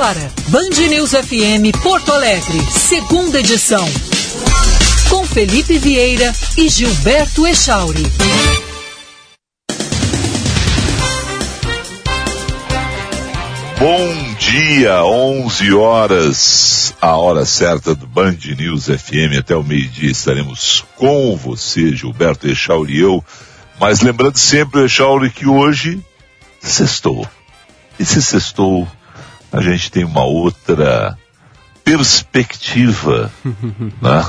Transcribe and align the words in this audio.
Agora, 0.00 0.32
Band 0.48 0.88
News 0.88 1.10
FM 1.10 1.78
Porto 1.82 2.10
Alegre, 2.10 2.58
segunda 2.70 3.38
edição. 3.38 3.86
Com 5.10 5.26
Felipe 5.26 5.76
Vieira 5.76 6.34
e 6.56 6.70
Gilberto 6.70 7.46
Echauri. 7.46 8.02
Bom 13.78 14.34
dia, 14.38 15.04
11 15.04 15.74
horas, 15.74 16.94
a 16.98 17.16
hora 17.16 17.44
certa 17.44 17.94
do 17.94 18.06
Band 18.06 18.38
News 18.56 18.86
FM. 18.86 19.38
Até 19.38 19.54
o 19.54 19.62
meio-dia 19.62 20.10
estaremos 20.10 20.82
com 20.96 21.36
você, 21.36 21.94
Gilberto 21.94 22.48
Echauri 22.48 22.94
e 22.94 23.00
eu. 23.00 23.22
Mas 23.78 24.00
lembrando 24.00 24.38
sempre, 24.38 24.82
Echauri, 24.82 25.28
que 25.28 25.46
hoje 25.46 26.00
sextou. 26.58 27.28
E 27.98 28.04
se 28.06 28.22
sextou, 28.22 28.88
a 29.52 29.60
gente 29.60 29.90
tem 29.90 30.04
uma 30.04 30.24
outra 30.24 31.18
perspectiva. 31.84 33.30
né? 33.44 34.22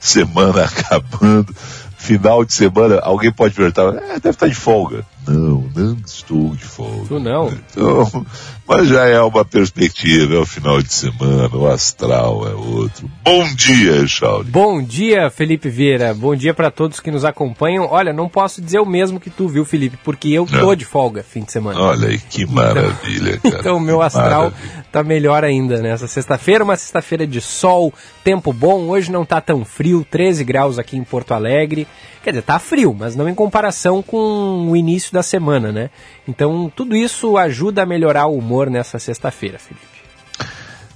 semana 0.00 0.64
acabando, 0.64 1.54
final 1.96 2.44
de 2.44 2.52
semana, 2.52 3.00
alguém 3.00 3.32
pode 3.32 3.54
perguntar, 3.54 3.94
é, 3.96 4.20
deve 4.20 4.30
estar 4.30 4.48
de 4.48 4.54
folga. 4.54 5.04
Não, 5.28 5.70
não 5.74 5.96
estou 6.06 6.54
de 6.54 6.64
folga. 6.64 7.06
Tu 7.08 7.20
não? 7.20 7.48
Então, 7.48 8.26
mas 8.66 8.88
já 8.88 9.06
é 9.06 9.20
uma 9.20 9.44
perspectiva, 9.44 10.34
é 10.34 10.38
o 10.38 10.46
final 10.46 10.82
de 10.82 10.92
semana, 10.92 11.54
o 11.54 11.66
astral 11.66 12.48
é 12.48 12.54
outro. 12.54 13.10
Bom 13.24 13.44
dia, 13.54 14.06
Charles. 14.06 14.48
Bom 14.48 14.82
dia, 14.82 15.30
Felipe 15.30 15.68
Vieira. 15.68 16.14
Bom 16.14 16.34
dia 16.34 16.52
para 16.52 16.70
todos 16.70 17.00
que 17.00 17.10
nos 17.10 17.24
acompanham. 17.24 17.86
Olha, 17.90 18.12
não 18.12 18.28
posso 18.28 18.60
dizer 18.60 18.78
o 18.78 18.86
mesmo 18.86 19.20
que 19.20 19.30
tu, 19.30 19.48
viu, 19.48 19.64
Felipe? 19.64 19.98
Porque 20.02 20.28
eu 20.28 20.46
tô 20.46 20.74
de 20.74 20.84
folga 20.84 21.22
fim 21.22 21.42
de 21.42 21.52
semana. 21.52 21.80
Olha 21.80 22.08
aí, 22.08 22.18
que 22.18 22.46
maravilha, 22.46 23.36
então, 23.36 23.50
cara. 23.50 23.58
Então, 23.68 23.76
o 23.76 23.80
meu 23.80 24.00
astral 24.00 24.50
maravilha. 24.50 24.86
tá 24.90 25.02
melhor 25.02 25.44
ainda 25.44 25.82
nessa 25.82 26.06
sexta-feira, 26.06 26.64
uma 26.64 26.76
sexta-feira 26.76 27.26
de 27.26 27.40
sol, 27.40 27.92
tempo 28.24 28.52
bom. 28.52 28.88
Hoje 28.88 29.10
não 29.10 29.24
tá 29.24 29.40
tão 29.40 29.64
frio, 29.64 30.06
13 30.08 30.44
graus 30.44 30.78
aqui 30.78 30.96
em 30.96 31.04
Porto 31.04 31.32
Alegre. 31.32 31.86
Quer 32.22 32.30
dizer, 32.30 32.42
tá 32.42 32.58
frio, 32.58 32.94
mas 32.98 33.16
não 33.16 33.28
em 33.28 33.34
comparação 33.34 34.02
com 34.02 34.68
o 34.70 34.76
início 34.76 35.12
da 35.12 35.17
semana, 35.22 35.72
né? 35.72 35.90
Então, 36.26 36.70
tudo 36.74 36.96
isso 36.96 37.36
ajuda 37.36 37.82
a 37.82 37.86
melhorar 37.86 38.26
o 38.26 38.36
humor 38.36 38.70
nessa 38.70 38.98
sexta-feira, 38.98 39.58
Felipe. 39.58 39.86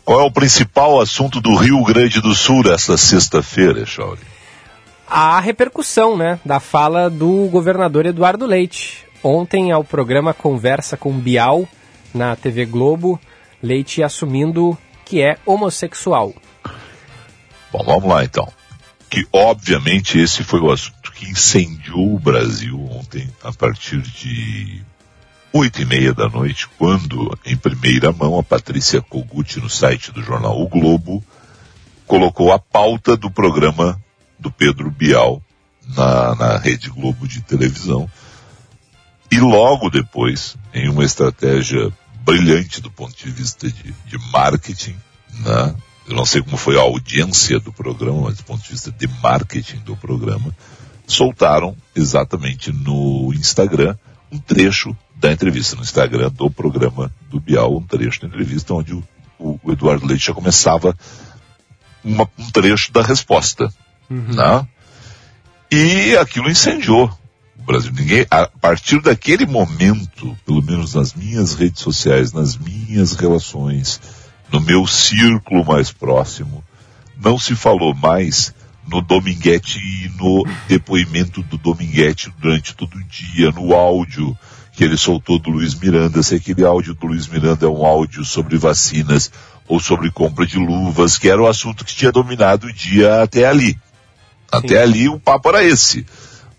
Qual 0.05 0.21
é 0.21 0.25
o 0.25 0.31
principal 0.31 1.01
assunto 1.01 1.41
do 1.41 1.55
Rio 1.55 1.83
Grande 1.85 2.21
do 2.21 2.35
Sul 2.35 2.63
essa 2.73 2.97
sexta-feira, 2.97 3.87
Chauri? 3.87 4.21
A 5.07 5.39
repercussão, 5.41 6.17
né, 6.17 6.41
da 6.45 6.59
fala 6.59 7.09
do 7.09 7.49
governador 7.51 8.07
Eduardo 8.07 8.47
Leite. 8.47 9.07
Ontem, 9.23 9.71
ao 9.71 9.85
programa 9.85 10.35
Conversa 10.35 10.97
com 10.97 11.13
Bial, 11.13 11.69
na 12.13 12.35
TV 12.35 12.65
Globo, 12.65 13.21
Leite 13.63 14.03
assumindo 14.03 14.77
que 15.05 15.23
é 15.23 15.37
homossexual. 15.47 16.35
Bom, 17.73 17.85
vamos 17.85 18.05
lá 18.05 18.25
então. 18.25 18.49
Que 19.09 19.25
obviamente 19.33 20.19
esse 20.19 20.43
foi 20.43 20.61
o 20.61 20.71
assunto 20.71 21.02
que 21.23 21.31
incendiou 21.31 22.17
o 22.17 22.19
Brasil 22.19 22.77
ontem, 22.91 23.29
a 23.45 23.53
partir 23.53 24.03
de 24.03 24.83
oito 25.53 25.81
e 25.81 25.85
meia 25.85 26.13
da 26.13 26.29
noite, 26.29 26.67
quando, 26.77 27.39
em 27.47 27.57
primeira 27.57 28.11
mão, 28.11 28.37
a 28.37 28.43
Patrícia 28.43 29.01
Kogut, 29.01 29.61
no 29.61 29.71
site 29.71 30.11
do 30.11 30.21
jornal 30.21 30.61
O 30.61 30.67
Globo, 30.67 31.25
colocou 32.09 32.53
a 32.53 32.59
pauta 32.59 33.17
do 33.17 33.31
programa 33.31 34.03
do 34.37 34.51
Pedro 34.51 34.91
Bial 34.91 35.41
na, 35.97 36.35
na 36.35 36.59
Rede 36.59 36.91
Globo 36.91 37.29
de 37.29 37.41
televisão. 37.41 38.11
E 39.31 39.39
logo 39.39 39.91
depois, 39.91 40.57
em 40.75 40.89
uma 40.89 41.05
estratégia 41.05 41.93
brilhante 42.25 42.81
do 42.81 42.91
ponto 42.91 43.17
de 43.17 43.31
vista 43.31 43.71
de, 43.71 43.95
de 44.07 44.19
marketing, 44.33 44.97
né? 45.39 45.75
eu 46.09 46.17
não 46.17 46.27
sei 46.27 46.43
como 46.43 46.57
foi 46.57 46.77
a 46.77 46.83
audiência 46.83 47.61
do 47.61 47.73
programa, 47.73 48.23
mas 48.23 48.39
do 48.39 48.45
ponto 48.45 48.61
de 48.61 48.71
vista 48.71 48.91
de 48.91 49.07
marketing 49.23 49.79
do 49.79 49.97
programa, 49.97 50.53
soltaram 51.07 51.77
exatamente 51.95 52.73
no 52.73 53.33
Instagram 53.35 53.97
um 54.31 54.39
trecho 54.39 54.97
da 55.17 55.31
entrevista, 55.31 55.77
no 55.77 55.83
Instagram 55.83 56.31
do 56.31 56.51
programa 56.51 57.13
do 57.31 57.39
Bial, 57.39 57.77
um 57.77 57.83
trecho 57.83 58.23
da 58.23 58.29
entrevista 58.29 58.75
onde 58.75 58.95
o, 58.95 59.05
o, 59.39 59.61
o 59.63 59.73
Eduardo 59.73 60.07
Leite 60.07 60.27
já 60.27 60.35
começava 60.35 60.97
uma, 62.03 62.29
um 62.39 62.51
trecho 62.51 62.93
da 62.93 63.03
resposta. 63.03 63.73
Uhum. 64.11 64.35
Né? 64.35 64.67
E 65.71 66.17
aquilo 66.17 66.51
incendiou 66.51 67.11
o 67.59 67.63
Brasil. 67.63 67.93
Ninguém, 67.93 68.27
a 68.31 68.47
partir 68.47 69.01
daquele 69.01 69.47
momento, 69.47 70.37
pelo 70.45 70.63
menos 70.63 70.95
nas 70.95 71.15
minhas 71.15 71.55
redes 71.55 71.83
sociais, 71.83 72.33
nas 72.33 72.57
minhas 72.57 73.13
relações, 73.13 74.01
no 74.51 74.61
meu 74.61 74.87
círculo 74.87 75.65
mais 75.65 75.93
próximo, 75.93 76.65
não 77.17 77.39
se 77.39 77.55
falou 77.55 77.95
mais 77.95 78.55
no 78.87 79.01
Dominguete 79.01 79.79
e 79.79 80.09
no 80.17 80.47
depoimento 80.69 81.43
do 81.43 81.57
Dominguete 81.57 82.33
durante 82.39 82.75
todo 82.75 82.97
o 82.97 83.05
dia, 83.05 83.51
no 83.51 83.75
áudio 83.75 84.37
que 84.73 84.83
ele 84.83 84.97
soltou 84.97 85.39
do 85.39 85.51
Luiz 85.51 85.75
Miranda, 85.75 86.23
se 86.23 86.35
aquele 86.35 86.65
áudio 86.65 86.95
do 86.95 87.07
Luiz 87.07 87.29
Miranda 87.29 87.67
é 87.67 87.69
um 87.69 87.85
áudio 87.85 88.25
sobre 88.25 88.57
vacinas 88.57 89.31
ou 89.69 89.79
sobre 89.79 90.11
compra 90.11 90.47
de 90.47 90.59
luvas, 90.59 91.19
que 91.19 91.29
era 91.29 91.41
o 91.41 91.47
assunto 91.47 91.85
que 91.85 91.95
tinha 91.95 92.11
dominado 92.11 92.67
o 92.67 92.73
dia 92.73 93.23
até 93.23 93.47
ali. 93.47 93.79
Até 94.51 94.69
Sim. 94.69 94.77
ali 94.77 95.09
o 95.09 95.21
papo 95.21 95.51
era 95.51 95.63
esse. 95.63 96.07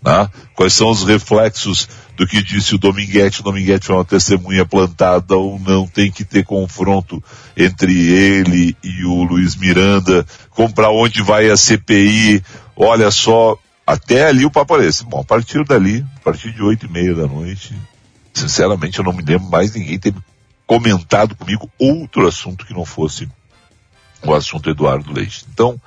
Né? 0.04 0.28
Quais 0.54 0.74
são 0.74 0.90
os 0.90 1.02
reflexos 1.02 1.88
do 2.14 2.26
que 2.26 2.42
disse 2.42 2.74
o 2.74 2.78
Dominguete? 2.78 3.40
O 3.40 3.44
Dominguete 3.44 3.86
foi 3.86 3.96
uma 3.96 4.04
testemunha 4.04 4.66
plantada 4.66 5.36
ou 5.36 5.58
não? 5.58 5.86
Tem 5.86 6.10
que 6.10 6.24
ter 6.24 6.44
confronto 6.44 7.24
entre 7.56 8.10
ele 8.10 8.76
e 8.84 9.04
o 9.04 9.22
Luiz 9.24 9.56
Miranda, 9.56 10.26
comprar 10.50 10.90
onde 10.90 11.22
vai 11.22 11.48
a 11.48 11.56
CPI. 11.56 12.42
Olha 12.76 13.10
só, 13.10 13.56
até 13.86 14.26
ali 14.26 14.44
o 14.44 14.50
papo 14.50 14.76
esse. 14.76 15.04
Bom, 15.04 15.20
a 15.20 15.24
partir 15.24 15.64
dali, 15.64 16.04
a 16.16 16.20
partir 16.20 16.52
de 16.52 16.62
oito 16.62 16.84
e 16.84 16.90
meia 16.90 17.14
da 17.14 17.26
noite, 17.26 17.74
sinceramente 18.34 18.98
eu 18.98 19.04
não 19.04 19.12
me 19.12 19.22
lembro 19.22 19.48
mais 19.48 19.74
ninguém 19.74 19.98
ter 19.98 20.14
comentado 20.66 21.34
comigo 21.34 21.70
outro 21.78 22.26
assunto 22.26 22.66
que 22.66 22.74
não 22.74 22.84
fosse 22.84 23.28
o 24.22 24.34
assunto 24.34 24.68
Eduardo 24.68 25.12
Leite. 25.12 25.46
Então, 25.52 25.80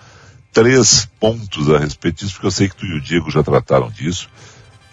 três 0.58 1.08
pontos 1.20 1.70
a 1.70 1.78
respeito 1.78 2.18
disso, 2.18 2.34
porque 2.34 2.48
eu 2.48 2.52
sei 2.52 2.68
que 2.68 2.76
tu 2.76 2.84
e 2.88 2.98
o 2.98 3.00
Diego 3.00 3.30
já 3.30 3.44
trataram 3.44 3.92
disso. 3.92 4.28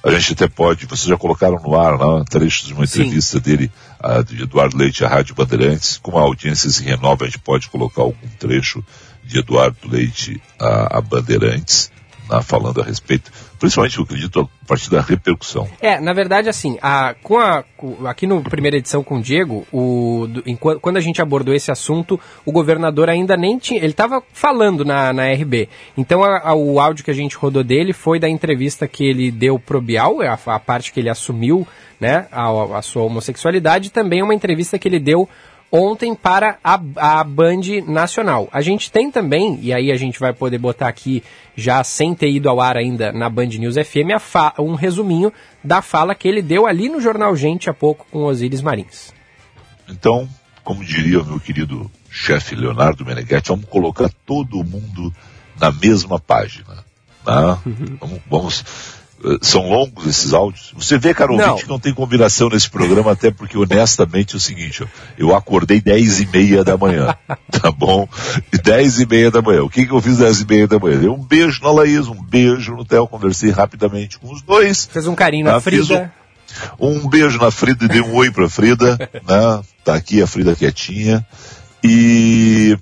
A 0.03 0.11
gente 0.11 0.35
até 0.35 0.47
pode, 0.47 0.85
vocês 0.85 1.09
já 1.09 1.17
colocaram 1.17 1.59
no 1.59 1.75
ar 1.75 1.97
né, 1.97 2.25
trechos 2.29 2.69
de 2.69 2.75
uma 2.75 2.85
entrevista 2.85 3.39
Sim. 3.39 3.43
dele, 3.43 3.73
a, 3.99 4.21
de 4.21 4.43
Eduardo 4.43 4.77
Leite 4.77 5.03
à 5.07 5.09
Rádio 5.09 5.35
Bandeirantes. 5.35 5.97
Com 5.97 6.19
a 6.19 6.21
audiência 6.21 6.69
se 6.69 6.85
renova, 6.85 7.25
a 7.25 7.29
gente 7.29 7.39
pode 7.39 7.71
colocar 7.71 8.03
algum 8.03 8.29
trecho 8.39 8.85
de 9.25 9.39
Eduardo 9.39 9.89
Leite 9.89 10.39
a, 10.61 10.99
a 10.99 11.01
Bandeirantes 11.01 11.91
né, 12.29 12.43
falando 12.43 12.83
a 12.83 12.85
respeito, 12.85 13.33
principalmente 13.65 13.97
eu 13.97 14.05
acredito 14.05 14.51
a 14.63 14.67
partir 14.67 14.91
da 14.91 15.01
repercussão. 15.01 15.67
É, 15.81 15.99
na 15.99 16.13
verdade, 16.13 16.51
assim, 16.51 16.79
a, 16.83 17.15
com 17.23 17.39
a, 17.39 17.65
aqui 18.05 18.27
no 18.27 18.43
primeira 18.43 18.77
edição 18.77 19.03
com 19.03 19.17
o 19.17 19.23
Diego, 19.23 19.67
o, 19.73 20.27
do, 20.29 20.43
em, 20.45 20.55
quando 20.55 20.99
a 20.99 21.01
gente 21.01 21.23
abordou 21.23 21.55
esse 21.55 21.73
assunto, 21.73 22.21
o 22.45 22.53
governador 22.53 23.09
ainda 23.09 23.39
nem 23.39 23.57
tinha, 23.59 23.79
ele 23.79 23.93
estava 23.93 24.23
falando 24.35 24.85
na, 24.85 25.15
na 25.15 25.33
RB. 25.33 25.71
Então 25.97 26.23
a, 26.23 26.51
a, 26.51 26.55
o 26.55 26.79
áudio 26.79 27.07
que 27.07 27.11
a 27.11 27.15
gente 27.15 27.37
rodou 27.37 27.65
dele 27.65 27.95
foi 27.95 28.21
da 28.21 28.29
entrevista 28.29 28.87
que 28.87 29.07
ele 29.07 29.31
deu 29.31 29.59
pro 29.59 29.81
Bial, 29.81 30.21
a, 30.21 30.39
a 30.55 30.61
parte 30.61 30.93
que 30.93 31.01
ele 31.01 31.09
assumiu, 31.09 31.67
né, 31.99 32.27
a, 32.31 32.79
a 32.79 32.83
sua 32.83 33.05
homossexualidade, 33.05 33.89
e 33.89 33.91
também 33.91 34.23
uma 34.23 34.35
entrevista 34.35 34.79
que 34.79 34.87
ele 34.87 35.01
deu 35.01 35.27
ontem 35.71 36.15
para 36.15 36.59
a, 36.63 36.81
a 36.97 37.25
Band 37.25 37.83
Nacional. 37.87 38.49
A 38.53 38.61
gente 38.61 38.91
tem 38.91 39.11
também, 39.11 39.59
e 39.61 39.73
aí 39.73 39.91
a 39.91 39.97
gente 39.97 40.19
vai 40.19 40.33
poder 40.33 40.59
botar 40.59 40.89
aqui, 40.89 41.23
já 41.57 41.83
sem 41.83 42.15
ter 42.15 42.31
ido 42.31 42.49
ao 42.49 42.61
ar 42.61 42.77
ainda 42.77 43.13
na 43.13 43.29
Band 43.29 43.47
News 43.47 43.75
FM, 43.75 44.11
um 44.59 44.75
resuminho 44.75 45.33
da 45.63 45.83
fala 45.83 46.15
que 46.15 46.29
ele 46.29 46.43
deu 46.43 46.67
ali 46.67 46.89
no 46.89 47.01
Jornal 47.01 47.35
Gente 47.37 47.69
há 47.69 47.75
pouco 47.75 48.07
com 48.11 48.25
Osíris 48.25 48.63
Marins. 48.63 49.13
Então, 49.89 50.29
como 50.63 50.85
diria 50.85 51.21
o 51.21 51.27
meu 51.27 51.41
querido 51.41 51.91
chefe 52.11 52.55
Leonardo 52.55 53.05
Meneghetti, 53.05 53.49
vamos 53.49 53.67
colocar 53.67 54.11
todo 54.25 54.65
mundo 54.65 55.13
na 55.61 55.71
mesma 55.71 56.19
página. 56.19 56.85
Né? 57.27 57.59
Uhum. 57.67 57.97
Vamos, 58.01 58.21
vamos 58.31 58.65
são 59.41 59.69
longos 59.69 60.07
esses 60.07 60.33
áudios. 60.33 60.73
Você 60.77 60.99
vê, 60.99 61.15
cara, 61.15 61.33
ouvinte, 61.33 61.65
que 61.65 61.69
não 61.69 61.79
tem 61.79 61.95
combinação 61.95 62.49
nesse 62.49 62.69
programa, 62.69 63.13
até 63.13 63.31
porque, 63.31 63.57
honestamente, 63.57 64.35
é 64.35 64.37
o 64.37 64.41
seguinte, 64.41 64.85
eu 65.17 65.35
acordei 65.35 65.81
dez 65.81 66.21
e 66.21 66.27
meia 66.27 66.63
da 66.63 66.77
manhã, 66.77 67.17
tá 67.51 67.71
bom? 67.71 68.07
E 68.53 68.59
dez 68.59 69.01
e 69.01 69.07
meia 69.07 69.31
da 69.31 69.41
manhã. 69.41 69.63
O 69.63 69.71
que, 69.71 69.87
que 69.87 69.93
eu 69.93 70.01
fiz 70.01 70.19
dez 70.19 70.41
e 70.41 70.47
meia 70.47 70.67
da 70.67 70.79
manhã? 70.79 70.99
Dei 70.99 71.09
um 71.09 71.23
beijo 71.23 71.63
na 71.63 71.71
Laís, 71.71 72.07
um 72.07 72.23
beijo 72.23 72.75
no 72.75 72.85
Theo, 72.85 73.09
conversei 73.09 73.51
rapidamente 73.51 74.19
com 74.19 74.33
os 74.33 74.43
dois. 74.43 74.89
Fez 74.91 75.07
um 75.07 75.15
carinho 75.15 75.47
na 75.47 75.57
ah, 75.57 75.61
Frida. 75.61 76.13
Um, 76.79 76.99
um, 76.99 77.09
beijo 77.09 77.39
na 77.39 77.51
Frida 77.51 77.87
e 77.87 77.89
dei 77.89 78.01
um 78.01 78.15
oi 78.15 78.31
pra 78.31 78.49
Frida, 78.49 78.97
né? 79.27 79.63
Tá 79.85 79.95
aqui 79.95 80.23
a 80.23 80.27
Frida 80.27 80.55
quietinha. 80.55 81.27
E 81.83 82.79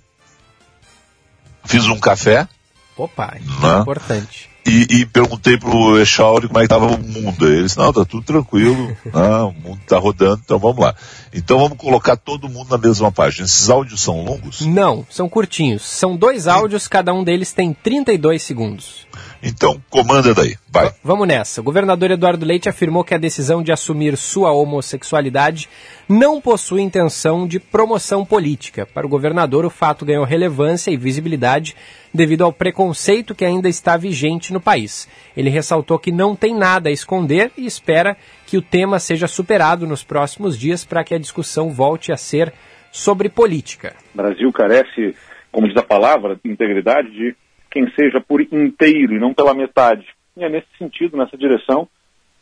fiz 1.64 1.86
um 1.86 1.98
café. 1.98 2.48
Opa, 2.96 3.34
né? 3.40 3.80
importante 3.80 4.51
e, 4.64 5.00
e 5.00 5.06
perguntei 5.06 5.56
pro 5.56 5.98
Echauri 6.00 6.46
como 6.46 6.60
é 6.60 6.62
que 6.62 6.68
tava 6.68 6.86
o 6.86 6.98
mundo. 6.98 7.46
Ele 7.46 7.64
disse, 7.64 7.76
não, 7.76 7.92
tá 7.92 8.04
tudo 8.04 8.24
tranquilo, 8.24 8.96
o 9.12 9.68
mundo 9.68 9.80
tá 9.86 9.98
rodando, 9.98 10.40
então 10.44 10.58
vamos 10.58 10.78
lá. 10.78 10.94
Então 11.34 11.58
vamos 11.58 11.78
colocar 11.78 12.16
todo 12.16 12.48
mundo 12.48 12.70
na 12.70 12.78
mesma 12.78 13.10
página. 13.10 13.46
Esses 13.46 13.68
áudios 13.68 14.00
são 14.00 14.24
longos? 14.24 14.60
Não, 14.60 15.04
são 15.10 15.28
curtinhos. 15.28 15.82
São 15.82 16.16
dois 16.16 16.46
áudios, 16.46 16.86
cada 16.86 17.12
um 17.12 17.24
deles 17.24 17.52
tem 17.52 17.72
32 17.72 18.42
segundos. 18.42 19.06
Então, 19.42 19.82
comanda 19.90 20.32
daí, 20.32 20.56
vai. 20.70 20.92
Vamos 21.02 21.26
nessa. 21.26 21.60
O 21.60 21.64
governador 21.64 22.12
Eduardo 22.12 22.46
Leite 22.46 22.68
afirmou 22.68 23.02
que 23.02 23.14
a 23.14 23.18
decisão 23.18 23.62
de 23.62 23.72
assumir 23.72 24.16
sua 24.16 24.52
homossexualidade 24.52 25.68
não 26.08 26.40
possui 26.40 26.82
intenção 26.82 27.46
de 27.46 27.58
promoção 27.58 28.24
política. 28.24 28.86
Para 28.86 29.06
o 29.06 29.08
governador, 29.08 29.64
o 29.64 29.70
fato 29.70 30.04
ganhou 30.04 30.24
relevância 30.24 30.90
e 30.92 30.96
visibilidade 30.96 31.74
devido 32.12 32.42
ao 32.42 32.52
preconceito 32.52 33.34
que 33.34 33.44
ainda 33.44 33.68
está 33.68 33.96
vigente 33.96 34.52
no 34.52 34.60
país. 34.60 35.08
Ele 35.36 35.48
ressaltou 35.50 35.98
que 35.98 36.12
não 36.12 36.36
tem 36.36 36.54
nada 36.54 36.88
a 36.88 36.92
esconder 36.92 37.50
e 37.56 37.66
espera 37.66 38.16
que 38.46 38.56
o 38.56 38.62
tema 38.62 38.98
seja 38.98 39.26
superado 39.26 39.86
nos 39.86 40.04
próximos 40.04 40.58
dias 40.58 40.84
para 40.84 41.02
que 41.04 41.14
a 41.14 41.18
discussão 41.18 41.70
volte 41.70 42.12
a 42.12 42.16
ser 42.16 42.52
sobre 42.90 43.28
política. 43.28 43.94
O 44.14 44.18
Brasil 44.18 44.52
carece, 44.52 45.14
como 45.50 45.66
diz 45.66 45.76
a 45.76 45.82
palavra, 45.82 46.38
integridade 46.44 47.10
de 47.10 47.34
quem 47.70 47.90
seja 47.98 48.20
por 48.20 48.40
inteiro 48.40 49.14
e 49.14 49.18
não 49.18 49.32
pela 49.32 49.54
metade. 49.54 50.06
E 50.36 50.44
é 50.44 50.48
nesse 50.48 50.68
sentido, 50.78 51.16
nessa 51.16 51.36
direção, 51.36 51.88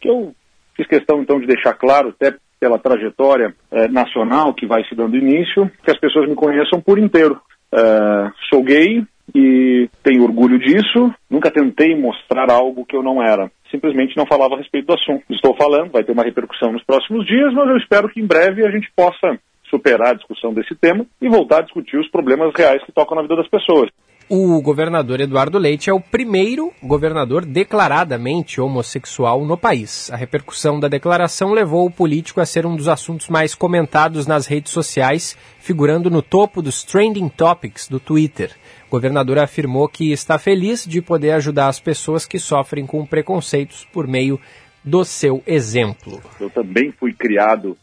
que 0.00 0.08
eu 0.08 0.34
fiz 0.76 0.87
questão 0.88 1.22
então 1.22 1.38
de 1.38 1.46
deixar 1.46 1.75
claro, 1.75 2.08
até 2.08 2.37
pela 2.58 2.78
trajetória 2.78 3.55
eh, 3.70 3.88
nacional 3.88 4.52
que 4.52 4.67
vai 4.67 4.84
se 4.84 4.94
dando 4.94 5.17
início, 5.17 5.70
que 5.82 5.90
as 5.90 5.99
pessoas 5.99 6.28
me 6.28 6.34
conheçam 6.34 6.81
por 6.81 6.99
inteiro. 6.99 7.40
Uh, 7.72 8.32
sou 8.52 8.64
gay 8.64 9.06
e 9.35 9.88
tenho 10.03 10.25
orgulho 10.25 10.59
disso. 10.59 11.12
Nunca 11.29 11.50
tentei 11.50 11.97
mostrar 11.97 12.50
algo 12.50 12.85
que 12.85 12.97
eu 12.97 13.03
não 13.03 13.23
era. 13.23 13.50
Simplesmente 13.71 14.17
não 14.17 14.27
falava 14.27 14.55
a 14.55 14.59
respeito 14.59 14.87
do 14.87 14.94
assunto. 14.94 15.25
Estou 15.31 15.55
falando, 15.56 15.93
vai 15.93 16.03
ter 16.03 16.12
uma 16.12 16.25
repercussão 16.25 16.73
nos 16.73 16.85
próximos 16.85 17.27
dias, 17.27 17.53
mas 17.53 17.69
eu 17.69 17.77
espero 17.77 18.09
que 18.09 18.21
em 18.21 18.27
breve 18.27 18.67
a 18.67 18.71
gente 18.71 18.91
possa 18.94 19.38
superar 19.69 20.11
a 20.11 20.17
discussão 20.17 20.53
desse 20.53 20.75
tema 20.75 21.06
e 21.23 21.29
voltar 21.29 21.59
a 21.59 21.62
discutir 21.62 21.97
os 21.97 22.11
problemas 22.11 22.53
reais 22.56 22.82
que 22.85 22.93
tocam 22.93 23.17
na 23.17 23.23
vida 23.23 23.37
das 23.37 23.49
pessoas. 23.49 23.88
O 24.32 24.62
governador 24.62 25.21
Eduardo 25.21 25.59
Leite 25.59 25.91
é 25.91 25.93
o 25.93 26.00
primeiro 26.00 26.73
governador 26.81 27.44
declaradamente 27.44 28.61
homossexual 28.61 29.44
no 29.44 29.56
país. 29.56 30.09
A 30.12 30.17
repercussão 30.17 30.79
da 30.79 30.87
declaração 30.87 31.53
levou 31.53 31.85
o 31.85 31.91
político 31.91 32.41
a 32.41 32.47
ser 32.47 32.65
um 32.65 32.77
dos 32.77 32.87
assuntos 32.87 33.29
mais 33.29 33.56
comentados 33.56 34.29
nas 34.29 34.47
redes 34.47 34.73
sociais, 34.73 35.37
figurando 35.59 36.09
no 36.09 36.23
topo 36.23 36.62
dos 36.62 36.85
trending 36.85 37.29
topics 37.29 37.88
do 37.88 37.99
Twitter. 37.99 38.53
O 38.91 38.99
governador 38.99 39.39
afirmou 39.39 39.89
que 39.89 40.11
está 40.11 40.37
feliz 40.37 40.85
de 40.85 41.01
poder 41.01 41.31
ajudar 41.31 41.69
as 41.69 41.79
pessoas 41.79 42.27
que 42.27 42.41
sofrem 42.41 42.85
com 42.85 43.07
preconceitos 43.07 43.85
por 43.93 44.05
meio 44.05 44.41
do 44.85 45.05
seu 45.05 45.41
exemplo. 45.47 46.21
Eu 46.41 46.51
também 46.51 46.91
fui 46.99 47.13
criado 47.13 47.79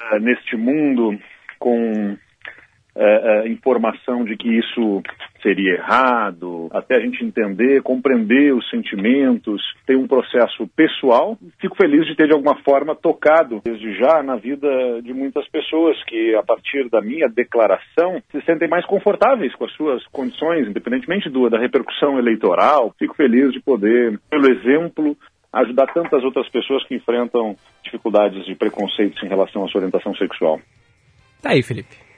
uh, 0.00 0.18
neste 0.20 0.56
mundo 0.56 1.18
com 1.58 2.16
uh, 2.94 3.44
uh, 3.44 3.48
informação 3.48 4.24
de 4.24 4.36
que 4.36 4.48
isso 4.48 5.02
seria 5.42 5.74
errado, 5.74 6.68
até 6.72 6.96
a 6.96 7.00
gente 7.00 7.24
entender, 7.24 7.82
compreender 7.82 8.54
os 8.54 8.68
sentimentos, 8.70 9.60
tem 9.86 9.96
um 9.96 10.06
processo 10.06 10.66
pessoal. 10.76 11.36
Fico 11.60 11.76
feliz 11.76 12.06
de 12.06 12.14
ter 12.14 12.28
de 12.28 12.32
alguma 12.32 12.56
forma 12.62 12.94
tocado 12.94 13.60
desde 13.64 13.94
já 13.94 14.22
na 14.22 14.36
vida 14.36 14.68
de 15.02 15.12
muitas 15.12 15.48
pessoas 15.48 16.02
que 16.04 16.34
a 16.34 16.42
partir 16.42 16.88
da 16.88 17.00
minha 17.00 17.28
declaração 17.28 18.22
se 18.30 18.40
sentem 18.42 18.68
mais 18.68 18.86
confortáveis 18.86 19.54
com 19.56 19.64
as 19.64 19.72
suas 19.72 20.04
condições, 20.06 20.68
independentemente 20.68 21.28
do, 21.28 21.50
da 21.50 21.58
repercussão 21.58 22.18
eleitoral. 22.18 22.94
Fico 22.98 23.16
feliz 23.16 23.52
de 23.52 23.60
poder, 23.60 24.18
pelo 24.30 24.46
exemplo, 24.50 25.16
ajudar 25.52 25.86
tantas 25.92 26.22
outras 26.22 26.48
pessoas 26.48 26.86
que 26.86 26.94
enfrentam 26.94 27.56
dificuldades 27.84 28.44
de 28.46 28.54
preconceitos 28.54 29.22
em 29.22 29.28
relação 29.28 29.64
à 29.64 29.68
sua 29.68 29.80
orientação 29.80 30.14
sexual. 30.14 30.60
Tá 31.42 31.50
aí, 31.50 31.62
Felipe. 31.62 32.11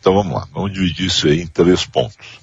Então 0.00 0.14
vamos 0.14 0.32
lá, 0.32 0.48
vamos 0.52 0.72
dividir 0.72 1.06
isso 1.06 1.28
aí 1.28 1.42
em 1.42 1.46
três 1.46 1.84
pontos. 1.84 2.40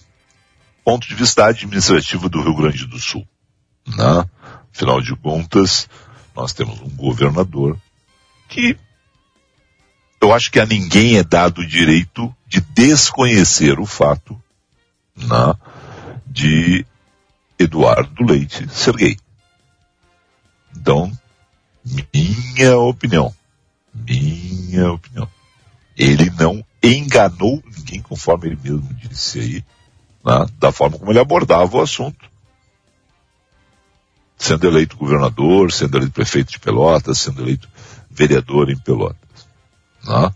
Ponto 0.84 1.08
de 1.08 1.16
vista 1.16 1.48
administrativo 1.48 2.30
do 2.30 2.42
Rio 2.42 2.56
Grande 2.56 2.86
do 2.86 3.00
Sul. 3.00 3.28
Né? 3.88 4.30
Afinal 4.74 5.02
de 5.02 5.16
contas, 5.16 5.90
nós 6.36 6.54
temos 6.54 6.80
um 6.80 6.90
governador 6.90 7.78
que 8.48 8.78
eu 10.22 10.34
acho 10.34 10.52
que 10.52 10.60
a 10.60 10.66
ninguém 10.66 11.18
é 11.18 11.24
dado 11.24 11.62
o 11.62 11.68
direito 11.68 12.34
de 12.48 12.62
desconhecer 12.62 13.80
o 13.80 13.86
fato 13.86 14.42
né, 15.16 15.54
de 16.26 16.86
Eduardo 17.58 18.24
Leite 18.24 18.68
ser 18.70 18.96
gay. 18.96 19.18
Então, 20.76 21.12
minha 21.84 22.78
opinião, 22.78 23.34
minha 23.94 24.92
opinião, 24.92 25.30
ele 25.98 26.30
não 26.32 26.64
enganou 26.96 27.64
ninguém, 27.76 28.02
conforme 28.02 28.48
ele 28.48 28.60
mesmo 28.64 28.94
disse 28.94 29.40
aí, 29.40 29.66
né, 30.24 30.46
da 30.60 30.72
forma 30.72 30.98
como 30.98 31.12
ele 31.12 31.20
abordava 31.20 31.78
o 31.78 31.82
assunto. 31.82 32.30
Sendo 34.38 34.68
eleito 34.68 34.98
governador, 34.98 35.72
sendo 35.72 35.98
eleito 35.98 36.14
prefeito 36.14 36.52
de 36.52 36.60
Pelotas, 36.60 37.18
sendo 37.18 37.42
eleito 37.42 37.68
vereador 38.10 38.70
em 38.70 38.78
Pelotas. 38.78 39.18
Né? 40.04 40.32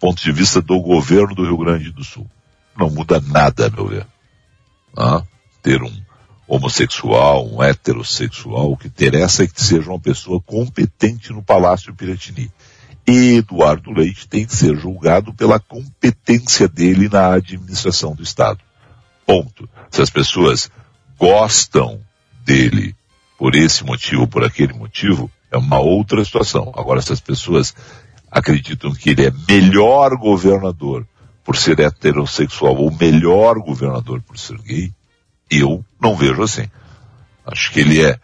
Ponto 0.00 0.22
de 0.22 0.32
vista 0.32 0.62
do 0.62 0.80
governo 0.80 1.34
do 1.34 1.44
Rio 1.44 1.58
Grande 1.58 1.90
do 1.90 2.02
Sul. 2.02 2.28
Não 2.76 2.88
muda 2.88 3.20
nada, 3.20 3.68
meu 3.68 3.86
ver. 3.86 4.06
Né? 4.96 5.22
Ter 5.62 5.82
um 5.82 5.92
homossexual, 6.48 7.46
um 7.46 7.62
heterossexual, 7.62 8.72
o 8.72 8.76
que 8.76 8.88
interessa 8.88 9.44
é 9.44 9.46
que 9.46 9.62
seja 9.62 9.90
uma 9.90 10.00
pessoa 10.00 10.40
competente 10.40 11.32
no 11.32 11.42
Palácio 11.42 11.94
Piratini. 11.94 12.50
Eduardo 13.06 13.90
Leite 13.90 14.28
tem 14.28 14.46
que 14.46 14.54
ser 14.54 14.76
julgado 14.76 15.34
pela 15.34 15.58
competência 15.58 16.68
dele 16.68 17.08
na 17.08 17.34
administração 17.34 18.14
do 18.14 18.22
Estado. 18.22 18.60
Ponto. 19.26 19.68
Se 19.90 20.00
as 20.00 20.10
pessoas 20.10 20.70
gostam 21.18 22.00
dele 22.44 22.94
por 23.38 23.54
esse 23.54 23.84
motivo 23.84 24.22
ou 24.22 24.28
por 24.28 24.44
aquele 24.44 24.72
motivo, 24.72 25.30
é 25.50 25.58
uma 25.58 25.78
outra 25.78 26.24
situação. 26.24 26.72
Agora, 26.76 27.02
se 27.02 27.12
as 27.12 27.20
pessoas 27.20 27.74
acreditam 28.30 28.94
que 28.94 29.10
ele 29.10 29.26
é 29.26 29.32
melhor 29.48 30.16
governador 30.16 31.06
por 31.44 31.56
ser 31.56 31.80
heterossexual 31.80 32.76
ou 32.76 32.90
melhor 32.90 33.58
governador 33.58 34.22
por 34.22 34.38
ser 34.38 34.58
gay, 34.58 34.92
eu 35.50 35.84
não 36.00 36.14
vejo 36.14 36.42
assim. 36.42 36.66
Acho 37.44 37.72
que 37.72 37.80
ele 37.80 38.02
é 38.02 38.18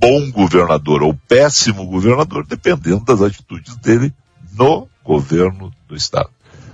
bom 0.00 0.30
governador 0.30 1.02
ou 1.02 1.14
péssimo 1.14 1.86
governador, 1.86 2.46
dependendo 2.46 3.04
das 3.04 3.20
atitudes 3.20 3.76
dele 3.76 4.12
no 4.52 4.88
governo 5.04 5.72
do 5.88 5.96
Estado. 5.96 6.30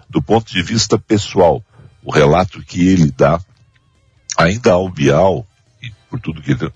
Do 0.08 0.22
ponto 0.22 0.52
de 0.52 0.62
vista 0.62 0.98
pessoal, 0.98 1.62
o 2.02 2.10
relato 2.10 2.62
que 2.62 2.88
ele 2.88 3.10
dá, 3.10 3.40
ainda 4.36 4.72
ao 4.72 4.88
Bial, 4.88 5.46
e 5.82 5.90
por 6.08 6.20
tudo 6.20 6.42
que 6.42 6.52
ele 6.52 6.72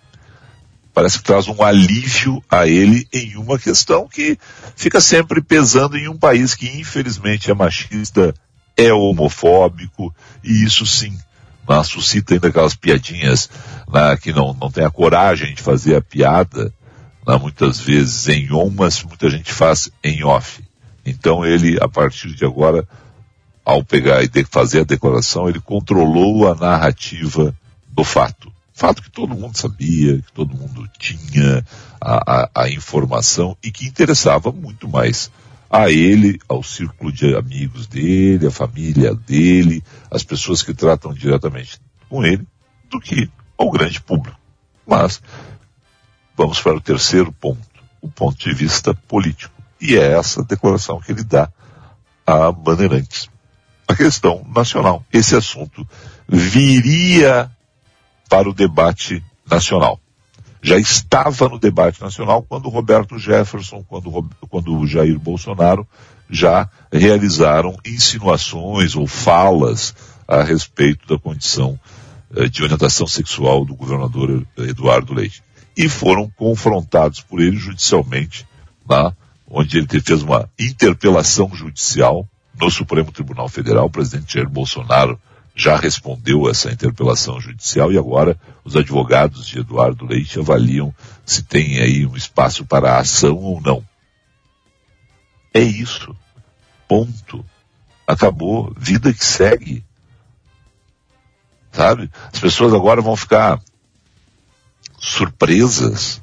parece 0.93 1.19
que 1.19 1.25
traz 1.25 1.49
um 1.49 1.63
alívio 1.63 2.43
a 2.51 2.67
ele 2.67 3.09
em 3.13 3.37
uma 3.37 3.59
questão 3.59 4.07
que 4.07 4.39
fica 4.77 5.01
sempre 5.01 5.41
pesando 5.41 5.97
em 5.97 6.07
um 6.07 6.19
país 6.19 6.55
que 6.55 6.69
infelizmente 6.69 7.51
é 7.51 7.55
machista, 7.55 8.35
é 8.77 8.93
homofóbico, 8.93 10.15
e 10.45 10.65
isso 10.65 10.85
sim 10.85 11.17
né, 11.69 11.83
suscita 11.85 12.35
ainda 12.35 12.49
aquelas 12.49 12.75
piadinhas 12.75 13.49
né, 13.89 14.17
que 14.17 14.33
não, 14.33 14.55
não 14.55 14.71
tem 14.71 14.85
a 14.85 14.91
coragem 14.91 15.55
de 15.55 15.63
fazer 15.63 15.97
a 15.97 16.03
piada, 16.03 16.73
né, 17.27 17.37
muitas 17.39 17.81
vezes 17.81 18.29
em 18.29 18.53
on, 18.53 18.71
mas 18.71 19.03
muita 19.03 19.31
gente 19.31 19.53
faz 19.53 19.91
em 20.03 20.23
off. 20.25 20.63
Então 21.05 21.45
ele, 21.45 21.79
a 21.81 21.89
partir 21.89 22.35
de 22.35 22.45
agora, 22.45 22.87
ao 23.65 23.85
pegar 23.85 24.23
e 24.23 24.45
fazer 24.45 24.81
a 24.81 24.85
declaração, 24.85 25.49
ele 25.49 25.61
controlou 25.61 26.51
a 26.51 26.55
narrativa 26.55 27.55
do 27.89 28.05
fato. 28.05 28.53
Fato 28.73 29.03
que 29.03 29.11
todo 29.11 29.35
mundo 29.35 29.57
sabia, 29.57 30.19
que 30.19 30.33
todo 30.33 30.57
mundo 30.57 30.89
tinha 30.99 31.65
a, 32.01 32.43
a, 32.43 32.51
a 32.63 32.71
informação 32.71 33.57
e 33.63 33.71
que 33.71 33.87
interessava 33.87 34.51
muito 34.51 34.89
mais 34.89 35.31
a 35.71 35.91
ele, 35.91 36.39
ao 36.49 36.63
círculo 36.63 37.13
de 37.13 37.35
amigos 37.35 37.87
dele, 37.87 38.47
a 38.47 38.51
família 38.51 39.15
dele, 39.15 39.83
as 40.11 40.23
pessoas 40.23 40.63
que 40.63 40.75
tratam 40.75 41.15
diretamente 41.15 41.81
com 42.09 42.25
ele, 42.25 42.47
do 42.91 43.01
que 43.01 43.31
ao 43.57 43.71
grande 43.71 44.01
público. 44.01 44.39
Mas, 44.87 45.23
vamos 46.37 46.61
para 46.61 46.77
o 46.77 46.81
terceiro 46.81 47.33
ponto, 47.33 47.61
o 48.03 48.09
ponto 48.11 48.37
de 48.37 48.53
vista 48.53 48.93
político. 48.93 49.62
E 49.83 49.97
é 49.97 50.13
essa 50.13 50.45
declaração 50.45 51.01
que 51.01 51.11
ele 51.11 51.25
dá 51.25 51.51
a 52.25 52.53
Bandeirantes. 52.53 53.29
A 53.89 53.97
questão 53.97 54.47
nacional. 54.55 55.05
Esse 55.13 55.35
assunto 55.35 55.87
viria 56.29 57.51
para 58.31 58.49
o 58.49 58.55
debate 58.55 59.23
nacional. 59.45 59.99
Já 60.63 60.79
estava 60.79 61.49
no 61.49 61.59
debate 61.59 62.01
nacional 62.01 62.45
quando 62.49 62.69
Roberto 62.69 63.19
Jefferson, 63.19 63.85
quando, 63.89 64.31
quando 64.49 64.87
Jair 64.87 65.19
Bolsonaro 65.19 65.85
já 66.31 66.71
realizaram 66.93 67.77
insinuações 67.85 68.95
ou 68.95 69.09
falas 69.09 69.97
a 70.29 70.45
respeito 70.45 71.09
da 71.09 71.21
condição 71.21 71.79
eh, 72.37 72.49
de 72.49 72.63
orientação 72.63 73.09
sexual 73.09 73.65
do 73.65 73.75
governador 73.75 74.47
Eduardo 74.57 75.13
Leite. 75.13 75.43
E 75.77 75.89
foram 75.89 76.31
confrontados 76.31 77.21
por 77.21 77.41
ele 77.41 77.57
judicialmente, 77.57 78.47
lá, 78.89 79.13
onde 79.53 79.77
ele 79.77 80.01
fez 80.01 80.23
uma 80.23 80.49
interpelação 80.59 81.55
judicial 81.55 82.27
no 82.59 82.71
Supremo 82.71 83.13
Tribunal 83.13 83.51
Federal. 83.51 83.85
O 83.85 83.91
presidente 83.91 84.35
Jair 84.35 84.49
Bolsonaro 84.49 85.21
já 85.55 85.77
respondeu 85.77 86.49
essa 86.49 86.73
interpelação 86.73 87.39
judicial 87.39 87.93
e 87.93 87.99
agora 87.99 88.41
os 88.65 88.75
advogados 88.75 89.47
de 89.47 89.59
Eduardo 89.59 90.07
Leite 90.07 90.41
avaliam 90.41 90.95
se 91.27 91.43
tem 91.43 91.81
aí 91.81 92.07
um 92.07 92.17
espaço 92.17 92.65
para 92.65 92.99
ação 92.99 93.37
ou 93.37 93.61
não. 93.61 93.85
É 95.53 95.61
isso. 95.61 96.17
Ponto. 96.89 97.45
Acabou. 98.07 98.73
Vida 98.75 99.13
que 99.13 99.25
segue. 99.25 99.85
Sabe? 101.71 102.11
As 102.33 102.41
pessoas 102.41 102.73
agora 102.73 103.03
vão 103.03 103.17
ficar 103.17 103.61
surpresas. 104.99 106.23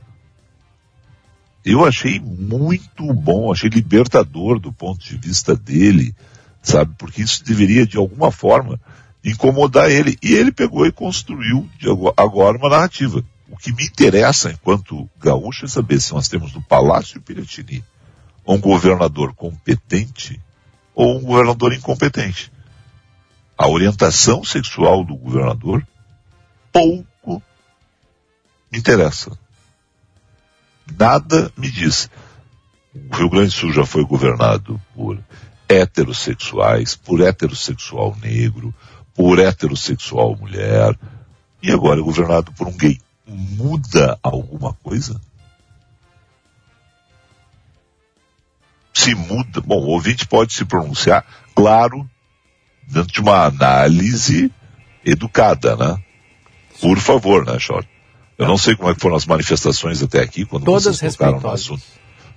Eu 1.70 1.86
achei 1.86 2.20
muito 2.20 3.14
bom, 3.14 3.52
achei 3.52 3.70
libertador 3.70 4.60
do 4.60 4.74
ponto 4.74 5.06
de 5.06 5.16
vista 5.16 5.56
dele, 5.56 6.16
sabe? 6.64 6.96
Porque 6.98 7.22
isso 7.22 7.44
deveria, 7.46 7.86
de 7.86 7.96
alguma 7.96 8.32
forma, 8.32 8.82
incomodar 9.24 9.88
ele. 9.88 10.18
E 10.24 10.34
ele 10.34 10.52
pegou 10.52 10.88
e 10.88 10.92
construiu 10.92 11.70
agora 12.18 12.58
uma 12.58 12.72
narrativa. 12.72 13.24
O 13.48 13.56
que 13.56 13.72
me 13.72 13.86
interessa 13.86 14.50
enquanto 14.50 15.08
gaúcho 15.20 15.66
é 15.66 15.68
saber 15.68 16.02
se 16.02 16.12
nós 16.12 16.28
temos 16.28 16.54
no 16.54 16.64
Palácio 16.64 17.22
Piratini 17.22 17.84
um 18.48 18.58
governador 18.60 19.36
competente 19.36 20.42
ou 20.96 21.20
um 21.20 21.22
governador 21.22 21.72
incompetente. 21.72 22.52
A 23.56 23.68
orientação 23.68 24.44
sexual 24.44 25.06
do 25.06 25.16
governador 25.16 25.86
pouco 26.74 27.44
me 28.72 28.80
interessa. 28.80 29.38
Nada 30.98 31.52
me 31.58 31.70
diz. 31.70 32.10
O 32.94 33.16
Rio 33.16 33.30
Grande 33.30 33.48
do 33.48 33.54
Sul 33.54 33.74
já 33.74 33.86
foi 33.86 34.04
governado 34.04 34.80
por 34.96 35.20
heterossexuais, 35.68 36.96
por 36.96 37.22
heterossexual 37.22 38.16
negro, 38.22 38.74
por 39.14 39.38
heterossexual 39.38 40.36
mulher, 40.36 40.98
e 41.62 41.72
agora 41.72 42.00
é 42.00 42.04
governado 42.04 42.52
por 42.54 42.68
um 42.68 42.76
gay. 42.76 43.00
Muda 43.28 44.18
alguma 44.24 44.74
coisa? 44.82 45.22
Se 48.94 49.14
muda, 49.14 49.62
bom, 49.62 49.78
o 49.78 49.90
ouvinte 49.90 50.28
pode 50.28 50.54
se 50.54 50.66
pronunciar, 50.66 51.26
claro, 51.54 52.10
dentro 52.88 53.14
de 53.14 53.22
uma 53.22 53.46
análise 53.46 54.52
educada, 55.06 55.76
né? 55.76 56.04
Por 56.82 56.98
favor, 56.98 57.46
né, 57.46 57.60
Short? 57.60 57.88
Eu 58.40 58.48
não 58.48 58.58
sei 58.58 58.74
como 58.74 58.90
é 58.90 58.96
que 58.96 59.02
foram 59.02 59.18
as 59.18 59.26
manifestações 59.26 60.02
até 60.02 60.22
aqui, 60.22 60.46
quando 60.46 60.64
todas 60.64 60.86
vocês 60.86 61.14
tocaram 61.14 61.42
no 61.42 61.50
assunto. 61.50 61.84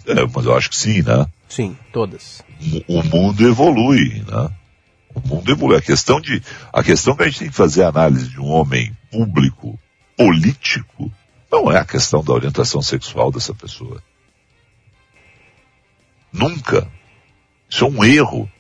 É, 0.05 0.27
mas 0.35 0.45
eu 0.45 0.57
acho 0.57 0.69
que 0.69 0.77
sim, 0.77 1.01
né? 1.01 1.25
Sim, 1.49 1.79
todas. 1.93 2.43
O, 2.89 2.99
o 2.99 3.05
mundo 3.05 3.49
evolui, 3.49 4.25
né? 4.27 4.51
O 5.15 5.21
mundo 5.21 5.49
evolui. 5.53 5.77
A 5.77 5.81
questão 5.81 6.21
de, 6.21 6.43
a 6.73 6.83
questão 6.83 7.15
que 7.15 7.23
a 7.23 7.27
gente 7.27 7.39
tem 7.39 7.49
que 7.51 7.55
fazer 7.55 7.85
a 7.85 7.89
análise 7.89 8.31
de 8.31 8.41
um 8.41 8.47
homem 8.47 8.93
público, 9.13 9.79
político, 10.17 11.09
não 11.51 11.71
é 11.71 11.79
a 11.79 11.85
questão 11.85 12.25
da 12.25 12.33
orientação 12.33 12.83
sexual 12.83 13.31
dessa 13.31 13.55
pessoa. 13.55 14.03
Nunca. 16.33 16.91
Isso 17.71 17.85
é 17.85 17.89
um 17.89 18.03
erro. 18.03 18.51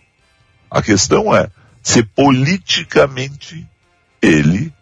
A 0.70 0.80
questão 0.80 1.34
é 1.34 1.50
se 1.82 2.04
politicamente 2.04 3.68
ele 4.22 4.72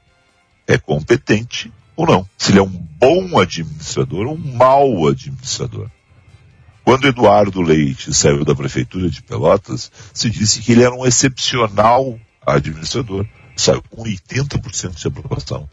é 0.67 0.77
competente 0.77 1.73
ou 2.01 2.07
não. 2.07 2.29
Se 2.39 2.53
ele 2.53 2.61
é 2.61 2.63
um 2.63 2.69
bom 2.69 3.39
administrador 3.39 4.27
ou 4.27 4.35
um 4.35 4.57
mau 4.57 5.07
administrador. 5.07 5.89
Quando 6.83 7.07
Eduardo 7.07 7.61
Leite 7.61 8.13
saiu 8.15 8.45
da 8.45 8.55
prefeitura 8.55 9.11
de 9.11 9.23
Pelotas, 9.23 9.93
se 10.13 10.31
disse 10.31 10.61
que 10.61 10.73
ele 10.73 10.83
era 10.83 10.95
um 10.95 11.07
excepcional 11.07 12.19
administrador. 12.45 13.27
Saiu 13.55 13.83
com 13.91 14.03
80% 14.03 14.95
de 14.95 15.07
aprovação. 15.07 15.69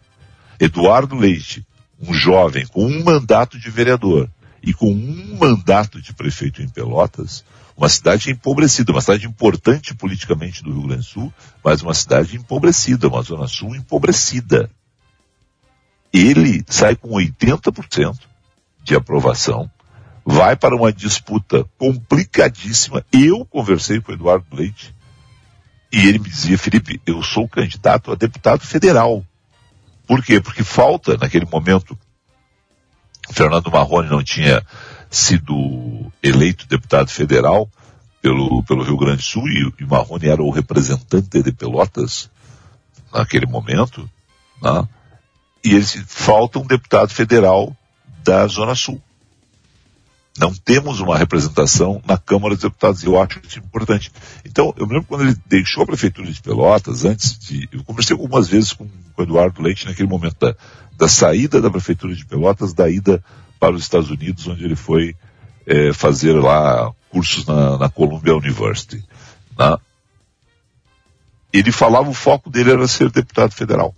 Eduardo 0.59 1.15
Leite, 1.15 1.65
um 1.99 2.13
jovem 2.13 2.67
com 2.67 2.85
um 2.85 3.03
mandato 3.03 3.57
de 3.57 3.69
vereador 3.69 4.29
e 4.61 4.73
com 4.73 4.91
um 4.91 5.37
mandato 5.39 6.01
de 6.01 6.13
prefeito 6.13 6.61
em 6.61 6.67
Pelotas, 6.67 7.45
uma 7.77 7.87
cidade 7.87 8.31
empobrecida, 8.31 8.91
uma 8.91 9.01
cidade 9.01 9.25
importante 9.27 9.93
politicamente 9.93 10.63
do 10.63 10.71
Rio 10.71 10.87
Grande 10.87 11.03
do 11.03 11.05
Sul, 11.05 11.33
mas 11.63 11.81
uma 11.81 11.93
cidade 11.93 12.35
empobrecida, 12.35 13.07
uma 13.07 13.21
zona 13.21 13.47
sul 13.47 13.75
empobrecida. 13.75 14.69
Ele 16.17 16.63
sai 16.67 16.95
com 16.95 17.09
80% 17.09 18.17
de 18.83 18.95
aprovação 18.95 19.69
vai 20.25 20.57
para 20.57 20.75
uma 20.75 20.91
disputa 20.91 21.65
complicadíssima. 21.77 23.05
Eu 23.13 23.45
conversei 23.45 24.01
com 24.01 24.11
o 24.11 24.15
Eduardo 24.15 24.45
Leite 24.51 24.93
e 25.89 26.05
ele 26.05 26.19
me 26.19 26.29
dizia, 26.29 26.57
Felipe, 26.57 26.99
eu 27.05 27.23
sou 27.23 27.47
candidato 27.47 28.11
a 28.11 28.15
deputado 28.15 28.59
federal. 28.59 29.23
Por 30.05 30.21
quê? 30.21 30.41
Porque 30.41 30.63
falta, 30.63 31.15
naquele 31.15 31.45
momento, 31.45 31.97
Fernando 33.31 33.71
Marrone 33.71 34.09
não 34.09 34.21
tinha 34.21 34.61
sido 35.09 36.11
eleito 36.21 36.67
deputado 36.67 37.09
federal 37.09 37.69
pelo, 38.21 38.61
pelo 38.63 38.83
Rio 38.83 38.97
Grande 38.97 39.17
do 39.17 39.23
Sul 39.23 39.47
e, 39.47 39.73
e 39.79 39.85
Marrone 39.85 40.27
era 40.27 40.43
o 40.43 40.49
representante 40.49 41.41
de 41.41 41.51
Pelotas 41.53 42.29
naquele 43.13 43.45
momento, 43.45 44.09
né? 44.61 44.87
E 45.67 45.73
eles 45.73 46.01
falta 46.07 46.59
um 46.59 46.65
deputado 46.65 47.13
federal 47.13 47.75
da 48.23 48.47
Zona 48.47 48.73
Sul. 48.73 49.01
Não 50.37 50.53
temos 50.53 51.01
uma 51.01 51.17
representação 51.17 52.01
na 52.05 52.17
Câmara 52.17 52.55
dos 52.55 52.63
Deputados, 52.63 53.03
eu 53.03 53.21
acho 53.21 53.41
isso 53.45 53.59
importante. 53.59 54.09
Então, 54.45 54.73
eu 54.77 54.87
me 54.87 54.93
lembro 54.93 55.07
quando 55.09 55.25
ele 55.25 55.35
deixou 55.45 55.83
a 55.83 55.87
Prefeitura 55.87 56.31
de 56.31 56.41
Pelotas, 56.41 57.03
antes 57.03 57.37
de. 57.37 57.67
Eu 57.69 57.83
conversei 57.83 58.13
algumas 58.13 58.47
vezes 58.47 58.71
com, 58.71 58.87
com 58.87 59.21
o 59.21 59.25
Eduardo 59.25 59.61
Leite 59.61 59.85
naquele 59.85 60.07
momento 60.07 60.37
da, 60.39 60.55
da 60.95 61.07
saída 61.09 61.59
da 61.59 61.69
Prefeitura 61.69 62.15
de 62.15 62.25
Pelotas, 62.25 62.73
da 62.73 62.87
ida 62.87 63.21
para 63.59 63.75
os 63.75 63.81
Estados 63.81 64.09
Unidos, 64.09 64.47
onde 64.47 64.63
ele 64.63 64.75
foi 64.75 65.15
é, 65.65 65.91
fazer 65.91 66.33
lá 66.33 66.93
cursos 67.09 67.45
na, 67.45 67.77
na 67.77 67.89
Columbia 67.89 68.37
University. 68.37 69.03
Né? 69.57 69.75
Ele 71.51 71.73
falava 71.73 72.09
o 72.09 72.13
foco 72.13 72.49
dele 72.49 72.71
era 72.71 72.87
ser 72.87 73.11
deputado 73.11 73.51
federal 73.51 73.93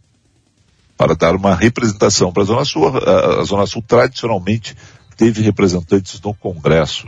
para 0.99 1.15
dar 1.15 1.33
uma 1.33 1.55
representação 1.55 2.29
para 2.29 2.43
a 2.43 2.45
Zona 2.45 2.65
Sul. 2.65 2.89
A, 2.89 3.39
a 3.39 3.43
Zona 3.45 3.65
Sul 3.65 3.81
tradicionalmente 3.81 4.75
teve 5.15 5.41
representantes 5.41 6.19
no 6.19 6.33
Congresso. 6.33 7.07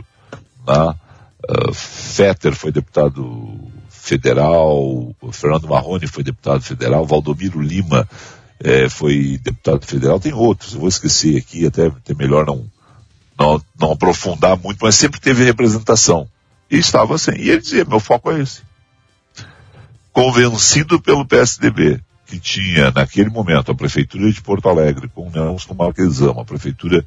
Né? 0.66 0.94
Uh, 1.46 1.74
Fetter 1.74 2.54
foi 2.54 2.72
deputado 2.72 3.60
federal, 3.90 5.14
Fernando 5.30 5.68
Marrone 5.68 6.06
foi 6.06 6.24
deputado 6.24 6.62
federal, 6.62 7.04
Valdomiro 7.04 7.60
Lima 7.60 8.08
eh, 8.58 8.88
foi 8.88 9.38
deputado 9.40 9.86
federal, 9.86 10.18
tem 10.18 10.32
outros, 10.32 10.74
eu 10.74 10.80
vou 10.80 10.88
esquecer 10.88 11.36
aqui, 11.36 11.66
até, 11.66 11.86
até 11.86 12.12
melhor 12.12 12.44
não, 12.44 12.66
não, 13.38 13.62
não 13.78 13.92
aprofundar 13.92 14.58
muito, 14.58 14.78
mas 14.82 14.96
sempre 14.96 15.20
teve 15.20 15.44
representação. 15.44 16.26
E 16.68 16.78
estava 16.78 17.14
assim. 17.14 17.32
E 17.32 17.50
ele 17.50 17.60
dizia, 17.60 17.84
meu 17.84 18.00
foco 18.00 18.32
é 18.32 18.40
esse. 18.40 18.62
Convencido 20.12 21.00
pelo 21.00 21.26
PSDB, 21.26 22.00
que 22.32 22.40
tinha 22.40 22.90
naquele 22.90 23.28
momento 23.28 23.70
a 23.70 23.74
Prefeitura 23.74 24.32
de 24.32 24.40
Porto 24.40 24.66
Alegre 24.66 25.06
com 25.06 25.28
Nelson 25.28 25.74
Marquesão, 25.74 26.40
a 26.40 26.44
Prefeitura 26.46 27.04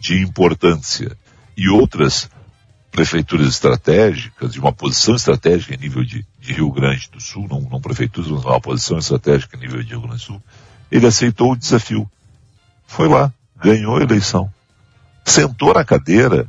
de 0.00 0.22
importância 0.22 1.16
e 1.56 1.68
outras 1.68 2.30
prefeituras 2.88 3.48
estratégicas, 3.48 4.52
de 4.52 4.60
uma 4.60 4.72
posição 4.72 5.16
estratégica 5.16 5.74
em 5.74 5.78
nível 5.78 6.04
de, 6.04 6.24
de 6.38 6.52
Rio 6.52 6.70
Grande 6.70 7.10
do 7.10 7.20
Sul, 7.20 7.48
não, 7.50 7.60
não 7.62 7.80
prefeituras, 7.80 8.30
mas 8.30 8.44
uma 8.44 8.60
posição 8.60 8.98
estratégica 8.98 9.56
em 9.56 9.60
nível 9.60 9.82
de 9.82 9.90
Rio 9.90 10.00
Grande 10.02 10.18
do 10.18 10.22
Sul, 10.22 10.42
ele 10.92 11.06
aceitou 11.06 11.50
o 11.50 11.56
desafio. 11.56 12.08
Foi 12.86 13.08
lá, 13.08 13.32
ganhou 13.60 13.96
a 13.96 14.02
eleição. 14.02 14.48
Sentou 15.24 15.74
na 15.74 15.84
cadeira, 15.84 16.48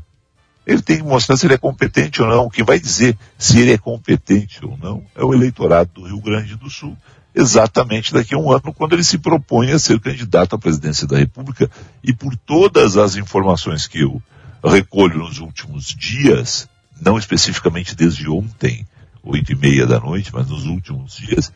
ele 0.68 0.84
tem 0.84 0.98
que 0.98 1.04
mostrar 1.04 1.36
se 1.36 1.48
ele 1.48 1.56
é 1.56 1.58
competente 1.58 2.22
ou 2.22 2.28
não. 2.28 2.46
O 2.46 2.52
que 2.52 2.64
vai 2.64 2.80
dizer 2.80 3.18
se 3.40 3.60
ele 3.60 3.74
é 3.74 3.78
competente 3.78 4.64
ou 4.64 4.78
não 4.78 5.04
é 5.16 5.24
o 5.24 5.34
eleitorado 5.34 5.90
do 5.96 6.04
Rio 6.06 6.22
Grande 6.22 6.56
do 6.56 6.70
Sul 6.70 6.96
exatamente 7.34 8.14
daqui 8.14 8.34
a 8.34 8.38
um 8.38 8.52
ano, 8.52 8.74
quando 8.74 8.94
ele 8.94 9.04
se 9.04 9.18
propõe 9.18 9.72
a 9.72 9.80
ser 9.80 10.00
candidato 10.00 10.56
à 10.56 10.60
presidência 10.60 11.08
da 11.08 11.18
República. 11.18 11.70
E 12.04 12.14
por 12.14 12.36
todas 12.36 12.98
as 12.98 13.16
informações 13.16 13.88
que 13.88 14.02
eu 14.02 14.22
recolho 14.64 15.20
nos 15.20 15.40
últimos 15.40 15.86
dias, 15.86 16.68
não 17.00 17.18
especificamente 17.18 17.96
desde 17.96 18.30
ontem, 18.30 18.86
oito 19.24 19.52
e 19.52 19.56
meia 19.56 19.86
da 19.86 20.00
noite, 20.00 20.32
mas 20.34 20.48
nos 20.48 20.66
últimos 20.66 21.16
dias, 21.16 21.52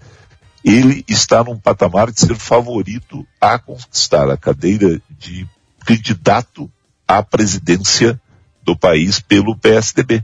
ele 0.63 1.03
está 1.08 1.44
num 1.44 1.58
patamar 1.58 2.12
de 2.12 2.22
ser 2.22 2.36
favorito 2.36 3.25
a 3.42 3.60
conquistar 3.60 4.30
a 4.30 4.38
cadeira 4.38 5.01
de 5.20 5.48
candidato 5.86 6.72
à 7.08 7.22
presidência 7.22 8.20
do 8.63 8.77
país 8.77 9.20
pelo 9.20 9.58
PSDB, 9.58 10.24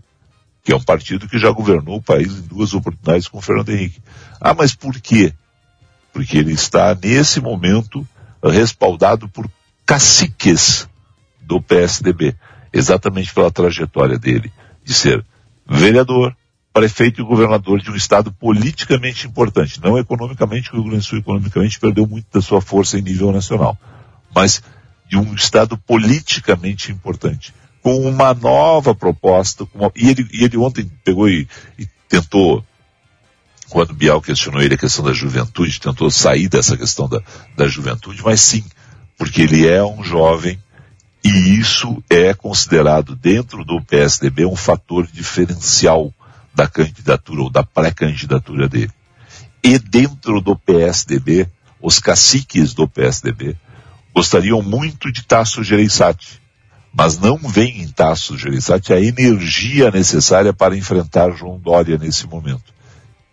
que 0.64 0.72
é 0.72 0.76
um 0.76 0.82
partido 0.82 1.28
que 1.28 1.38
já 1.38 1.52
governou 1.52 1.98
o 1.98 2.02
país 2.02 2.32
em 2.32 2.42
duas 2.42 2.74
oportunidades 2.74 3.28
com 3.28 3.40
o 3.40 3.42
Fernando 3.42 3.70
Henrique. 3.70 4.02
Ah, 4.40 4.54
mas 4.54 4.74
por 4.74 4.98
quê? 5.02 5.34
Porque 6.14 6.38
ele 6.38 6.54
está 6.54 6.96
nesse 6.96 7.40
momento 7.40 8.08
respaldado 8.44 9.28
por 9.28 9.50
caciques 9.86 10.88
do 11.42 11.62
PSDB, 11.62 12.36
exatamente 12.72 13.34
pela 13.34 13.52
trajetória 13.52 14.18
dele 14.18 14.52
de 14.84 14.94
ser 14.94 15.26
vereador, 15.68 16.36
prefeito 16.74 17.22
e 17.22 17.24
governador 17.24 17.82
de 17.82 17.92
um 17.92 17.96
estado 17.96 18.32
politicamente 18.32 19.28
importante, 19.28 19.82
não 19.84 19.98
economicamente, 19.98 20.70
que 20.70 20.76
o 20.76 20.82
Rio 20.82 20.90
Grande 20.90 21.06
do 21.06 21.10
Sul 21.10 21.20
economicamente 21.20 21.80
perdeu 21.80 22.08
muito 22.08 22.28
da 22.32 22.42
sua 22.42 22.62
força 22.62 22.98
em 22.98 23.02
nível 23.02 23.32
nacional, 23.32 23.78
mas 24.34 24.64
de 25.08 25.18
um 25.18 25.34
estado 25.34 25.78
politicamente 25.78 26.92
importante, 26.92 27.54
com 27.82 27.98
uma 28.08 28.34
nova 28.34 28.94
proposta, 28.94 29.68
uma, 29.74 29.92
e, 29.96 30.10
ele, 30.10 30.28
e 30.32 30.44
ele 30.44 30.58
ontem 30.58 30.90
pegou 31.04 31.28
e, 31.28 31.48
e 31.78 31.88
tentou 32.08 32.64
quando 33.70 33.94
Bial 33.94 34.22
questionou 34.22 34.62
ele 34.62 34.74
a 34.74 34.78
questão 34.78 35.06
da 35.06 35.14
juventude, 35.14 35.80
tentou 35.80 36.10
sair 36.10 36.50
dessa 36.50 36.76
questão 36.76 37.08
da, 37.08 37.22
da 37.56 37.68
juventude, 37.68 38.22
mas 38.24 38.42
sim, 38.42 38.64
porque 39.18 39.44
ele 39.44 39.68
é 39.68 39.84
um 39.84 40.04
jovem 40.04 40.60
e 41.24 41.60
isso 41.60 42.02
é 42.10 42.34
considerado 42.34 43.16
dentro 43.16 43.64
do 43.64 43.80
PSDB 43.82 44.46
um 44.46 44.56
fator 44.56 45.06
diferencial 45.06 46.12
da 46.54 46.68
candidatura 46.68 47.44
ou 47.44 47.50
da 47.50 47.64
pré-candidatura 47.64 48.68
dele. 48.68 48.92
E 49.64 49.78
dentro 49.78 50.42
do 50.42 50.56
PSDB, 50.56 51.48
os 51.80 52.00
caciques 52.00 52.74
do 52.74 52.88
PSDB 52.88 53.56
gostariam 54.16 54.62
muito 54.62 55.12
de 55.12 55.24
Tasso 55.24 55.64
Gereissati, 55.64 56.42
mas 56.92 57.20
não 57.20 57.38
vem 57.38 57.82
em 57.82 57.88
Tasso 57.88 58.38
Gereissati 58.38 58.94
a 58.94 59.00
energia 59.00 59.92
necessária 59.92 60.54
para 60.54 60.76
enfrentar 60.76 61.32
João 61.32 61.60
Dória 61.60 61.98
nesse 61.98 62.26
momento 62.26 62.79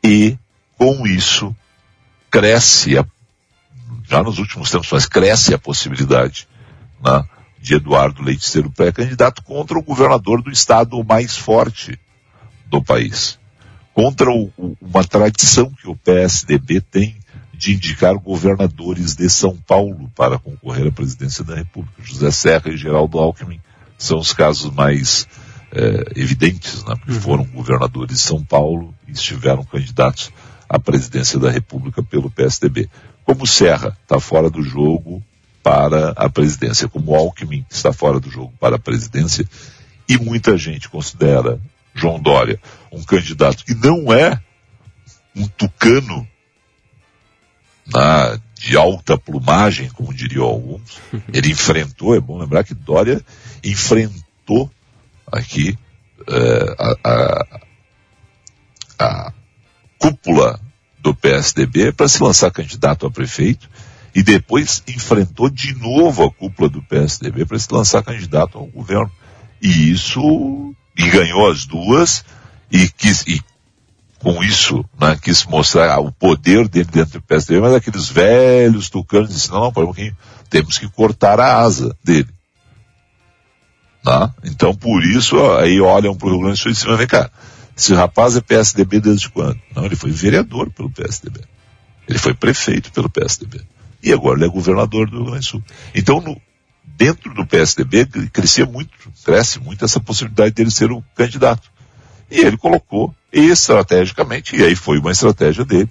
e 0.06 0.38
com 0.78 1.06
isso 1.06 1.54
cresce, 2.30 2.96
a, 2.96 3.04
já 4.08 4.22
nos 4.22 4.38
últimos 4.38 4.70
tempos, 4.70 4.88
mas 4.92 5.06
cresce 5.06 5.52
a 5.52 5.58
possibilidade 5.58 6.46
né, 7.02 7.24
de 7.60 7.74
Eduardo 7.74 8.22
Leite 8.22 8.48
ser 8.48 8.64
o 8.64 8.70
pré-candidato 8.70 9.42
contra 9.42 9.76
o 9.76 9.82
governador 9.82 10.42
do 10.42 10.50
estado 10.50 11.02
mais 11.02 11.36
forte 11.36 11.98
do 12.66 12.82
país. 12.82 13.38
Contra 13.92 14.30
o, 14.30 14.76
uma 14.80 15.02
tradição 15.02 15.70
que 15.70 15.88
o 15.88 15.96
PSDB 15.96 16.80
tem 16.80 17.16
de 17.52 17.74
indicar 17.74 18.14
governadores 18.14 19.16
de 19.16 19.28
São 19.30 19.56
Paulo 19.56 20.10
para 20.14 20.38
concorrer 20.38 20.86
à 20.86 20.92
presidência 20.92 21.42
da 21.42 21.56
República. 21.56 22.02
José 22.02 22.30
Serra 22.30 22.70
e 22.70 22.76
Geraldo 22.76 23.18
Alckmin 23.18 23.60
são 23.98 24.18
os 24.18 24.32
casos 24.34 24.70
mais 24.72 25.26
é, 25.72 26.12
evidentes, 26.14 26.84
né, 26.84 26.94
porque 26.96 27.12
uhum. 27.12 27.20
foram 27.20 27.44
governadores 27.44 28.18
de 28.18 28.22
São 28.22 28.44
Paulo 28.44 28.94
estiveram 29.12 29.64
candidatos 29.64 30.32
à 30.68 30.78
presidência 30.78 31.38
da 31.38 31.50
República 31.50 32.02
pelo 32.02 32.30
PSDB. 32.30 32.88
Como 33.24 33.46
Serra 33.46 33.96
está 34.02 34.20
fora 34.20 34.50
do 34.50 34.62
jogo 34.62 35.22
para 35.62 36.10
a 36.10 36.28
presidência, 36.28 36.88
como 36.88 37.14
Alckmin 37.14 37.64
está 37.68 37.92
fora 37.92 38.20
do 38.20 38.30
jogo 38.30 38.52
para 38.60 38.76
a 38.76 38.78
presidência, 38.78 39.48
e 40.08 40.16
muita 40.16 40.56
gente 40.56 40.88
considera 40.88 41.60
João 41.94 42.20
Dória 42.20 42.60
um 42.92 43.02
candidato 43.02 43.64
que 43.64 43.74
não 43.74 44.12
é 44.12 44.40
um 45.34 45.46
tucano 45.48 46.26
na, 47.86 48.38
de 48.54 48.76
alta 48.76 49.18
plumagem, 49.18 49.90
como 49.90 50.14
diriam 50.14 50.44
alguns. 50.44 51.00
Ele 51.32 51.50
enfrentou, 51.50 52.14
é 52.14 52.20
bom 52.20 52.38
lembrar 52.38 52.64
que 52.64 52.74
Dória 52.74 53.20
enfrentou 53.62 54.70
aqui 55.30 55.76
é, 56.28 56.76
a, 56.78 56.96
a, 57.04 57.60
a 58.98 59.32
cúpula 59.98 60.60
do 61.00 61.14
PSDB 61.14 61.92
para 61.92 62.08
se 62.08 62.22
lançar 62.22 62.50
candidato 62.50 63.06
a 63.06 63.10
prefeito 63.10 63.68
e 64.14 64.22
depois 64.22 64.82
enfrentou 64.88 65.50
de 65.50 65.74
novo 65.74 66.24
a 66.24 66.30
cúpula 66.30 66.68
do 66.68 66.82
PSDB 66.82 67.44
para 67.44 67.58
se 67.58 67.72
lançar 67.72 68.02
candidato 68.02 68.56
ao 68.58 68.66
governo. 68.66 69.10
E 69.60 69.90
isso, 69.90 70.74
e 70.96 71.08
ganhou 71.10 71.50
as 71.50 71.66
duas, 71.66 72.24
e 72.70 72.88
quis, 72.88 73.22
e 73.26 73.42
com 74.18 74.42
isso, 74.42 74.84
né, 74.98 75.18
quis 75.22 75.44
mostrar 75.44 76.00
o 76.00 76.10
poder 76.10 76.66
dele 76.66 76.88
dentro 76.90 77.20
do 77.20 77.22
PSDB, 77.22 77.60
mas 77.60 77.74
aqueles 77.74 78.08
velhos 78.08 78.88
tucanos 78.88 79.28
disseram, 79.28 79.72
não, 79.76 79.84
não, 79.84 79.94
temos 80.48 80.78
que 80.78 80.88
cortar 80.88 81.38
a 81.38 81.58
asa 81.58 81.94
dele. 82.02 82.28
Tá? 84.02 84.32
Então, 84.44 84.74
por 84.74 85.04
isso, 85.04 85.36
aí 85.56 85.80
olham 85.80 86.16
para 86.16 86.28
o 86.28 86.30
Rio 86.30 86.40
Grande 86.40 86.54
do 86.54 86.58
Sul 86.58 86.70
e 86.70 86.74
dizem, 86.74 86.96
vem 86.96 87.06
cá, 87.06 87.30
esse 87.76 87.92
rapaz 87.92 88.36
é 88.36 88.40
PSDB 88.40 89.00
desde 89.00 89.28
quando? 89.28 89.60
Não, 89.74 89.84
ele 89.84 89.96
foi 89.96 90.10
vereador 90.10 90.70
pelo 90.70 90.90
PSDB. 90.90 91.40
Ele 92.08 92.18
foi 92.18 92.32
prefeito 92.32 92.90
pelo 92.90 93.10
PSDB. 93.10 93.60
E 94.02 94.12
agora 94.12 94.38
ele 94.38 94.46
é 94.46 94.48
governador 94.48 95.10
do 95.10 95.16
Rio 95.16 95.26
Grande 95.26 95.40
do 95.40 95.44
Sul. 95.44 95.62
Então, 95.94 96.20
no, 96.20 96.40
dentro 96.84 97.34
do 97.34 97.46
PSDB, 97.46 98.06
crescia 98.32 98.64
muito, 98.64 98.90
cresce 99.24 99.60
muito 99.60 99.84
essa 99.84 100.00
possibilidade 100.00 100.54
dele 100.54 100.70
ser 100.70 100.90
o 100.90 101.04
candidato. 101.14 101.70
E 102.30 102.40
ele 102.40 102.56
colocou 102.56 103.14
estrategicamente, 103.30 104.56
e 104.56 104.64
aí 104.64 104.74
foi 104.74 104.98
uma 104.98 105.12
estratégia 105.12 105.64
dele, 105.64 105.90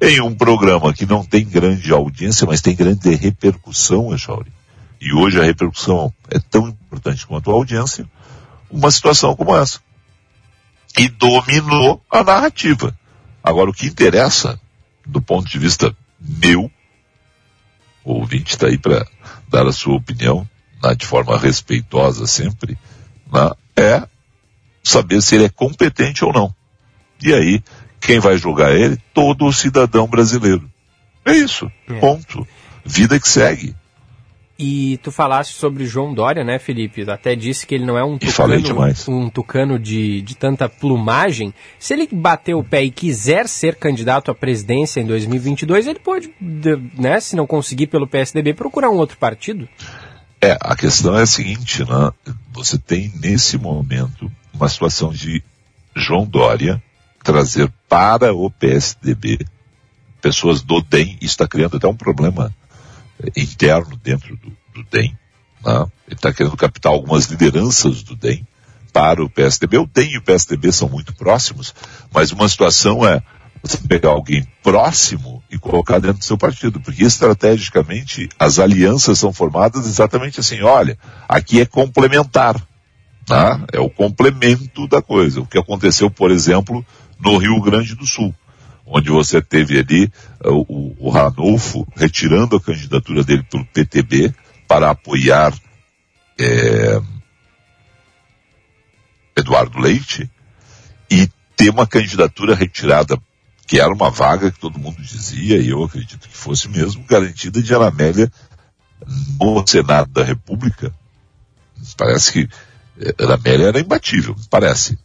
em 0.00 0.20
um 0.20 0.34
programa 0.34 0.94
que 0.94 1.04
não 1.04 1.24
tem 1.24 1.44
grande 1.44 1.92
audiência, 1.92 2.46
mas 2.46 2.62
tem 2.62 2.74
grande 2.74 3.14
repercussão, 3.14 4.14
Echauri, 4.14 4.50
e 5.00 5.12
hoje 5.12 5.40
a 5.40 5.44
repercussão 5.44 6.12
é 6.30 6.38
tão 6.38 6.68
importante 6.68 7.26
quanto 7.26 7.50
a 7.50 7.54
audiência, 7.54 8.08
uma 8.70 8.90
situação 8.90 9.36
como 9.36 9.54
essa. 9.54 9.80
E 10.98 11.08
dominou 11.08 12.02
a 12.10 12.24
narrativa. 12.24 12.96
Agora, 13.42 13.70
o 13.70 13.72
que 13.72 13.86
interessa, 13.86 14.60
do 15.06 15.22
ponto 15.22 15.48
de 15.48 15.58
vista 15.58 15.94
meu, 16.20 16.70
o 18.04 18.14
ouvinte 18.14 18.54
está 18.54 18.66
aí 18.66 18.76
para 18.76 19.06
dar 19.48 19.66
a 19.66 19.72
sua 19.72 19.94
opinião, 19.94 20.48
né, 20.82 20.94
de 20.94 21.06
forma 21.06 21.38
respeitosa 21.38 22.26
sempre, 22.26 22.76
né, 23.32 23.50
é 23.76 24.06
saber 24.82 25.22
se 25.22 25.34
ele 25.34 25.44
é 25.44 25.48
competente 25.48 26.24
ou 26.24 26.32
não. 26.32 26.54
E 27.22 27.32
aí, 27.32 27.62
quem 28.00 28.18
vai 28.18 28.36
julgar 28.36 28.72
ele? 28.72 28.98
Todo 29.12 29.46
o 29.46 29.52
cidadão 29.52 30.06
brasileiro. 30.06 30.70
É 31.24 31.32
isso. 31.32 31.70
É. 31.88 31.98
Ponto. 31.98 32.46
Vida 32.84 33.18
que 33.20 33.28
segue. 33.28 33.74
E 34.60 34.98
tu 35.04 35.12
falaste 35.12 35.54
sobre 35.54 35.86
João 35.86 36.12
Dória, 36.12 36.42
né, 36.42 36.58
Felipe? 36.58 37.08
Até 37.08 37.36
disse 37.36 37.64
que 37.64 37.76
ele 37.76 37.86
não 37.86 37.96
é 37.96 38.02
um 38.02 38.18
tucano, 38.18 38.56
um 39.06 39.30
tucano 39.30 39.78
de, 39.78 40.20
de 40.22 40.36
tanta 40.36 40.68
plumagem. 40.68 41.54
Se 41.78 41.94
ele 41.94 42.08
bater 42.10 42.54
o 42.54 42.64
pé 42.64 42.82
e 42.82 42.90
quiser 42.90 43.46
ser 43.46 43.76
candidato 43.76 44.32
à 44.32 44.34
presidência 44.34 45.00
em 45.00 45.06
2022, 45.06 45.86
ele 45.86 46.00
pode, 46.00 46.34
né, 46.98 47.20
se 47.20 47.36
não 47.36 47.46
conseguir 47.46 47.86
pelo 47.86 48.08
PSDB, 48.08 48.52
procurar 48.52 48.90
um 48.90 48.96
outro 48.96 49.16
partido? 49.16 49.68
É, 50.40 50.58
a 50.60 50.74
questão 50.74 51.16
é 51.16 51.22
a 51.22 51.26
seguinte, 51.26 51.84
né? 51.88 52.12
Você 52.52 52.78
tem 52.78 53.12
nesse 53.20 53.56
momento 53.56 54.28
uma 54.52 54.68
situação 54.68 55.12
de 55.12 55.40
João 55.94 56.26
Dória 56.26 56.82
trazer 57.22 57.72
para 57.88 58.34
o 58.34 58.50
PSDB 58.50 59.38
pessoas 60.20 60.62
do 60.62 60.80
DEM, 60.80 61.16
isso 61.20 61.34
está 61.34 61.46
criando 61.46 61.76
até 61.76 61.86
um 61.86 61.94
problema 61.94 62.52
interno 63.36 63.96
dentro 63.96 64.36
do, 64.36 64.56
do 64.74 64.88
DEM. 64.90 65.16
Né? 65.64 65.86
Ele 66.06 66.14
está 66.14 66.32
querendo 66.32 66.56
captar 66.56 66.92
algumas 66.92 67.26
lideranças 67.26 68.02
do 68.02 68.14
DEM 68.14 68.46
para 68.92 69.22
o 69.22 69.28
PSDB. 69.28 69.78
O 69.78 69.86
DEM 69.86 70.12
e 70.12 70.18
o 70.18 70.22
PSDB 70.22 70.72
são 70.72 70.88
muito 70.88 71.14
próximos, 71.14 71.74
mas 72.12 72.32
uma 72.32 72.48
situação 72.48 73.06
é 73.06 73.22
você 73.62 73.78
pegar 73.78 74.10
alguém 74.10 74.46
próximo 74.62 75.42
e 75.50 75.58
colocar 75.58 75.98
dentro 75.98 76.18
do 76.18 76.24
seu 76.24 76.38
partido, 76.38 76.80
porque 76.80 77.04
estrategicamente 77.04 78.28
as 78.38 78.58
alianças 78.58 79.18
são 79.18 79.32
formadas 79.32 79.86
exatamente 79.86 80.38
assim, 80.38 80.62
olha, 80.62 80.96
aqui 81.28 81.60
é 81.60 81.66
complementar, 81.66 82.60
tá? 83.26 83.60
é 83.72 83.80
o 83.80 83.90
complemento 83.90 84.86
da 84.86 85.02
coisa. 85.02 85.40
O 85.40 85.46
que 85.46 85.58
aconteceu, 85.58 86.08
por 86.08 86.30
exemplo, 86.30 86.86
no 87.18 87.36
Rio 87.36 87.60
Grande 87.60 87.96
do 87.96 88.06
Sul 88.06 88.32
onde 88.90 89.10
você 89.10 89.40
teve 89.40 89.78
ali 89.78 90.12
uh, 90.44 90.64
o, 90.68 90.96
o 90.98 91.10
Ranolfo 91.10 91.86
retirando 91.96 92.56
a 92.56 92.60
candidatura 92.60 93.22
dele 93.22 93.42
pelo 93.42 93.64
PTB 93.66 94.34
para 94.66 94.90
apoiar 94.90 95.54
é, 96.38 97.00
Eduardo 99.36 99.78
Leite 99.78 100.30
e 101.10 101.28
ter 101.56 101.70
uma 101.70 101.86
candidatura 101.86 102.54
retirada, 102.54 103.18
que 103.66 103.80
era 103.80 103.92
uma 103.92 104.10
vaga 104.10 104.50
que 104.50 104.60
todo 104.60 104.78
mundo 104.78 105.00
dizia, 105.02 105.58
e 105.58 105.70
eu 105.70 105.82
acredito 105.82 106.28
que 106.28 106.36
fosse 106.36 106.68
mesmo, 106.68 107.04
garantida 107.04 107.62
de 107.62 107.74
Anamélia 107.74 108.30
no 109.40 109.66
Senado 109.66 110.10
da 110.12 110.22
República. 110.22 110.92
Parece 111.96 112.32
que 112.32 112.48
eh, 113.00 113.14
Anamélia 113.18 113.68
era 113.68 113.80
imbatível, 113.80 114.36
parece. 114.50 114.98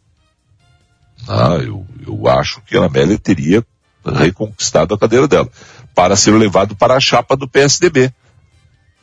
Ah, 1.28 1.56
eu, 1.56 1.86
eu 2.06 2.28
acho 2.28 2.62
que 2.62 2.78
a 2.78 2.86
Amélia 2.86 3.18
teria 3.18 3.66
reconquistado 4.06 4.94
a 4.94 4.98
cadeira 4.98 5.28
dela, 5.28 5.50
para 5.94 6.16
ser 6.16 6.32
levado 6.32 6.76
para 6.76 6.96
a 6.96 7.00
chapa 7.00 7.36
do 7.36 7.48
PSDB. 7.48 8.12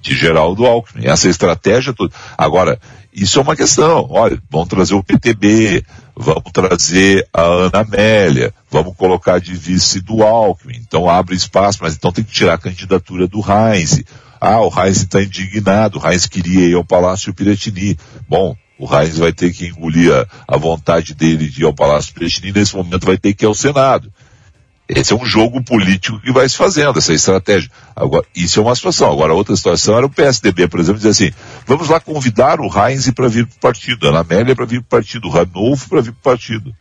de 0.00 0.14
Geraldo 0.14 0.64
Alckmin. 0.64 1.06
Essa 1.06 1.28
estratégia 1.28 1.92
toda. 1.92 2.14
Agora, 2.36 2.80
isso 3.12 3.38
é 3.38 3.42
uma 3.42 3.56
questão. 3.56 4.06
Olha, 4.10 4.40
vamos 4.50 4.68
trazer 4.68 4.94
o 4.94 5.02
PTB, 5.02 5.84
vamos 6.16 6.50
trazer 6.52 7.26
a 7.32 7.42
Ana 7.42 7.80
Amélia, 7.80 8.54
vamos 8.70 8.96
colocar 8.96 9.40
de 9.40 9.52
vice 9.54 10.00
do 10.00 10.22
Alckmin. 10.22 10.76
Então 10.76 11.08
abre 11.08 11.34
espaço, 11.34 11.78
mas 11.82 11.94
então 11.94 12.12
tem 12.12 12.24
que 12.24 12.32
tirar 12.32 12.54
a 12.54 12.58
candidatura 12.58 13.26
do 13.26 13.40
Heinz. 13.40 14.02
Ah, 14.40 14.60
o 14.60 14.68
Heinz 14.68 14.98
está 14.98 15.22
indignado, 15.22 15.98
o 15.98 16.08
Heinz 16.08 16.26
queria 16.26 16.68
ir 16.68 16.74
ao 16.74 16.84
Palácio 16.84 17.34
Piratini. 17.34 17.98
Bom, 18.28 18.56
o 18.78 18.86
Heinz 18.86 19.18
vai 19.18 19.32
ter 19.32 19.52
que 19.52 19.66
engolir 19.66 20.12
a, 20.14 20.26
a 20.48 20.56
vontade 20.56 21.14
dele 21.14 21.48
de 21.48 21.62
ir 21.62 21.66
ao 21.66 21.74
Palácio 21.74 22.14
Piratini, 22.14 22.52
nesse 22.52 22.74
momento 22.74 23.04
vai 23.04 23.18
ter 23.18 23.34
que 23.34 23.44
ir 23.44 23.48
ao 23.48 23.54
Senado. 23.54 24.10
Esse 24.92 25.12
é 25.12 25.16
um 25.16 25.24
jogo 25.24 25.62
político 25.62 26.18
que 26.18 26.32
vai 26.32 26.48
se 26.48 26.56
fazendo, 26.56 26.98
essa 26.98 27.12
estratégia. 27.12 27.70
Agora, 27.94 28.26
isso 28.34 28.58
é 28.58 28.62
uma 28.62 28.74
situação. 28.74 29.12
Agora, 29.12 29.32
outra 29.32 29.54
situação 29.54 29.96
era 29.96 30.04
o 30.04 30.10
PSDB, 30.10 30.66
por 30.66 30.80
exemplo, 30.80 30.98
dizer 30.98 31.10
assim, 31.10 31.32
vamos 31.64 31.88
lá 31.88 32.00
convidar 32.00 32.60
o 32.60 32.66
Heinz 32.66 33.08
para 33.12 33.28
vir 33.28 33.46
para 33.46 33.56
o 33.56 33.60
partido, 33.60 34.06
a 34.06 34.10
Ana 34.10 34.20
Amélia 34.20 34.56
para 34.56 34.64
vir 34.64 34.82
para 34.82 34.98
o 34.98 35.00
partido, 35.00 35.28
o 35.28 35.30
Ranolfo 35.30 35.88
para 35.88 36.00
vir 36.00 36.12
para 36.12 36.18
o 36.18 36.22
partido. 36.22 36.74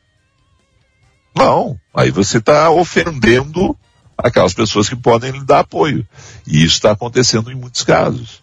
Não, 1.36 1.80
aí 1.94 2.10
você 2.10 2.40
está 2.40 2.72
ofendendo 2.72 3.78
aquelas 4.18 4.56
pessoas 4.56 4.90
que 4.90 4.96
podem 4.96 5.32
lhe 5.32 5.46
dar 5.46 5.60
apoio. 5.60 6.04
E 6.48 6.64
isso 6.64 6.76
está 6.76 6.92
acontecendo 6.92 7.52
em 7.52 7.56
muitos 7.56 7.84
casos. 7.84 8.42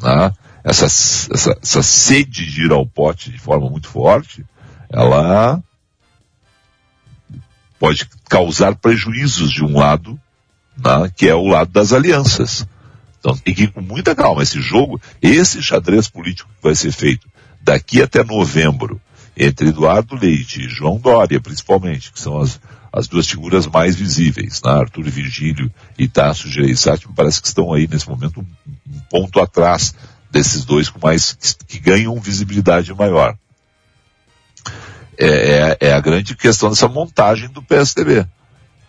Né? 0.00 0.32
Essa, 0.62 0.86
essa, 0.86 1.58
essa 1.60 1.82
sede 1.82 2.46
de 2.46 2.66
ir 2.66 2.72
ao 2.72 2.86
pote 2.86 3.30
de 3.30 3.38
forma 3.38 3.68
muito 3.68 3.88
forte, 3.88 4.44
ela 4.88 5.60
pode 7.78 8.08
causar 8.28 8.74
prejuízos 8.74 9.50
de 9.50 9.64
um 9.64 9.78
lado, 9.78 10.18
né, 10.76 11.10
que 11.16 11.28
é 11.28 11.34
o 11.34 11.46
lado 11.46 11.70
das 11.70 11.92
alianças. 11.92 12.66
Então 13.20 13.36
tem 13.36 13.54
que 13.54 13.64
ir 13.64 13.72
com 13.72 13.80
muita 13.80 14.14
calma. 14.14 14.42
Esse 14.42 14.60
jogo, 14.60 15.00
esse 15.20 15.62
xadrez 15.62 16.08
político 16.08 16.50
que 16.56 16.62
vai 16.62 16.74
ser 16.74 16.92
feito 16.92 17.26
daqui 17.60 18.00
até 18.02 18.22
novembro, 18.24 19.00
entre 19.36 19.68
Eduardo 19.68 20.16
Leite 20.16 20.64
e 20.64 20.68
João 20.68 20.98
Dória, 20.98 21.40
principalmente, 21.40 22.12
que 22.12 22.20
são 22.20 22.40
as, 22.40 22.60
as 22.92 23.06
duas 23.06 23.28
figuras 23.28 23.66
mais 23.66 23.94
visíveis, 23.94 24.60
né? 24.64 24.72
Arthur 24.72 25.04
Virgílio 25.04 25.70
e 25.96 26.08
Tasso 26.08 26.48
Gereissati, 26.48 27.06
me 27.06 27.14
parece 27.14 27.40
que 27.40 27.46
estão 27.46 27.72
aí 27.72 27.86
nesse 27.86 28.08
momento 28.08 28.40
um, 28.40 28.72
um 28.92 29.00
ponto 29.10 29.40
atrás 29.40 29.94
desses 30.30 30.64
dois 30.64 30.88
com 30.88 30.98
mais, 31.00 31.36
que 31.66 31.78
ganham 31.78 32.18
visibilidade 32.20 32.92
maior 32.92 33.36
é, 35.18 35.76
é, 35.80 35.88
é 35.88 35.92
a 35.92 36.00
grande 36.00 36.36
questão 36.36 36.70
dessa 36.70 36.86
montagem 36.86 37.48
do 37.48 37.62
PSDB. 37.62 38.26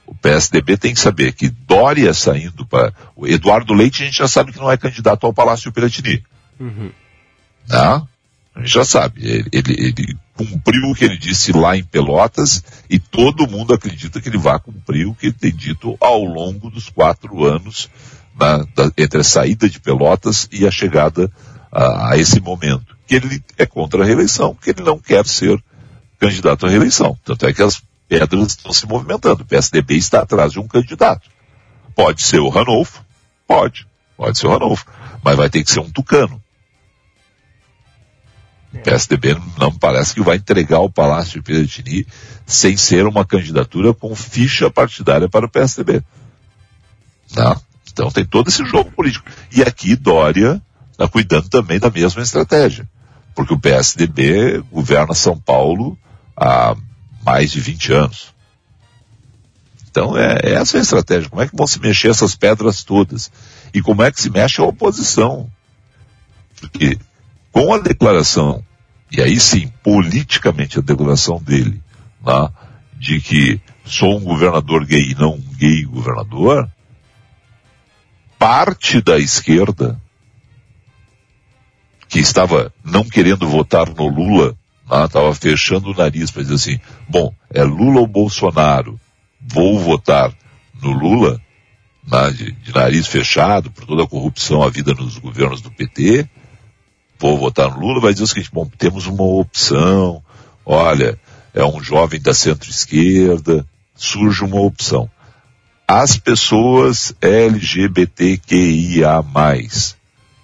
O 0.06 0.15
PSDB 0.15 0.78
tem 0.78 0.94
que 0.94 1.00
saber 1.00 1.34
que 1.34 1.50
Dória 1.50 2.13
saindo 2.13 2.65
para. 2.65 2.94
O 3.15 3.28
Eduardo 3.28 3.74
Leite 3.74 4.04
a 4.04 4.06
gente 4.06 4.18
já 4.18 4.28
sabe 4.28 4.52
que 4.52 4.60
não 4.60 4.72
é 4.72 4.78
candidato 4.78 5.26
ao 5.26 5.34
Palácio 5.34 5.72
Piratini. 5.72 6.24
Uhum. 6.60 6.92
Né? 7.68 8.02
A 8.56 8.60
gente 8.60 8.74
já 8.74 8.84
sabe. 8.84 9.22
Ele, 9.24 9.50
ele, 9.52 9.74
ele, 9.74 10.18
cumpriu 10.36 10.89
o 10.89 10.96
que 10.96 11.04
ele 11.04 11.18
disse 11.18 11.52
lá 11.52 11.76
em 11.76 11.84
Pelotas 11.84 12.63
e 12.89 12.98
todo 12.98 13.48
mundo 13.48 13.74
acredita 13.74 14.22
que 14.22 14.30
ele 14.30 14.38
vai 14.38 14.58
cumprir 14.60 15.06
o 15.06 15.13
que 15.13 15.28
ele 15.28 15.34
tem 15.34 15.54
dito 15.54 15.98
ao 16.00 16.24
longo 16.24 16.70
dos 16.70 16.89
quatro 16.89 17.44
anos 17.44 17.89
na, 18.39 18.60
da, 18.74 18.92
entre 18.98 19.20
a 19.20 19.24
saída 19.24 19.70
de 19.70 19.80
Pelotas 19.80 20.48
e 20.52 20.65
a 20.65 20.72
chegada 20.72 21.30
a, 21.72 22.13
a 22.13 22.18
esse 22.18 22.39
momento. 22.39 22.98
Que 23.06 23.15
ele 23.15 23.44
é 23.58 23.65
contra 23.65 24.02
a 24.02 24.06
reeleição, 24.06 24.56
que 24.56 24.70
ele 24.72 24.82
não 24.82 24.98
quer 24.98 25.26
ser 25.28 25.62
candidato 26.19 26.65
à 26.65 26.69
reeleição. 26.69 27.17
Tanto 27.23 27.45
é 27.45 27.53
que 27.53 27.63
as 27.63 27.82
pedras 28.08 28.47
estão 28.49 28.73
se 28.73 28.86
movimentando. 28.86 29.43
O 29.43 29.45
PSDB 29.45 29.95
está 29.95 30.21
atrás 30.21 30.51
de 30.51 30.60
um 30.60 30.67
candidato. 30.67 31.29
Pode 31.95 32.21
ser 32.21 32.39
o 32.39 32.49
Ranolfo? 32.49 33.03
Pode. 33.47 33.88
Pode 34.17 34.38
ser 34.38 34.47
o 34.47 34.51
Ranolfo. 34.51 34.86
Mas 35.23 35.38
vai 35.38 35.49
ter 35.49 35.63
que 35.63 35.71
ser 35.71 35.79
um 35.79 35.89
tucano. 35.89 36.41
O 38.73 38.77
PSDB 38.79 39.36
não 39.58 39.71
parece 39.71 40.13
que 40.13 40.21
vai 40.21 40.38
entregar 40.38 40.79
o 40.79 40.89
Palácio 40.89 41.34
de 41.34 41.41
Piratini 41.41 42.05
sem 42.45 42.77
ser 42.77 43.05
uma 43.05 43.25
candidatura 43.25 43.93
com 43.93 44.15
ficha 44.15 44.69
partidária 44.69 45.27
para 45.27 45.45
o 45.45 45.49
PSDB. 45.49 46.03
Não. 47.36 47.60
Então 47.91 48.12
tem 48.12 48.25
todo 48.25 48.49
esse 48.49 48.63
jogo 48.65 48.91
político. 48.91 49.25
E 49.51 49.63
aqui 49.63 49.95
Dória 49.95 50.62
está 50.91 51.08
cuidando 51.08 51.49
também 51.49 51.79
da 51.79 51.89
mesma 51.89 52.21
estratégia. 52.21 52.88
Porque 53.36 53.53
o 53.53 53.60
PSDB 53.60 54.63
governa 54.71 55.13
São 55.13 55.38
Paulo 55.38 55.97
há 56.39 56.75
mais 57.23 57.52
de 57.52 57.60
20 57.60 57.93
anos. 57.93 58.34
Então 59.89 60.17
é, 60.17 60.39
é 60.43 60.52
essa 60.54 60.78
a 60.78 60.82
estratégia. 60.82 61.30
Como 61.30 61.41
é 61.41 61.47
que 61.47 61.56
vão 61.56 61.67
se 61.67 61.80
mexer 61.80 62.10
essas 62.10 62.36
pedras 62.36 62.84
todas? 62.84 63.32
E 63.73 63.82
como 63.82 64.02
é 64.02 64.12
que 64.12 64.21
se 64.21 64.30
mexe 64.30 64.62
a 64.62 64.65
oposição? 64.65 65.49
Porque 66.60 66.97
com 67.52 67.73
a 67.73 67.80
declaração, 67.80 68.63
e 69.12 69.21
aí 69.21 69.39
sim, 69.39 69.71
politicamente 69.84 70.80
a 70.80 70.82
declaração 70.82 71.41
dele, 71.41 71.82
né, 72.25 72.49
de 72.93 73.19
que 73.19 73.60
sou 73.86 74.17
um 74.17 74.23
governador 74.23 74.86
gay 74.86 75.12
e 75.12 75.15
não 75.15 75.34
um 75.34 75.54
gay 75.58 75.84
governador, 75.84 76.69
parte 78.38 79.02
da 79.02 79.17
esquerda 79.17 79.99
que 82.08 82.19
estava 82.19 82.73
não 82.84 83.04
querendo 83.04 83.47
votar 83.47 83.89
no 83.89 84.08
Lula 84.08 84.58
estava 84.89 85.30
ah, 85.30 85.36
fechando 85.36 85.91
o 85.91 85.95
nariz 85.95 86.32
para 86.32 86.41
dizer 86.41 86.56
assim, 86.56 86.80
bom, 87.08 87.34
é 87.54 87.63
Lula 87.63 87.99
ou 87.99 88.08
Bolsonaro, 88.08 88.99
vou 89.39 89.80
votar 89.80 90.34
no 90.82 90.91
Lula, 90.91 91.39
né, 92.10 92.32
de, 92.32 92.52
de, 92.52 92.73
nariz 92.73 93.08
fechado, 93.08 93.69
por 93.69 93.86
toda 93.86 94.04
a 94.04 94.08
corrupção 94.08 94.63
a 94.63 94.69
vida 94.69 94.93
nos 94.93 95.17
governos 95.17 95.62
do 95.62 95.69
PT, 95.69 96.28
vou 97.19 97.38
votar 97.38 97.69
no 97.69 97.80
Lula, 97.80 98.02
vai 98.02 98.13
dizer 98.13 98.23
o 98.23 98.28
seguinte, 98.28 98.49
bom, 98.52 98.67
temos 98.78 99.06
uma 99.06 99.23
opção, 99.23 100.23
olha, 100.65 101.19
é 101.54 101.63
um 101.63 101.84
jovem 101.84 102.19
da 102.19 102.34
centro-esquerda, 102.34 103.65
surge 103.95 104.43
uma 104.43 104.60
opção. 104.60 105.10
As 105.88 106.17
pessoas 106.17 107.13
LGBTQIA+, 107.21 109.23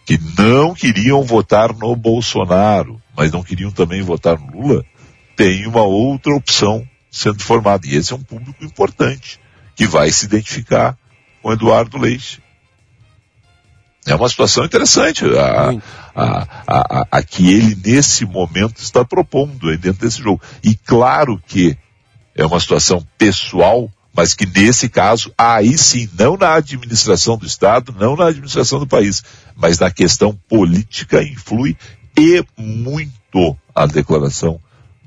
que 0.06 0.20
não 0.38 0.74
queriam 0.74 1.24
votar 1.24 1.74
no 1.74 1.96
Bolsonaro, 1.96 3.02
mas 3.16 3.32
não 3.32 3.44
queriam 3.44 3.72
também 3.72 4.02
votar 4.02 4.40
no 4.40 4.52
Lula, 4.52 4.86
tem 5.36 5.66
uma 5.68 5.84
outra 5.84 6.34
opção 6.36 6.88
sendo 7.12 7.42
formada. 7.42 7.88
E 7.88 7.96
esse 7.96 8.14
é 8.14 8.16
um 8.16 8.24
público 8.24 8.64
importante, 8.64 9.40
que 9.76 9.88
vai 9.88 10.12
se 10.12 10.26
identificar 10.26 10.98
com 11.42 11.52
Eduardo 11.52 11.98
Leite. 11.98 12.42
É 14.06 14.14
uma 14.14 14.30
situação 14.30 14.66
interessante 14.66 15.26
a, 15.26 15.72
a, 16.16 16.48
a, 16.68 17.08
a, 17.12 17.24
que 17.24 17.52
ele 17.52 17.76
nesse 17.76 18.24
momento 18.24 18.80
está 18.80 19.04
propondo 19.04 19.76
dentro 19.78 20.06
desse 20.06 20.22
jogo. 20.22 20.42
E 20.64 20.76
claro 20.76 21.42
que 21.48 21.76
é 22.36 22.46
uma 22.46 22.60
situação 22.60 23.06
pessoal, 23.18 23.90
mas 24.14 24.36
que 24.36 24.46
nesse 24.46 24.88
caso, 24.90 25.34
aí 25.36 25.76
sim, 25.78 26.08
não 26.18 26.38
na 26.38 26.54
administração 26.54 27.36
do 27.38 27.48
Estado, 27.48 27.96
não 27.98 28.16
na 28.16 28.28
administração 28.28 28.78
do 28.78 28.86
país, 28.86 29.24
mas 29.56 29.80
na 29.80 29.90
questão 29.90 30.38
política 30.48 31.24
influi 31.24 31.76
e 32.18 32.44
muito 32.58 33.56
a 33.74 33.86
declaração 33.86 34.60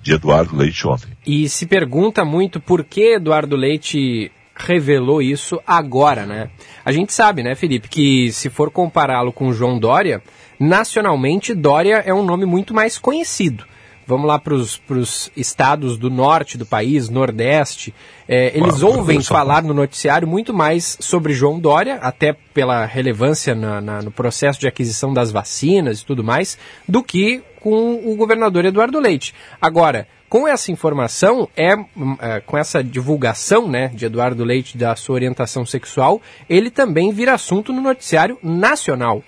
de 0.02 0.14
Eduardo 0.14 0.56
Leite 0.56 0.86
ontem. 0.86 1.08
E 1.26 1.48
se 1.48 1.66
pergunta 1.66 2.24
muito 2.24 2.60
por 2.60 2.84
que 2.84 3.14
Eduardo 3.14 3.56
Leite 3.56 4.30
revelou 4.54 5.22
isso 5.22 5.60
agora, 5.66 6.26
né? 6.26 6.50
A 6.84 6.90
gente 6.92 7.12
sabe, 7.12 7.42
né, 7.42 7.54
Felipe, 7.54 7.88
que 7.88 8.32
se 8.32 8.50
for 8.50 8.70
compará-lo 8.70 9.32
com 9.32 9.52
João 9.52 9.78
Dória, 9.78 10.22
nacionalmente 10.58 11.54
Dória 11.54 12.02
é 12.04 12.12
um 12.12 12.24
nome 12.24 12.44
muito 12.44 12.74
mais 12.74 12.98
conhecido 12.98 13.64
vamos 14.08 14.26
lá 14.26 14.38
para 14.38 14.54
os 14.54 15.30
estados 15.36 15.98
do 15.98 16.08
norte 16.08 16.56
do 16.56 16.64
país, 16.64 17.10
nordeste, 17.10 17.94
é, 18.26 18.56
eles 18.56 18.82
ah, 18.82 18.86
ouvem 18.86 19.22
falar 19.22 19.62
no 19.62 19.74
noticiário 19.74 20.26
muito 20.26 20.54
mais 20.54 20.96
sobre 20.98 21.34
João 21.34 21.60
Dória, 21.60 21.96
até 22.00 22.34
pela 22.54 22.86
relevância 22.86 23.54
na, 23.54 23.82
na, 23.82 24.00
no 24.00 24.10
processo 24.10 24.58
de 24.58 24.66
aquisição 24.66 25.12
das 25.12 25.30
vacinas 25.30 26.00
e 26.00 26.06
tudo 26.06 26.24
mais, 26.24 26.56
do 26.88 27.02
que 27.02 27.42
com 27.60 27.96
o 28.10 28.16
governador 28.16 28.64
Eduardo 28.64 28.98
Leite. 28.98 29.34
Agora, 29.60 30.08
com 30.26 30.48
essa 30.48 30.72
informação, 30.72 31.46
é, 31.54 31.74
é, 32.20 32.40
com 32.40 32.56
essa 32.56 32.82
divulgação 32.82 33.68
né, 33.68 33.88
de 33.88 34.06
Eduardo 34.06 34.42
Leite 34.42 34.78
da 34.78 34.96
sua 34.96 35.16
orientação 35.16 35.66
sexual, 35.66 36.22
ele 36.48 36.70
também 36.70 37.12
vira 37.12 37.34
assunto 37.34 37.74
no 37.74 37.82
noticiário 37.82 38.38
nacional. 38.42 39.22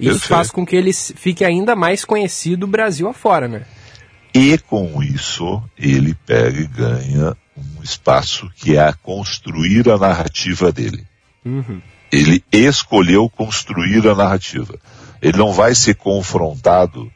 Isso 0.00 0.26
faz 0.26 0.50
com 0.50 0.64
que 0.64 0.74
ele 0.74 0.92
fique 0.92 1.44
ainda 1.44 1.76
mais 1.76 2.02
conhecido 2.02 2.66
Brasil 2.66 3.06
afora, 3.06 3.46
né? 3.46 3.62
E 4.34 4.56
com 4.58 5.02
isso, 5.02 5.62
ele 5.76 6.14
pega 6.14 6.60
e 6.60 6.66
ganha 6.66 7.36
um 7.56 7.82
espaço 7.82 8.50
que 8.56 8.76
é 8.76 8.92
construir 9.02 9.90
a 9.90 9.98
narrativa 9.98 10.72
dele. 10.72 11.06
Uhum. 11.44 11.82
Ele 12.10 12.42
escolheu 12.50 13.28
construir 13.28 14.06
a 14.08 14.14
narrativa. 14.14 14.78
Ele 15.20 15.36
não 15.38 15.52
vai 15.52 15.74
ser 15.74 15.94
confrontado 15.94 17.12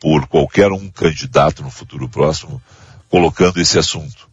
por 0.00 0.26
qualquer 0.26 0.72
um 0.72 0.88
candidato 0.88 1.62
no 1.62 1.70
futuro 1.70 2.08
próximo 2.08 2.62
colocando 3.08 3.60
esse 3.60 3.78
assunto. 3.78 4.28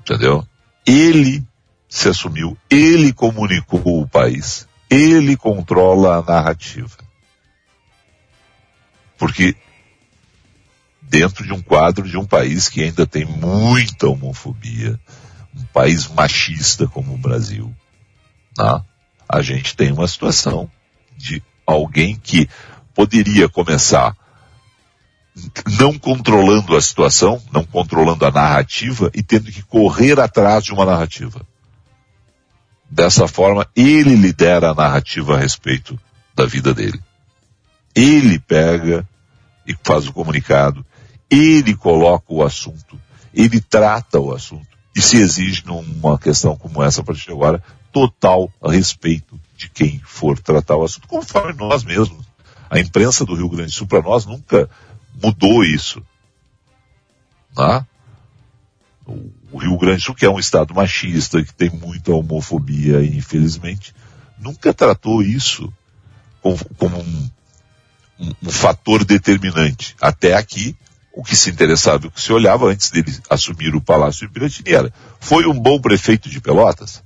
Entendeu? 0.00 0.46
Ele 0.86 1.42
se 1.88 2.08
assumiu, 2.08 2.56
ele 2.70 3.12
comunicou 3.12 4.00
o 4.02 4.08
país 4.08 4.68
ele 4.90 5.36
controla 5.36 6.16
a 6.16 6.22
narrativa. 6.22 6.96
Porque 9.18 9.54
dentro 11.08 11.44
de 11.44 11.52
um 11.52 11.60
quadro 11.60 12.08
de 12.08 12.16
um 12.16 12.24
país 12.24 12.68
que 12.68 12.82
ainda 12.82 13.06
tem 13.06 13.24
muita 13.24 14.08
homofobia, 14.08 14.98
um 15.56 15.64
país 15.72 16.06
machista 16.06 16.86
como 16.86 17.14
o 17.14 17.18
Brasil, 17.18 17.74
né? 18.56 18.82
a 19.28 19.42
gente 19.42 19.76
tem 19.76 19.92
uma 19.92 20.06
situação 20.06 20.70
de 21.16 21.42
alguém 21.66 22.16
que 22.16 22.48
poderia 22.94 23.48
começar 23.48 24.16
não 25.78 25.96
controlando 25.96 26.76
a 26.76 26.80
situação, 26.80 27.40
não 27.52 27.64
controlando 27.64 28.24
a 28.24 28.30
narrativa 28.30 29.10
e 29.14 29.22
tendo 29.22 29.52
que 29.52 29.62
correr 29.62 30.18
atrás 30.18 30.64
de 30.64 30.72
uma 30.72 30.84
narrativa. 30.84 31.40
Dessa 32.90 33.28
forma, 33.28 33.66
ele 33.76 34.16
lidera 34.16 34.70
a 34.70 34.74
narrativa 34.74 35.34
a 35.34 35.38
respeito 35.38 35.98
da 36.34 36.46
vida 36.46 36.72
dele. 36.72 37.00
Ele 37.94 38.38
pega 38.38 39.06
e 39.66 39.76
faz 39.84 40.08
o 40.08 40.12
comunicado, 40.12 40.84
ele 41.30 41.74
coloca 41.74 42.26
o 42.28 42.42
assunto, 42.42 43.00
ele 43.32 43.60
trata 43.60 44.18
o 44.18 44.32
assunto. 44.32 44.66
E 44.94 45.00
se 45.00 45.16
exige 45.16 45.64
numa 45.64 46.18
questão 46.18 46.56
como 46.56 46.82
essa, 46.82 47.02
a 47.02 47.04
partir 47.04 47.26
de 47.26 47.32
agora, 47.32 47.62
total 47.92 48.50
respeito 48.62 49.38
de 49.56 49.68
quem 49.68 50.00
for 50.04 50.38
tratar 50.38 50.76
o 50.76 50.84
assunto, 50.84 51.06
conforme 51.08 51.52
nós 51.54 51.84
mesmos. 51.84 52.26
A 52.70 52.78
imprensa 52.78 53.24
do 53.24 53.34
Rio 53.34 53.48
Grande 53.48 53.70
do 53.70 53.72
Sul, 53.72 53.86
para 53.86 54.02
nós, 54.02 54.26
nunca 54.26 54.68
mudou 55.22 55.64
isso. 55.64 56.02
Né? 57.56 57.86
O 59.06 59.58
Rio 59.58 59.78
Grande 59.78 59.98
do 59.98 60.04
Sul, 60.04 60.14
que 60.14 60.26
é 60.26 60.30
um 60.30 60.38
estado 60.38 60.74
machista, 60.74 61.42
que 61.42 61.54
tem 61.54 61.70
muita 61.70 62.12
homofobia, 62.12 63.02
infelizmente, 63.04 63.94
nunca 64.38 64.74
tratou 64.74 65.22
isso 65.22 65.72
como, 66.42 66.58
como 66.76 66.98
um, 66.98 67.30
um, 68.20 68.32
um, 68.42 68.50
fator 68.50 69.04
determinante. 69.04 69.96
Até 70.00 70.34
aqui, 70.34 70.76
o 71.18 71.24
que 71.24 71.34
se 71.34 71.50
interessava, 71.50 72.06
o 72.06 72.12
que 72.12 72.20
se 72.20 72.32
olhava 72.32 72.66
antes 72.66 72.92
dele 72.92 73.12
assumir 73.28 73.74
o 73.74 73.80
Palácio 73.80 74.24
de 74.24 74.32
Piratini 74.32 74.72
era, 74.72 74.92
foi 75.18 75.48
um 75.48 75.58
bom 75.58 75.80
prefeito 75.80 76.30
de 76.30 76.40
Pelotas? 76.40 77.02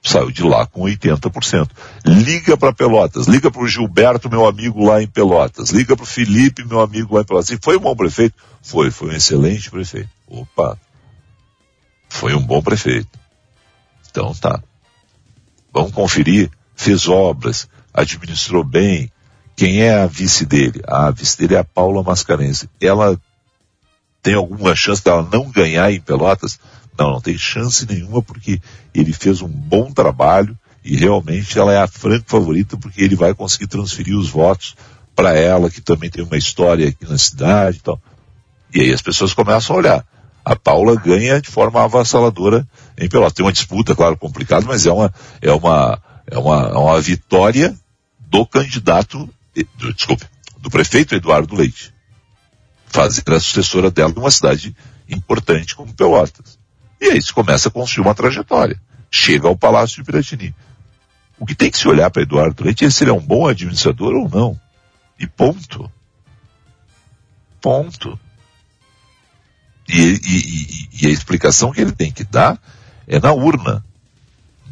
Saiu 0.00 0.30
de 0.30 0.44
lá 0.44 0.66
com 0.66 0.82
80%. 0.82 1.68
Liga 2.06 2.56
para 2.56 2.72
Pelotas, 2.72 3.26
liga 3.26 3.50
para 3.50 3.60
o 3.60 3.66
Gilberto, 3.66 4.30
meu 4.30 4.46
amigo 4.46 4.84
lá 4.84 5.02
em 5.02 5.08
Pelotas, 5.08 5.70
liga 5.70 5.96
para 5.96 6.04
o 6.04 6.06
Felipe, 6.06 6.64
meu 6.64 6.78
amigo 6.78 7.12
lá 7.12 7.22
em 7.22 7.24
Pelotas. 7.24 7.50
E 7.50 7.58
foi 7.60 7.76
um 7.76 7.80
bom 7.80 7.96
prefeito? 7.96 8.36
Foi, 8.62 8.92
foi 8.92 9.08
um 9.08 9.16
excelente 9.16 9.68
prefeito. 9.68 10.10
Opa, 10.28 10.78
foi 12.08 12.36
um 12.36 12.40
bom 12.40 12.62
prefeito. 12.62 13.18
Então 14.12 14.32
tá. 14.32 14.62
Vamos 15.72 15.90
conferir. 15.90 16.52
Fez 16.76 17.08
obras, 17.08 17.68
administrou 17.92 18.62
bem. 18.62 19.10
Quem 19.56 19.82
é 19.82 19.94
a 19.94 20.06
vice 20.06 20.44
dele? 20.44 20.82
A 20.86 21.10
vice 21.10 21.38
dele 21.38 21.54
é 21.54 21.58
a 21.58 21.64
Paula 21.64 22.02
Mascarenhas. 22.02 22.66
Ela 22.80 23.18
tem 24.22 24.34
alguma 24.34 24.74
chance 24.74 25.02
dela 25.04 25.28
não 25.30 25.50
ganhar 25.50 25.92
em 25.92 26.00
Pelotas? 26.00 26.58
Não, 26.98 27.12
não 27.12 27.20
tem 27.20 27.36
chance 27.36 27.86
nenhuma 27.86 28.22
porque 28.22 28.60
ele 28.94 29.12
fez 29.12 29.42
um 29.42 29.48
bom 29.48 29.92
trabalho 29.92 30.56
e 30.84 30.96
realmente 30.96 31.58
ela 31.58 31.72
é 31.72 31.78
a 31.78 31.88
franca 31.88 32.24
favorita 32.26 32.76
porque 32.76 33.02
ele 33.02 33.16
vai 33.16 33.34
conseguir 33.34 33.66
transferir 33.66 34.16
os 34.16 34.28
votos 34.28 34.76
para 35.14 35.34
ela, 35.34 35.70
que 35.70 35.80
também 35.80 36.10
tem 36.10 36.24
uma 36.24 36.36
história 36.36 36.88
aqui 36.88 37.08
na 37.08 37.16
cidade 37.16 37.78
e 37.78 37.80
tal. 37.80 38.00
E 38.74 38.80
aí 38.80 38.92
as 38.92 39.02
pessoas 39.02 39.32
começam 39.32 39.76
a 39.76 39.78
olhar. 39.78 40.06
A 40.44 40.56
Paula 40.56 40.96
ganha 40.96 41.40
de 41.40 41.48
forma 41.48 41.82
avassaladora 41.82 42.66
em 42.98 43.08
Pelotas. 43.08 43.32
Tem 43.32 43.46
uma 43.46 43.52
disputa, 43.52 43.94
claro, 43.94 44.16
complicada, 44.16 44.66
mas 44.66 44.84
é 44.84 44.92
uma, 44.92 45.14
é 45.40 45.52
uma, 45.52 46.02
é 46.26 46.38
uma, 46.38 46.60
é 46.68 46.76
uma 46.76 47.00
vitória 47.00 47.74
do 48.18 48.44
candidato, 48.44 49.28
do, 49.62 49.92
desculpe, 49.94 50.26
do 50.58 50.70
prefeito 50.70 51.14
Eduardo 51.14 51.54
Leite. 51.54 51.94
Fazer 52.86 53.22
a 53.28 53.40
sucessora 53.40 53.90
dela 53.90 54.12
numa 54.14 54.30
cidade 54.30 54.74
importante 55.08 55.74
como 55.74 55.94
Pelotas. 55.94 56.58
E 57.00 57.06
aí 57.06 57.22
se 57.22 57.32
começa 57.32 57.68
a 57.68 57.72
construir 57.72 58.06
uma 58.06 58.14
trajetória. 58.14 58.80
Chega 59.10 59.46
ao 59.46 59.56
Palácio 59.56 59.96
de 59.96 60.04
Piratini. 60.04 60.54
O 61.38 61.46
que 61.46 61.54
tem 61.54 61.70
que 61.70 61.78
se 61.78 61.88
olhar 61.88 62.10
para 62.10 62.22
Eduardo 62.22 62.64
Leite 62.64 62.84
é 62.84 62.90
se 62.90 63.04
ele 63.04 63.10
é 63.10 63.14
um 63.14 63.20
bom 63.20 63.46
administrador 63.46 64.14
ou 64.14 64.28
não. 64.28 64.58
E 65.18 65.26
ponto. 65.26 65.90
Ponto. 67.60 68.18
E, 69.88 70.00
e, 70.00 70.18
e, 70.18 70.88
e, 71.02 71.06
a 71.06 71.10
explicação 71.10 71.70
que 71.70 71.80
ele 71.80 71.92
tem 71.92 72.10
que 72.10 72.24
dar 72.24 72.58
é 73.06 73.20
na 73.20 73.32
urna. 73.32 73.84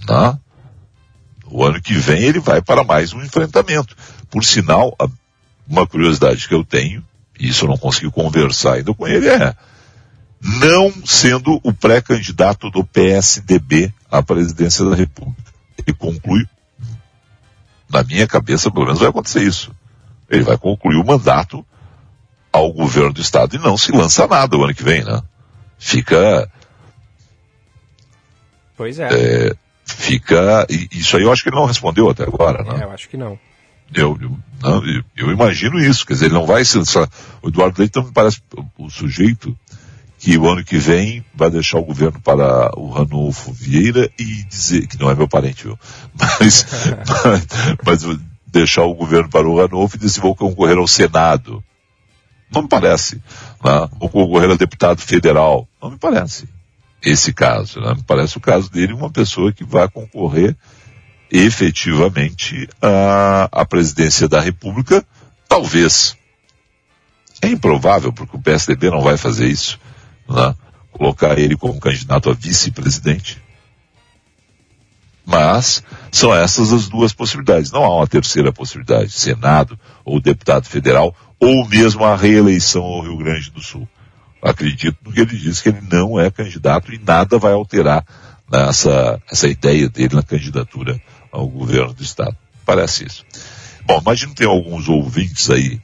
Né? 0.09 0.39
O 1.47 1.65
ano 1.65 1.81
que 1.83 1.95
vem 1.95 2.23
ele 2.23 2.41
vai 2.41 2.63
para 2.63 2.83
mais 2.83 3.13
um 3.13 3.23
enfrentamento. 3.23 3.95
Por 4.33 4.45
sinal, 4.45 4.97
uma 5.69 5.87
curiosidade 5.87 6.49
que 6.49 6.55
eu 6.55 6.65
tenho, 6.65 7.05
e 7.39 7.49
isso 7.51 7.67
eu 7.67 7.69
não 7.69 7.77
consegui 7.77 8.11
conversar 8.11 8.75
ainda 8.75 8.93
com 8.95 9.07
ele, 9.07 9.29
é 9.29 9.55
não 10.43 10.93
sendo 11.05 11.61
o 11.63 11.73
pré-candidato 11.73 12.69
do 12.71 12.83
PSDB 12.83 13.93
à 14.11 14.23
presidência 14.23 14.85
da 14.85 14.97
República. 14.97 15.53
Ele 15.79 15.97
conclui, 15.97 16.45
na 17.89 18.03
minha 18.03 18.27
cabeça, 18.27 18.71
pelo 18.71 18.87
menos 18.87 19.01
vai 19.01 19.11
acontecer 19.11 19.43
isso. 19.43 19.71
Ele 20.29 20.43
vai 20.43 20.57
concluir 20.59 20.97
o 20.97 21.05
mandato 21.05 21.65
ao 22.51 22.73
governo 22.73 23.13
do 23.13 23.21
Estado 23.21 23.55
e 23.55 23.59
não 23.59 23.77
se 23.77 23.93
lança 23.93 24.27
nada 24.27 24.57
o 24.57 24.65
ano 24.65 24.75
que 24.75 24.83
vem, 24.83 25.05
né? 25.05 25.23
Fica. 25.79 26.51
Pois 28.77 28.99
é. 28.99 29.09
é 29.13 29.55
fica. 29.85 30.67
Isso 30.91 31.17
aí 31.17 31.23
eu 31.23 31.31
acho 31.31 31.43
que 31.43 31.51
ele 31.51 31.57
não 31.57 31.67
respondeu 31.67 32.11
até 32.11 32.25
agora, 32.25 32.65
né? 32.65 32.81
É, 32.81 32.85
eu 32.85 32.91
acho 32.91 33.09
que 33.09 33.17
não. 33.17 33.39
Eu, 33.95 34.19
eu, 34.21 34.39
não, 34.63 34.83
eu, 35.17 35.31
imagino 35.31 35.79
isso, 35.79 36.07
quer 36.07 36.15
dizer, 36.15 36.27
ele 36.27 36.35
não 36.35 36.47
vai 36.47 36.65
se. 36.65 36.79
O 36.79 37.49
Eduardo 37.49 37.79
Leite 37.79 37.97
não 37.97 38.05
me 38.05 38.13
parece 38.13 38.41
o 38.79 38.89
sujeito 38.89 39.57
que 40.19 40.39
o 40.39 40.49
ano 40.49 40.65
que 40.65 40.79
vem 40.79 41.25
vai 41.35 41.51
deixar 41.51 41.79
o 41.79 41.85
governo 41.85 42.21
para 42.21 42.71
o 42.79 42.91
Ranulfo 42.91 43.53
Vieira 43.53 44.09
e 44.19 44.45
dizer, 44.45 44.87
que 44.87 44.99
não 44.99 45.11
é 45.11 45.15
meu 45.15 45.27
parente, 45.27 45.65
viu? 45.65 45.79
Mas, 46.15 46.67
mas, 47.85 48.05
mas 48.05 48.19
deixar 48.47 48.85
o 48.85 48.95
governo 48.95 49.29
para 49.29 49.49
o 49.49 49.57
Ranulfo 49.57 49.97
e 49.97 49.99
dizer 49.99 50.21
vou 50.21 50.37
concorrer 50.37 50.79
ao 50.79 50.87
Senado. 50.87 51.63
Não 52.53 52.63
me 52.63 52.69
parece. 52.69 53.17
Né? 53.65 53.89
Vou 53.99 54.09
concorrer 54.09 54.51
a 54.51 54.55
deputado 54.55 55.01
federal. 55.01 55.67
Não 55.83 55.91
me 55.91 55.99
parece 55.99 56.47
esse 57.03 57.33
caso. 57.33 57.81
Né? 57.81 57.95
Me 57.95 58.03
parece 58.03 58.37
o 58.37 58.41
caso 58.41 58.71
dele 58.71 58.93
uma 58.93 59.11
pessoa 59.11 59.53
que 59.53 59.65
vai 59.65 59.89
concorrer 59.89 60.57
efetivamente 61.33 62.69
à, 62.81 63.49
à 63.51 63.65
presidência 63.65 64.29
da 64.29 64.41
República, 64.41 65.05
talvez. 65.49 66.15
É 67.41 67.49
improvável, 67.49 68.13
porque 68.13 68.37
o 68.37 68.41
PSDB 68.41 68.91
não 68.91 69.01
vai 69.01 69.17
fazer 69.17 69.49
isso 69.49 69.81
né? 70.29 70.55
colocar 70.93 71.39
ele 71.39 71.57
como 71.57 71.81
candidato 71.81 72.31
a 72.31 72.35
vice-presidente. 72.35 73.43
Mas 75.25 75.83
são 76.11 76.35
essas 76.35 76.73
as 76.73 76.89
duas 76.89 77.13
possibilidades. 77.13 77.71
Não 77.71 77.85
há 77.85 77.97
uma 77.97 78.07
terceira 78.07 78.53
possibilidade, 78.53 79.13
Senado 79.13 79.79
ou 80.05 80.21
deputado 80.21 80.67
federal, 80.67 81.15
ou 81.41 81.67
mesmo 81.67 82.05
a 82.05 82.17
reeleição 82.17 82.83
ao 82.83 83.03
Rio 83.03 83.17
Grande 83.17 83.51
do 83.51 83.63
Sul. 83.63 83.89
Acredito 84.43 84.99
no 85.05 85.13
que 85.13 85.21
ele 85.21 85.37
diz, 85.37 85.61
que 85.61 85.69
ele 85.69 85.81
não 85.91 86.19
é 86.19 86.31
candidato 86.31 86.93
e 86.93 86.99
nada 86.99 87.39
vai 87.39 87.53
alterar 87.53 88.05
nessa 88.51 89.21
essa 89.31 89.47
ideia 89.47 89.89
dele 89.89 90.17
na 90.17 90.23
candidatura 90.23 91.01
ao 91.33 91.49
governo 91.49 91.95
do 91.95 92.03
Estado. 92.03 92.37
Parece 92.65 93.07
isso. 93.07 93.25
Bom, 93.85 93.99
imagino 94.01 94.31
que 94.31 94.39
tem 94.39 94.47
alguns 94.47 94.89
ouvintes 94.89 95.51
aí 95.51 95.81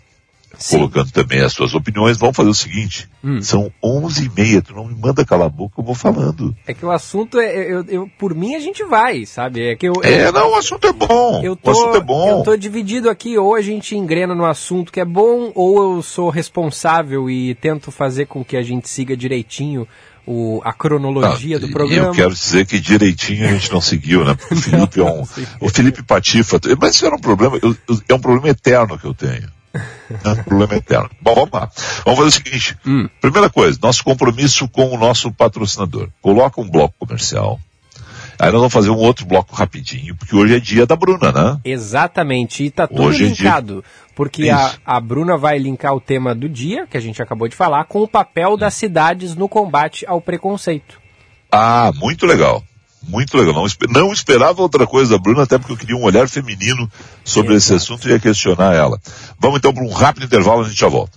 Sim. 0.56 0.76
colocando 0.76 1.10
também 1.12 1.40
as 1.40 1.52
suas 1.52 1.74
opiniões. 1.74 2.16
Vamos 2.16 2.36
fazer 2.36 2.50
o 2.50 2.54
seguinte, 2.54 3.08
hum. 3.22 3.40
são 3.40 3.72
onze 3.82 4.26
e 4.26 4.30
meia, 4.30 4.60
tu 4.60 4.74
não 4.74 4.86
me 4.86 4.94
manda 4.94 5.24
calar 5.24 5.46
a 5.46 5.50
boca, 5.50 5.80
eu 5.80 5.84
vou 5.84 5.94
falando. 5.94 6.54
É 6.66 6.74
que 6.74 6.84
o 6.84 6.90
assunto 6.90 7.38
é, 7.38 7.72
eu, 7.72 7.84
eu 7.86 8.10
por 8.18 8.34
mim 8.34 8.54
a 8.54 8.60
gente 8.60 8.84
vai, 8.84 9.24
sabe? 9.24 9.68
É 9.68 9.76
que 9.76 9.88
eu, 9.88 9.94
É, 10.02 10.26
eu, 10.26 10.32
não, 10.32 10.52
o 10.52 10.54
assunto 10.54 10.86
é 10.86 10.92
bom, 10.92 11.42
eu 11.42 11.54
tô, 11.54 11.70
o 11.70 11.72
assunto 11.72 11.96
é 11.96 12.00
bom. 12.00 12.38
Eu 12.38 12.42
tô 12.42 12.56
dividido 12.56 13.08
aqui, 13.08 13.38
ou 13.38 13.54
a 13.54 13.62
gente 13.62 13.96
engrena 13.96 14.34
no 14.34 14.44
assunto 14.44 14.92
que 14.92 15.00
é 15.00 15.04
bom, 15.04 15.52
ou 15.54 15.96
eu 15.96 16.02
sou 16.02 16.28
responsável 16.28 17.30
e 17.30 17.54
tento 17.54 17.90
fazer 17.90 18.26
com 18.26 18.44
que 18.44 18.56
a 18.56 18.62
gente 18.62 18.88
siga 18.88 19.16
direitinho 19.16 19.86
o, 20.26 20.60
a 20.64 20.72
cronologia 20.72 21.58
do 21.58 21.68
programa. 21.68 22.08
Eu 22.08 22.12
quero 22.12 22.34
dizer 22.34 22.66
que 22.66 22.78
direitinho 22.78 23.46
a 23.46 23.52
gente 23.52 23.72
não 23.72 23.80
seguiu, 23.80 24.24
né? 24.24 24.34
Porque 24.34 24.54
o 24.54 24.58
Felipe 24.58 25.00
é 25.00 25.04
um, 25.04 25.22
o 25.60 25.68
Felipe 25.68 26.02
Patifa, 26.02 26.60
mas 26.80 26.94
isso 26.94 27.06
era 27.06 27.14
um 27.14 27.20
problema, 27.20 27.58
eu, 27.62 27.76
é 28.08 28.14
um 28.14 28.20
problema 28.20 28.48
eterno 28.48 28.98
que 28.98 29.06
eu 29.06 29.14
tenho. 29.14 29.48
É 30.24 30.28
um 30.30 30.42
problema 30.44 30.76
eterno. 30.76 31.10
Bom, 31.20 31.34
vamos 31.34 31.50
lá. 31.52 31.70
Vamos 32.04 32.18
fazer 32.18 32.28
o 32.28 32.30
seguinte. 32.30 32.76
Hum. 32.86 33.08
Primeira 33.20 33.50
coisa, 33.50 33.78
nosso 33.82 34.02
compromisso 34.02 34.68
com 34.68 34.94
o 34.94 34.98
nosso 34.98 35.30
patrocinador. 35.30 36.08
Coloca 36.22 36.60
um 36.60 36.68
bloco 36.68 36.94
comercial. 36.98 37.60
Aí 38.38 38.52
nós 38.52 38.60
vamos 38.60 38.72
fazer 38.72 38.90
um 38.90 38.96
outro 38.96 39.26
bloco 39.26 39.54
rapidinho, 39.54 40.14
porque 40.14 40.34
hoje 40.34 40.54
é 40.54 40.60
dia 40.60 40.86
da 40.86 40.94
Bruna, 40.94 41.32
né? 41.32 41.60
Exatamente, 41.64 42.62
e 42.62 42.70
tá 42.70 42.86
tudo 42.86 43.02
hoje 43.02 43.24
linkado. 43.24 43.72
É 43.72 43.74
dia... 43.74 43.84
Porque 44.18 44.50
a, 44.50 44.74
a 44.84 44.98
Bruna 44.98 45.36
vai 45.36 45.60
linkar 45.60 45.94
o 45.94 46.00
tema 46.00 46.34
do 46.34 46.48
dia, 46.48 46.88
que 46.88 46.96
a 46.96 47.00
gente 47.00 47.22
acabou 47.22 47.46
de 47.46 47.54
falar, 47.54 47.84
com 47.84 48.02
o 48.02 48.08
papel 48.08 48.56
das 48.56 48.74
cidades 48.74 49.36
no 49.36 49.48
combate 49.48 50.04
ao 50.08 50.20
preconceito. 50.20 51.00
Ah, 51.52 51.92
muito 51.94 52.26
legal. 52.26 52.60
Muito 53.00 53.38
legal. 53.38 53.54
Não, 53.54 53.64
não 53.88 54.12
esperava 54.12 54.60
outra 54.60 54.88
coisa 54.88 55.12
da 55.12 55.22
Bruna, 55.22 55.44
até 55.44 55.56
porque 55.56 55.72
eu 55.72 55.76
queria 55.76 55.96
um 55.96 56.02
olhar 56.02 56.28
feminino 56.28 56.90
sobre 57.22 57.54
Exato. 57.54 57.76
esse 57.76 57.84
assunto 57.84 58.08
e 58.08 58.10
ia 58.10 58.18
questionar 58.18 58.74
ela. 58.74 58.98
Vamos 59.38 59.58
então 59.58 59.72
para 59.72 59.84
um 59.84 59.92
rápido 59.92 60.26
intervalo, 60.26 60.62
a 60.62 60.68
gente 60.68 60.80
já 60.80 60.88
volta. 60.88 61.16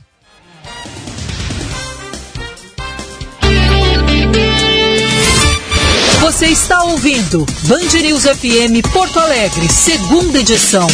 Você 6.19 6.45
está 6.45 6.83
ouvindo 6.83 7.47
Band 7.63 7.99
News 7.99 8.25
FM 8.25 8.87
Porto 8.93 9.19
Alegre, 9.19 9.67
segunda 9.69 10.39
edição. 10.39 10.87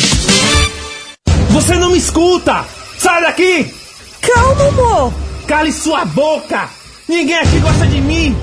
Você 1.58 1.76
não 1.80 1.89
me 1.89 1.98
escuta! 1.98 2.63
Sai 3.00 3.20
daqui! 3.24 3.74
Calma, 4.22 4.67
amor! 4.67 5.13
Cale 5.48 5.72
sua 5.72 6.06
boca! 6.06 6.70
Ninguém 7.08 7.36
aqui 7.36 7.58
gosta 7.58 7.88
de 7.88 8.00
mim! 8.00 8.38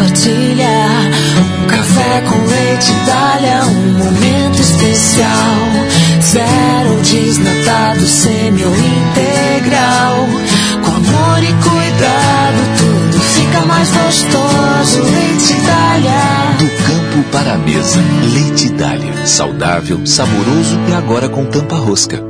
pra 0.00 0.08
compartilhar 0.08 1.10
um 1.62 1.66
café 1.66 2.20
com 2.22 2.46
leite 2.46 2.92
Dália, 3.06 3.64
um 3.64 3.98
momento 3.98 4.60
especial. 4.60 5.28
Zero 6.22 7.02
desnatado, 7.02 8.06
semi 8.06 8.64
ou 8.64 8.72
integral. 8.72 10.28
Com 10.84 10.90
amor 10.96 11.42
e 11.42 11.52
cuidado, 11.52 12.78
tudo 12.78 13.20
fica 13.20 13.66
mais 13.66 13.90
gostoso. 13.90 15.02
Leite 15.02 15.54
Dália. 15.66 16.56
Do 16.58 16.68
campo 16.84 17.28
para 17.30 17.54
a 17.54 17.58
mesa, 17.58 18.00
leite 18.32 18.68
Dália. 18.70 19.26
Saudável, 19.26 20.06
saboroso 20.06 20.78
e 20.88 20.94
agora 20.94 21.28
com 21.28 21.44
tampa 21.46 21.76
rosca. 21.76 22.29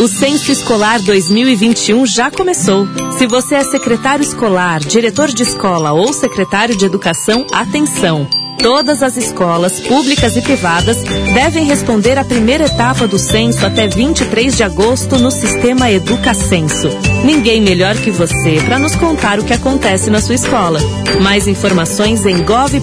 O 0.00 0.08
Censo 0.08 0.50
Escolar 0.50 0.98
2021 1.02 2.06
já 2.06 2.30
começou. 2.30 2.88
Se 3.18 3.26
você 3.26 3.56
é 3.56 3.64
secretário 3.64 4.22
escolar, 4.22 4.80
diretor 4.80 5.28
de 5.28 5.42
escola 5.42 5.92
ou 5.92 6.10
secretário 6.14 6.74
de 6.74 6.86
educação, 6.86 7.46
atenção! 7.52 8.26
Todas 8.58 9.02
as 9.02 9.18
escolas, 9.18 9.78
públicas 9.78 10.38
e 10.38 10.40
privadas, 10.40 10.96
devem 11.34 11.66
responder 11.66 12.16
à 12.18 12.24
primeira 12.24 12.64
etapa 12.64 13.06
do 13.06 13.18
censo 13.18 13.66
até 13.66 13.88
23 13.88 14.56
de 14.56 14.62
agosto 14.62 15.18
no 15.18 15.30
sistema 15.30 15.90
Educacenso. 15.90 16.88
Ninguém 17.22 17.60
melhor 17.60 17.94
que 17.96 18.10
você 18.10 18.58
para 18.64 18.78
nos 18.78 18.96
contar 18.96 19.38
o 19.38 19.44
que 19.44 19.52
acontece 19.52 20.08
na 20.08 20.22
sua 20.22 20.34
escola. 20.34 20.80
Mais 21.22 21.46
informações 21.46 22.24
em 22.24 22.42
gov.br/inep. 22.42 22.80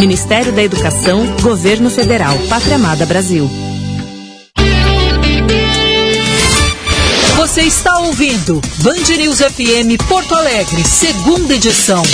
Ministério 0.00 0.52
da 0.52 0.64
Educação, 0.64 1.24
Governo 1.40 1.88
Federal, 1.88 2.36
Pátria 2.48 2.74
Amada 2.74 3.06
Brasil. 3.06 3.67
Você 7.58 7.64
está 7.64 7.92
ouvindo 8.02 8.60
Band 8.84 9.16
News 9.16 9.40
FM 9.40 10.00
Porto 10.06 10.32
Alegre, 10.32 10.84
segunda 10.84 11.56
edição. 11.56 12.04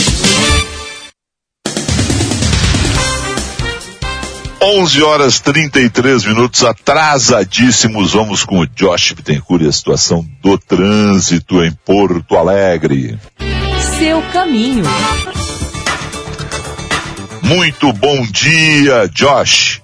11 4.63 5.03
horas 5.03 5.41
33 5.41 6.25
minutos 6.25 6.65
atrasadíssimos. 6.65 8.15
Vamos 8.15 8.43
com 8.43 8.61
o 8.61 8.67
Josh 8.67 9.13
Bittencourt 9.13 9.65
e 9.65 9.69
a 9.69 9.73
situação 9.73 10.27
do 10.43 10.57
trânsito 10.57 11.63
em 11.63 11.71
Porto 11.85 12.39
Alegre. 12.39 13.19
Seu 13.99 14.23
caminho. 14.33 14.85
Muito 17.43 17.93
bom 17.93 18.23
dia, 18.23 19.07
Josh. 19.13 19.84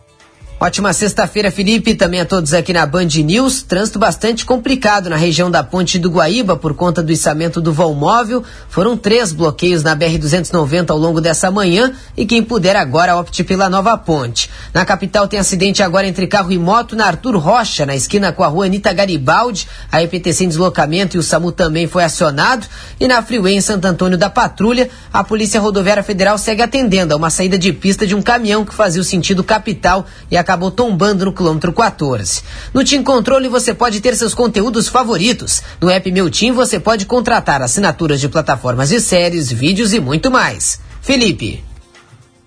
Ótima 0.63 0.93
sexta-feira, 0.93 1.51
Felipe, 1.51 1.95
também 1.95 2.21
a 2.21 2.27
todos 2.27 2.53
aqui 2.53 2.71
na 2.71 2.85
Band 2.85 3.07
News. 3.25 3.63
Trânsito 3.63 3.99
bastante 3.99 4.45
complicado 4.45 5.09
na 5.09 5.17
região 5.17 5.51
da 5.51 5.65
Ponte 5.65 5.99
do 5.99 6.11
Guaíba 6.11 6.55
por 6.55 6.75
conta 6.75 7.03
do 7.03 7.11
içamento 7.11 7.63
do 7.63 7.73
vão 7.73 7.95
móvel. 7.95 8.45
Foram 8.69 8.95
três 8.95 9.33
bloqueios 9.33 9.83
na 9.83 9.97
BR-290 9.97 10.91
ao 10.91 10.99
longo 10.99 11.19
dessa 11.19 11.51
manhã 11.51 11.95
e 12.15 12.27
quem 12.27 12.43
puder 12.43 12.77
agora 12.77 13.17
opte 13.17 13.43
pela 13.43 13.71
nova 13.71 13.97
ponte. 13.97 14.51
Na 14.75 14.85
capital 14.85 15.27
tem 15.27 15.41
acidente 15.41 15.83
agora 15.83 16.07
entre 16.07 16.27
carro 16.27 16.53
e 16.53 16.59
moto 16.59 16.95
na 16.95 17.07
Arthur 17.07 17.39
Rocha, 17.39 17.87
na 17.87 17.97
esquina 17.97 18.31
com 18.31 18.45
a 18.45 18.49
rua 18.49 18.67
Anitta 18.67 18.93
Garibaldi. 18.93 19.67
A 19.91 20.03
EPTC 20.03 20.45
em 20.45 20.49
deslocamento 20.49 21.17
e 21.17 21.19
o 21.19 21.23
SAMU 21.23 21.53
também 21.53 21.87
foi 21.87 22.05
acionado. 22.05 22.67
E 23.01 23.09
na 23.09 23.23
Freeway 23.23 23.55
em 23.55 23.63
Santo 23.63 23.87
Antônio 23.87 24.19
da 24.19 24.29
Patrulha, 24.29 24.91
a 25.11 25.25
Polícia 25.25 25.59
Rodoviária 25.59 26.03
Federal 26.03 26.37
segue 26.37 26.61
atendendo 26.61 27.15
a 27.15 27.17
uma 27.17 27.31
saída 27.31 27.59
de 27.59 27.73
pista 27.73 28.07
de 28.07 28.15
um 28.15 28.21
caminhão 28.21 28.63
que 28.63 28.75
fazia 28.75 29.01
o 29.01 29.05
sentido 29.05 29.43
capital 29.43 30.05
e 30.31 30.37
a 30.37 30.50
acabou 30.51 30.73
tombando 30.73 31.25
no 31.25 31.33
quilômetro 31.33 31.73
14. 31.73 32.43
No 32.75 32.85
Team 32.85 33.05
Controle 33.05 33.49
você 33.49 33.73
pode 33.73 34.01
ter 34.01 34.17
seus 34.17 34.35
conteúdos 34.35 34.89
favoritos. 34.89 35.63
No 35.81 35.89
app 35.89 36.11
Meu 36.11 36.29
Team 36.29 36.55
você 36.55 36.81
pode 36.81 37.07
contratar 37.07 37.63
assinaturas 37.63 38.21
de 38.21 38.29
plataformas 38.29 38.89
de 38.89 39.01
séries, 39.01 39.53
vídeos 39.53 39.93
e 39.93 40.01
muito 40.01 40.29
mais. 40.29 40.81
Felipe. 41.01 41.63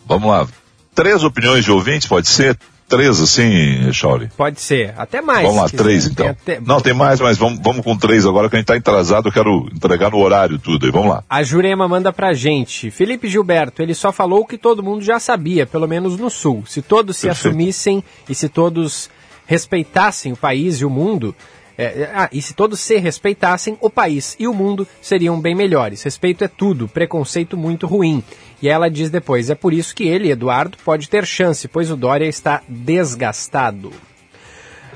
Vamos 0.05 0.29
lá. 0.29 0.45
Três 0.93 1.23
opiniões 1.23 1.63
de 1.63 1.71
ouvintes, 1.71 2.07
pode 2.07 2.27
ser? 2.27 2.59
Três 2.95 3.19
assim, 3.19 3.91
Shauri? 3.91 4.29
Pode 4.37 4.61
ser, 4.61 4.93
até 4.97 5.21
mais. 5.21 5.45
Vamos 5.45 5.61
lá, 5.61 5.69
três 5.69 6.05
então. 6.05 6.27
Até... 6.27 6.59
Não, 6.59 6.79
tem 6.79 6.93
mais, 6.93 7.19
mas 7.19 7.37
vamos, 7.37 7.59
vamos 7.63 7.83
com 7.83 7.97
três 7.97 8.25
agora 8.25 8.49
que 8.49 8.55
a 8.55 8.59
gente 8.59 8.69
está 8.69 8.75
atrasado, 8.75 9.29
eu 9.29 9.31
quero 9.31 9.67
entregar 9.73 10.11
no 10.11 10.19
horário 10.19 10.59
tudo 10.59 10.85
aí, 10.85 10.91
vamos 10.91 11.09
lá. 11.09 11.23
A 11.29 11.41
Jurema 11.43 11.87
manda 11.87 12.13
pra 12.13 12.33
gente, 12.33 12.91
Felipe 12.91 13.27
Gilberto, 13.27 13.81
ele 13.81 13.93
só 13.93 14.11
falou 14.11 14.41
o 14.41 14.45
que 14.45 14.57
todo 14.57 14.83
mundo 14.83 15.03
já 15.03 15.19
sabia, 15.19 15.65
pelo 15.65 15.87
menos 15.87 16.17
no 16.17 16.29
Sul. 16.29 16.63
Se 16.67 16.81
todos 16.81 17.17
se 17.17 17.27
Perfeito. 17.27 17.47
assumissem 17.47 18.03
e 18.29 18.35
se 18.35 18.47
todos 18.47 19.09
respeitassem 19.45 20.31
o 20.31 20.37
país 20.37 20.79
e 20.79 20.85
o 20.85 20.89
mundo, 20.89 21.35
é, 21.77 21.83
é, 21.85 22.11
ah, 22.13 22.29
e 22.31 22.41
se 22.41 22.53
todos 22.53 22.79
se 22.79 22.97
respeitassem, 22.97 23.77
o 23.81 23.89
país 23.89 24.35
e 24.39 24.47
o 24.47 24.53
mundo 24.53 24.87
seriam 25.01 25.39
bem 25.39 25.55
melhores. 25.55 26.03
Respeito 26.03 26.43
é 26.43 26.47
tudo, 26.47 26.87
preconceito 26.87 27.57
muito 27.57 27.87
ruim. 27.87 28.23
E 28.63 28.69
ela 28.69 28.89
diz 28.89 29.09
depois: 29.09 29.49
é 29.49 29.55
por 29.55 29.73
isso 29.73 29.93
que 29.93 30.05
ele, 30.05 30.31
Eduardo, 30.31 30.77
pode 30.85 31.09
ter 31.09 31.27
chance, 31.27 31.67
pois 31.67 31.91
o 31.91 31.97
Dória 31.97 32.25
está 32.25 32.61
desgastado. 32.65 33.91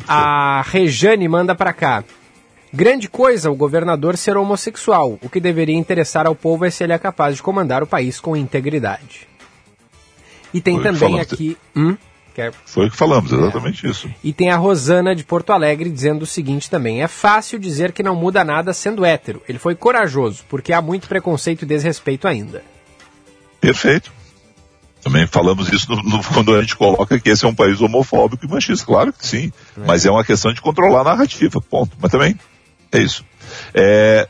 A 0.07 0.63
Rejane 0.65 1.27
manda 1.27 1.53
para 1.53 1.73
cá. 1.73 2.01
Grande 2.71 3.09
coisa 3.09 3.51
o 3.51 3.55
governador 3.55 4.15
ser 4.15 4.37
homossexual. 4.37 5.19
O 5.21 5.27
que 5.27 5.41
deveria 5.41 5.75
interessar 5.75 6.25
ao 6.25 6.33
povo 6.33 6.63
é 6.63 6.69
se 6.69 6.81
ele 6.81 6.93
é 6.93 6.97
capaz 6.97 7.35
de 7.35 7.43
comandar 7.43 7.83
o 7.83 7.87
país 7.87 8.21
com 8.21 8.37
integridade. 8.37 9.27
E 10.53 10.61
tem 10.61 10.81
também 10.81 11.19
aqui. 11.19 11.57
Hum? 11.75 11.97
É... 12.37 12.51
Foi 12.65 12.87
o 12.87 12.91
que 12.91 12.95
falamos, 12.95 13.33
exatamente 13.33 13.85
é. 13.85 13.89
isso. 13.89 14.09
E 14.23 14.31
tem 14.31 14.49
a 14.49 14.55
Rosana 14.55 15.13
de 15.13 15.25
Porto 15.25 15.51
Alegre 15.51 15.89
dizendo 15.89 16.21
o 16.21 16.25
seguinte 16.25 16.69
também: 16.69 17.03
é 17.03 17.07
fácil 17.09 17.59
dizer 17.59 17.91
que 17.91 18.01
não 18.01 18.15
muda 18.15 18.45
nada 18.45 18.71
sendo 18.71 19.03
hétero. 19.03 19.41
Ele 19.49 19.59
foi 19.59 19.75
corajoso, 19.75 20.45
porque 20.47 20.71
há 20.71 20.81
muito 20.81 21.09
preconceito 21.09 21.63
e 21.63 21.65
desrespeito 21.65 22.29
ainda. 22.29 22.63
Perfeito. 23.59 24.11
Também 25.01 25.25
falamos 25.25 25.71
isso 25.71 25.89
no, 25.89 26.03
no, 26.03 26.23
quando 26.23 26.53
a 26.55 26.61
gente 26.61 26.75
coloca 26.75 27.19
que 27.19 27.29
esse 27.29 27.45
é 27.45 27.47
um 27.47 27.55
país 27.55 27.79
homofóbico 27.79 28.45
e 28.45 28.49
machista. 28.49 28.85
Claro 28.85 29.13
que 29.13 29.25
sim. 29.25 29.51
É. 29.77 29.85
Mas 29.85 30.05
é 30.05 30.11
uma 30.11 30.23
questão 30.23 30.51
de 30.51 30.61
controlar 30.61 31.01
a 31.01 31.05
narrativa. 31.05 31.61
Ponto. 31.61 31.95
Mas 31.99 32.11
também 32.11 32.37
é 32.91 32.99
isso. 32.99 33.23
É, 33.73 34.27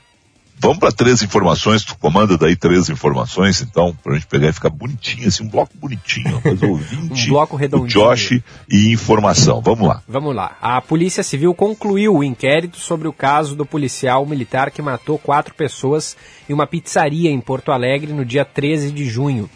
Vamos 0.60 0.80
para 0.80 0.92
três 0.92 1.22
informações, 1.22 1.84
tu 1.84 1.96
comanda 1.98 2.36
daí 2.36 2.56
três 2.56 2.90
informações, 2.90 3.62
então, 3.62 3.96
para 4.04 4.14
a 4.14 4.16
gente 4.16 4.28
pegar 4.28 4.50
e 4.50 4.54
ficar 4.54 4.70
bonitinho, 4.70 5.28
assim, 5.28 5.44
um 5.44 5.50
bloco 5.50 5.72
bonitinho, 5.76 6.42
mas 6.44 6.62
ouvinte, 6.64 7.28
um 7.28 7.34
bloco 7.34 7.56
redondinho. 7.56 7.90
Josh 7.90 8.42
e 8.68 8.92
informação. 8.92 9.62
Vamos 9.62 9.88
lá. 9.88 10.02
Vamos 10.08 10.36
lá. 10.36 10.58
A 10.60 10.82
Polícia 10.82 11.22
Civil 11.22 11.54
concluiu 11.54 12.16
o 12.16 12.24
inquérito 12.24 12.78
sobre 12.78 13.08
o 13.08 13.14
caso 13.14 13.56
do 13.56 13.66
policial 13.66 14.26
militar 14.26 14.72
que 14.72 14.82
matou 14.82 15.20
quatro 15.20 15.54
pessoas 15.54 16.18
em 16.50 16.54
uma 16.54 16.66
pizzaria 16.66 17.30
em 17.30 17.40
Porto 17.40 17.72
Alegre 17.72 18.12
no 18.12 18.26
dia 18.26 18.44
13 18.44 18.92
de 18.92 19.06
junho. 19.06 19.48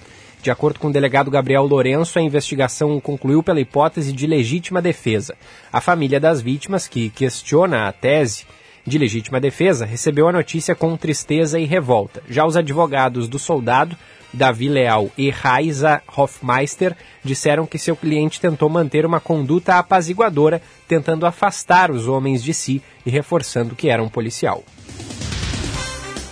De 0.43 0.49
acordo 0.49 0.79
com 0.79 0.87
o 0.87 0.93
delegado 0.93 1.29
Gabriel 1.29 1.65
Lourenço, 1.65 2.17
a 2.17 2.21
investigação 2.21 2.99
concluiu 2.99 3.43
pela 3.43 3.61
hipótese 3.61 4.11
de 4.11 4.25
legítima 4.25 4.81
defesa. 4.81 5.35
A 5.71 5.79
família 5.79 6.19
das 6.19 6.41
vítimas, 6.41 6.87
que 6.87 7.11
questiona 7.11 7.87
a 7.87 7.91
tese, 7.91 8.45
de 8.85 8.97
legítima 8.97 9.39
defesa 9.39 9.85
recebeu 9.85 10.27
a 10.27 10.31
notícia 10.31 10.75
com 10.75 10.97
tristeza 10.97 11.59
e 11.59 11.65
revolta. 11.65 12.21
Já 12.29 12.45
os 12.45 12.57
advogados 12.57 13.27
do 13.27 13.37
soldado, 13.37 13.95
Davi 14.33 14.69
Leal 14.69 15.09
e 15.17 15.29
Raiza 15.29 16.01
Hofmeister, 16.15 16.95
disseram 17.23 17.65
que 17.65 17.77
seu 17.77 17.95
cliente 17.95 18.39
tentou 18.39 18.69
manter 18.69 19.05
uma 19.05 19.19
conduta 19.19 19.75
apaziguadora, 19.75 20.61
tentando 20.87 21.25
afastar 21.25 21.91
os 21.91 22.07
homens 22.07 22.43
de 22.43 22.53
si 22.53 22.81
e 23.05 23.09
reforçando 23.09 23.75
que 23.75 23.89
era 23.89 24.01
um 24.01 24.09
policial. 24.09 24.63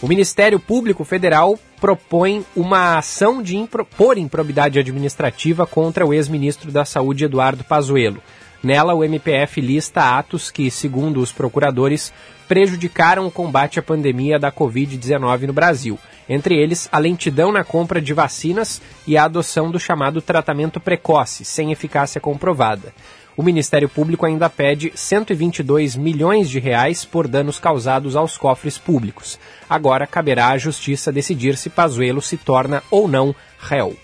O 0.02 0.08
Ministério 0.08 0.60
Público 0.60 1.04
Federal 1.04 1.60
propõe 1.80 2.46
uma 2.56 2.98
ação 2.98 3.44
de 3.44 3.58
impro 3.58 3.84
por 3.86 4.18
improbidade 4.18 4.80
administrativa 4.80 5.68
contra 5.68 6.06
o 6.06 6.14
ex-ministro 6.14 6.72
da 6.72 6.86
Saúde 6.86 7.26
Eduardo 7.26 7.66
Pazuello. 7.66 8.22
Nela, 8.62 8.94
o 8.94 9.04
MPF 9.04 9.62
lista 9.62 10.18
atos 10.18 10.52
que, 10.52 10.70
segundo 10.70 11.22
os 11.22 11.32
procuradores, 11.32 12.12
prejudicaram 12.48 13.26
o 13.26 13.32
combate 13.32 13.80
à 13.80 13.82
pandemia 13.82 14.38
da 14.38 14.52
Covid-19 14.52 15.44
no 15.44 15.54
Brasil. 15.54 15.98
Entre 16.28 16.56
eles, 16.56 16.90
a 16.92 17.00
lentidão 17.00 17.52
na 17.52 17.64
compra 17.64 18.02
de 18.02 18.14
vacinas 18.14 18.82
e 19.08 19.18
a 19.18 19.24
adoção 19.24 19.72
do 19.72 19.80
chamado 19.80 20.22
tratamento 20.22 20.80
precoce, 20.80 21.46
sem 21.46 21.72
eficácia 21.72 22.20
comprovada. 22.20 22.94
O 23.38 23.42
Ministério 23.42 23.88
Público 23.88 24.26
ainda 24.26 24.50
pede 24.50 24.92
122 24.94 25.96
milhões 25.96 26.50
de 26.50 26.60
reais 26.60 27.06
por 27.06 27.26
danos 27.26 27.58
causados 27.58 28.18
aos 28.18 28.38
cofres 28.38 28.78
públicos. 28.78 29.40
Agora 29.70 30.06
caberá 30.06 30.50
à 30.50 30.58
Justiça 30.58 31.10
decidir 31.10 31.56
se 31.56 31.70
Pazuello 31.70 32.22
se 32.22 32.36
torna 32.36 32.84
ou 32.92 33.08
não 33.08 33.34
réu. 33.58 33.96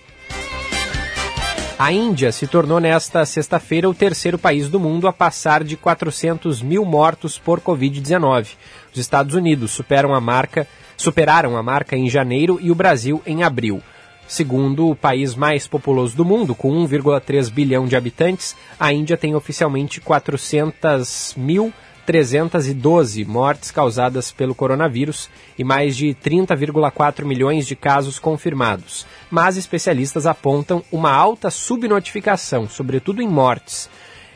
A 1.77 1.91
Índia 1.91 2.31
se 2.31 2.47
tornou 2.47 2.79
nesta 2.79 3.25
sexta-feira 3.25 3.89
o 3.89 3.93
terceiro 3.93 4.39
país 4.39 4.69
do 4.69 4.79
mundo 4.79 5.09
a 5.09 5.13
passar 5.13 5.61
de 5.61 5.75
400 5.75 6.61
mil 6.61 6.85
mortos 6.85 7.37
por 7.37 7.59
Covid-19. 7.59 8.51
Os 8.93 8.97
Estados 8.97 9.35
Unidos 9.35 9.71
superam 9.71 10.15
a 10.15 10.21
marca, 10.21 10.65
superaram 10.95 11.57
a 11.57 11.61
marca 11.61 11.97
em 11.97 12.09
janeiro 12.09 12.59
e 12.61 12.71
o 12.71 12.75
Brasil 12.75 13.21
em 13.25 13.43
abril. 13.43 13.83
Segundo 14.25 14.89
o 14.89 14.95
país 14.95 15.35
mais 15.35 15.67
populoso 15.67 16.15
do 16.15 16.23
mundo, 16.23 16.55
com 16.55 16.71
1,3 16.87 17.51
bilhão 17.51 17.85
de 17.85 17.97
habitantes, 17.97 18.55
a 18.79 18.93
Índia 18.93 19.17
tem 19.17 19.35
oficialmente 19.35 19.99
400 19.99 21.33
mil 21.35 21.73
312 22.05 23.25
mortes 23.25 23.71
causadas 23.71 24.31
pelo 24.31 24.53
coronavírus 24.55 25.29
e 25.57 25.63
mais 25.63 25.97
de 25.97 26.15
30,4 26.15 27.25
milhões 27.25 27.65
de 27.65 27.75
casos 27.75 28.19
confirmados. 28.19 29.05
Mas 29.29 29.57
especialistas 29.57 30.25
apontam 30.25 30.83
uma 30.91 31.11
alta 31.11 31.49
subnotificação, 31.49 32.69
sobretudo 32.69 33.21
em 33.21 33.27
mortes, 33.27 33.89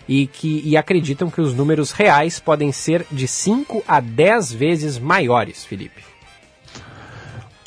e, 0.08 0.26
que, 0.26 0.62
e 0.66 0.76
acreditam 0.76 1.30
que 1.30 1.40
os 1.40 1.54
números 1.54 1.92
reais 1.92 2.40
podem 2.40 2.72
ser 2.72 3.06
de 3.12 3.28
5 3.28 3.84
a 3.88 4.00
10 4.00 4.52
vezes 4.52 4.98
maiores, 4.98 5.64
Felipe. 5.64 6.09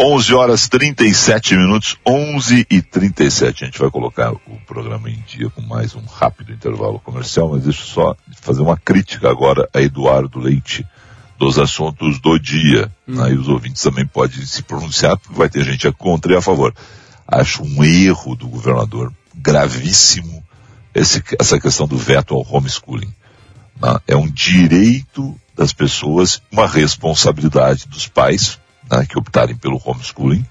11 0.01 0.35
horas 0.35 0.69
37 0.69 1.55
minutos, 1.55 1.97
11 2.07 2.67
e 2.69 2.83
37. 2.83 3.63
A 3.63 3.67
gente 3.67 3.79
vai 3.79 3.91
colocar 3.91 4.33
o 4.33 4.59
programa 4.67 5.09
em 5.09 5.23
dia 5.27 5.49
com 5.51 5.61
mais 5.61 5.95
um 5.95 6.05
rápido 6.05 6.53
intervalo 6.53 6.99
comercial, 6.99 7.51
mas 7.51 7.63
deixa 7.63 7.83
eu 7.83 7.87
só 7.87 8.17
fazer 8.41 8.63
uma 8.63 8.77
crítica 8.77 9.31
agora 9.31 9.69
a 9.73 9.81
Eduardo 9.81 10.41
Leite 10.41 10.85
dos 11.39 11.59
assuntos 11.59 12.19
do 12.21 12.39
dia. 12.39 12.91
Hum. 13.07 13.23
Aí 13.23 13.35
os 13.35 13.49
ouvintes 13.49 13.83
também 13.83 14.07
podem 14.07 14.45
se 14.45 14.63
pronunciar, 14.63 15.17
porque 15.19 15.39
vai 15.39 15.49
ter 15.49 15.65
gente 15.65 15.87
a 15.87 15.93
contra 15.93 16.33
e 16.33 16.37
a 16.37 16.43
favor. 16.43 16.75
Acho 17.27 17.63
um 17.63 17.85
erro 17.85 18.35
do 18.35 18.49
governador 18.49 19.13
gravíssimo 19.35 20.43
esse, 20.95 21.23
essa 21.39 21.61
questão 21.61 21.87
do 21.87 21.97
veto 21.97 22.35
ao 22.35 22.47
homeschooling. 22.49 23.13
Né? 23.81 23.99
É 24.09 24.17
um 24.17 24.29
direito 24.29 25.39
das 25.55 25.73
pessoas, 25.73 26.43
uma 26.51 26.67
responsabilidade 26.67 27.87
dos 27.87 28.09
pais 28.09 28.59
né, 28.91 29.07
que 29.07 29.19
optarem 29.19 29.57
pelo 29.57 29.81
homeschooling, 29.85 30.45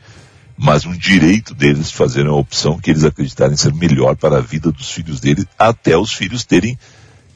mas 0.57 0.85
um 0.85 0.95
direito 0.95 1.55
deles 1.55 1.91
fazerem 1.91 2.29
a 2.29 2.35
opção 2.35 2.79
que 2.79 2.91
eles 2.91 3.03
acreditarem 3.03 3.57
ser 3.57 3.73
melhor 3.73 4.15
para 4.15 4.37
a 4.37 4.41
vida 4.41 4.71
dos 4.71 4.91
filhos 4.91 5.19
deles, 5.19 5.45
até 5.57 5.97
os 5.97 6.11
filhos 6.11 6.45
terem 6.45 6.77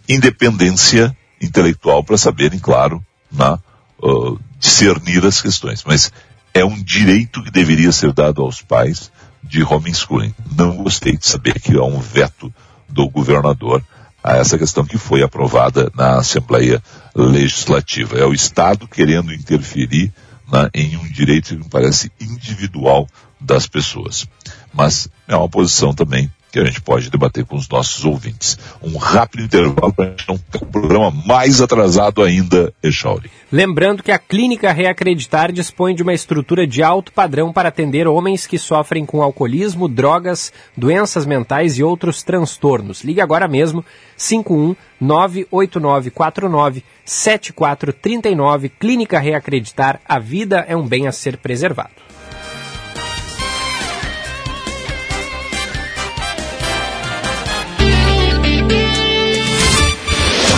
independência 0.08 1.16
intelectual 1.42 2.04
para 2.04 2.18
saberem, 2.18 2.60
claro, 2.60 3.04
na, 3.32 3.60
uh, 4.02 4.40
discernir 4.60 5.26
as 5.26 5.42
questões. 5.42 5.84
Mas 5.84 6.12
é 6.54 6.64
um 6.64 6.82
direito 6.82 7.44
que 7.44 7.52
deveria 7.52 7.92
ser 7.92 8.14
dado 8.14 8.42
aos 8.42 8.62
pais 8.62 9.12
de 9.44 9.64
homeschooling. 9.64 10.34
Não 10.56 10.78
gostei 10.78 11.18
de 11.18 11.26
saber 11.26 11.60
que 11.60 11.76
há 11.76 11.84
um 11.84 12.00
veto 12.00 12.54
do 12.88 13.10
governador 13.10 13.84
a 14.24 14.38
essa 14.38 14.58
questão 14.58 14.86
que 14.86 14.98
foi 14.98 15.22
aprovada 15.22 15.92
na 15.96 16.18
Assembleia 16.18 16.82
Legislativa. 17.16 18.18
É 18.18 18.26
o 18.26 18.34
Estado 18.34 18.88
querendo 18.88 19.34
interferir 19.34 20.12
né, 20.52 20.70
em 20.74 20.98
um 20.98 21.08
direito 21.08 21.50
que 21.50 21.56
me 21.56 21.70
parece 21.70 22.12
individual 22.20 23.08
das 23.40 23.68
pessoas. 23.68 24.28
Mas 24.74 25.08
é 25.28 25.36
uma 25.36 25.50
posição 25.50 25.94
também 25.94 26.32
que 26.56 26.60
a 26.62 26.66
gente 26.66 26.80
pode 26.80 27.10
debater 27.10 27.44
com 27.44 27.58
os 27.58 27.68
nossos 27.68 28.06
ouvintes. 28.06 28.58
Um 28.82 28.96
rápido 28.96 29.44
intervalo 29.44 29.92
para 29.92 30.06
a 30.06 30.10
gente 30.12 30.26
não 30.26 30.38
ter 30.38 30.64
um 30.64 30.68
programa 30.68 31.12
mais 31.26 31.60
atrasado 31.60 32.24
ainda, 32.24 32.74
Echauri. 32.82 33.30
Lembrando 33.52 34.02
que 34.02 34.12
a 34.12 34.18
Clínica 34.18 34.72
Reacreditar 34.72 35.52
dispõe 35.52 35.94
de 35.94 36.02
uma 36.02 36.14
estrutura 36.14 36.66
de 36.66 36.82
alto 36.82 37.12
padrão 37.12 37.52
para 37.52 37.68
atender 37.68 38.08
homens 38.08 38.48
que 38.48 38.58
sofrem 38.58 39.06
com 39.06 39.22
alcoolismo, 39.22 39.90
drogas, 39.90 40.54
doenças 40.78 41.26
mentais 41.26 41.78
e 41.78 41.84
outros 41.84 42.24
transtornos. 42.24 43.04
Ligue 43.04 43.20
agora 43.20 43.50
mesmo, 43.50 43.84
51 44.16 44.78
98949 45.02 46.86
7439 47.04 48.70
Clínica 48.70 49.20
Reacreditar. 49.20 50.00
A 50.08 50.20
vida 50.20 50.66
é 50.70 50.76
um 50.76 50.88
bem 50.88 51.06
a 51.06 51.12
ser 51.12 51.36
preservado. 51.36 52.05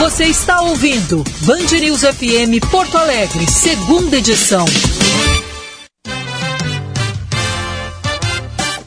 Você 0.08 0.24
está 0.24 0.62
ouvindo 0.62 1.22
Band 1.42 1.66
News 1.82 2.00
FM 2.00 2.66
Porto 2.72 2.98
Alegre, 2.98 3.46
segunda 3.46 4.16
edição. 4.16 4.64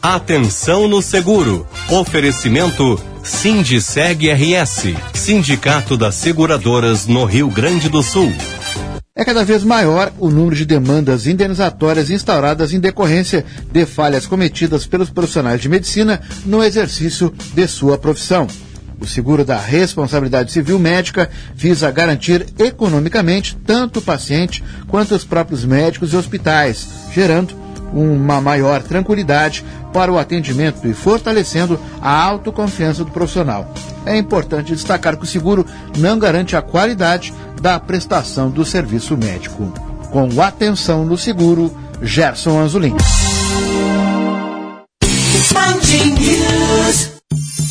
Atenção 0.01 0.89
no 0.89 1.03
seguro. 1.03 1.67
Oferecimento 1.91 2.99
Sindiceg 3.23 4.31
RS, 4.33 4.95
Sindicato 5.13 5.95
das 5.95 6.15
Seguradoras 6.15 7.07
no 7.07 7.27
Rio 7.27 7.51
Grande 7.51 7.91
do 7.91 8.03
Sul. 8.03 8.33
É 9.15 9.23
cada 9.23 9.45
vez 9.45 9.63
maior 9.63 10.11
o 10.19 10.31
número 10.31 10.57
de 10.57 10.65
demandas 10.65 11.27
indenizatórias 11.27 12.09
instauradas 12.09 12.73
em 12.73 12.81
decorrência 12.81 13.45
de 13.71 13.85
falhas 13.85 14.27
cometidas 14.27 14.87
pelos 14.87 15.11
profissionais 15.11 15.61
de 15.61 15.69
medicina 15.69 16.19
no 16.47 16.65
exercício 16.65 17.31
de 17.53 17.69
sua 17.69 17.99
profissão. 17.99 18.47
O 19.01 19.07
seguro 19.07 19.45
da 19.45 19.59
responsabilidade 19.59 20.53
civil 20.53 20.79
médica 20.79 21.31
visa 21.55 21.91
garantir 21.91 22.47
economicamente 22.59 23.57
tanto 23.57 23.99
o 23.99 24.03
paciente 24.03 24.63
quanto 24.89 25.15
os 25.15 25.25
próprios 25.25 25.65
médicos 25.65 26.13
e 26.13 26.17
hospitais, 26.17 26.87
gerando 27.13 27.55
uma 27.93 28.41
maior 28.41 28.83
tranquilidade 28.83 29.65
para 29.93 30.13
o 30.13 30.19
atendimento 30.19 30.87
e 30.87 30.95
fortalecendo 30.95 31.81
a 32.01 32.13
autoconfiança 32.13 33.05
do 33.05 33.11
profissional. 33.11 33.73
É 34.07 34.17
importante 34.17 34.75
destacar 34.75 35.17
que 35.17 35.25
o 35.25 35.27
seguro 35.27 35.67
não 35.99 36.19
garante 36.19 36.55
a 36.55 36.63
qualidade 36.63 37.33
da 37.61 37.81
prestação 37.81 38.51
do 38.51 38.65
serviço 38.65 39.17
médico. 39.17 39.73
Com 40.11 40.41
atenção 40.41 41.05
no 41.05 41.17
seguro, 41.17 41.75
Gerson 42.03 42.59
Anzolin. 42.61 42.97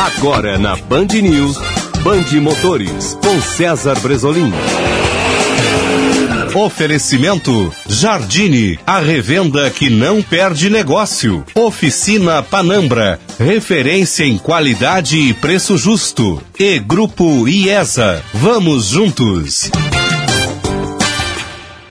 Agora 0.00 0.56
na 0.56 0.76
Band 0.76 1.08
News, 1.08 1.58
Band 2.02 2.40
Motores, 2.40 3.18
com 3.22 3.38
César 3.38 4.00
Bresolim. 4.00 4.50
Oferecimento 6.54 7.70
Jardine, 7.86 8.78
a 8.86 8.98
revenda 8.98 9.68
que 9.68 9.90
não 9.90 10.22
perde 10.22 10.70
negócio. 10.70 11.44
Oficina 11.54 12.42
Panambra, 12.42 13.20
referência 13.38 14.24
em 14.24 14.38
qualidade 14.38 15.18
e 15.18 15.34
preço 15.34 15.76
justo. 15.76 16.42
E 16.58 16.78
Grupo 16.78 17.46
IESA, 17.46 18.24
vamos 18.32 18.86
juntos. 18.86 19.70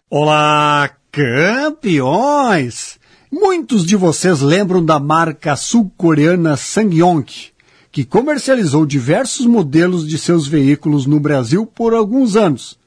Olá, 0.09 0.89
campeões! 1.11 2.97
Muitos 3.31 3.85
de 3.85 3.95
vocês 3.95 4.41
lembram 4.41 4.83
da 4.83 4.99
marca 4.99 5.55
sul-coreana 5.55 6.57
Sangyong 6.57 7.51
que 7.91 8.05
comercializou 8.05 8.85
diversos 8.85 9.45
modelos 9.45 10.07
de 10.07 10.17
seus 10.17 10.47
veículos 10.47 11.05
no 11.05 11.19
Brasil 11.19 11.65
por 11.65 11.93
alguns 11.93 12.35
anos, 12.35 12.77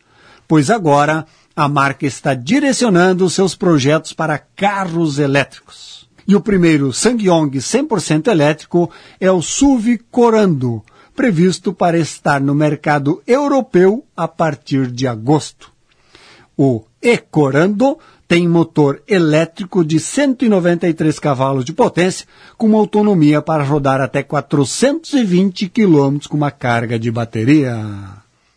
pois 0.47 0.71
agora 0.71 1.27
a 1.55 1.69
marca 1.69 2.07
está 2.07 2.35
direcionando 2.35 3.29
seus 3.29 3.55
projetos 3.55 4.13
para 4.13 4.39
carros 4.39 5.19
elétricos. 5.19 6.09
E 6.27 6.37
o 6.37 6.41
primeiro 6.41 6.93
Sangyong 6.93 7.51
100% 7.51 8.29
elétrico 8.29 8.91
é 9.19 9.31
o 9.31 9.43
SUV 9.43 10.01
Corando, 10.11 10.83
previsto 11.15 11.73
para 11.73 11.99
estar 11.99 12.41
no 12.41 12.55
mercado 12.55 13.23
europeu 13.27 14.05
a 14.17 14.29
partir 14.29 14.91
de 14.91 15.07
agosto. 15.07 15.71
O 16.57 16.85
E-Corando 17.03 17.99
tem 18.33 18.49
motor 18.49 19.03
elétrico 19.07 19.85
de 19.85 20.01
193 20.01 21.19
cavalos 21.19 21.67
de 21.67 21.73
potência, 21.75 22.27
com 22.57 22.65
uma 22.65 22.79
autonomia 22.79 23.43
para 23.43 23.63
rodar 23.63 24.01
até 24.01 24.23
420 24.23 25.69
km 25.69 26.17
com 26.31 26.39
uma 26.39 26.51
carga 26.51 26.99
de 26.99 27.11
bateria. 27.11 27.79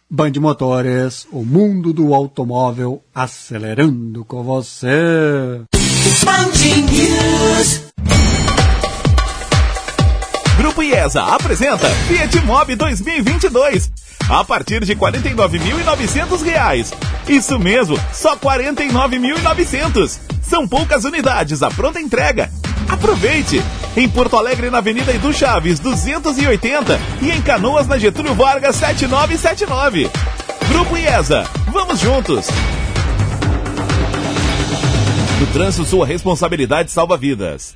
Band 0.09 0.31
Motores, 0.39 1.27
o 1.29 1.43
mundo 1.43 1.91
do 1.91 2.13
automóvel 2.13 3.03
acelerando 3.13 4.23
com 4.23 4.43
você. 4.43 5.59
Grupo 10.57 10.83
IESA 10.83 11.21
apresenta 11.21 11.89
Fiat 12.07 12.45
Mobi 12.45 12.77
2022 12.77 14.04
a 14.29 14.43
partir 14.43 14.83
de 14.83 14.93
R$ 14.93 14.99
49.900. 14.99 16.93
Isso 17.27 17.59
mesmo, 17.59 17.99
só 18.13 18.33
R$ 18.33 18.39
49.900. 18.39 20.19
São 20.41 20.67
poucas 20.67 21.05
unidades, 21.05 21.63
a 21.63 21.69
pronta 21.69 21.99
entrega. 21.99 22.49
Aproveite! 22.89 23.61
Em 23.97 24.07
Porto 24.09 24.37
Alegre, 24.37 24.69
na 24.69 24.79
Avenida 24.79 25.13
Edu 25.13 25.33
Chaves, 25.33 25.79
280 25.79 26.99
e 27.21 27.31
em 27.31 27.41
Canoas, 27.41 27.87
na 27.87 27.97
Getúlio 27.97 28.35
Vargas, 28.35 28.75
7979. 28.75 30.09
Grupo 30.69 30.97
IESA, 30.97 31.45
vamos 31.71 31.99
juntos! 31.99 32.47
No 35.39 35.47
trânsito, 35.47 35.85
sua 35.85 36.05
responsabilidade 36.05 36.91
salva 36.91 37.17
vidas. 37.17 37.75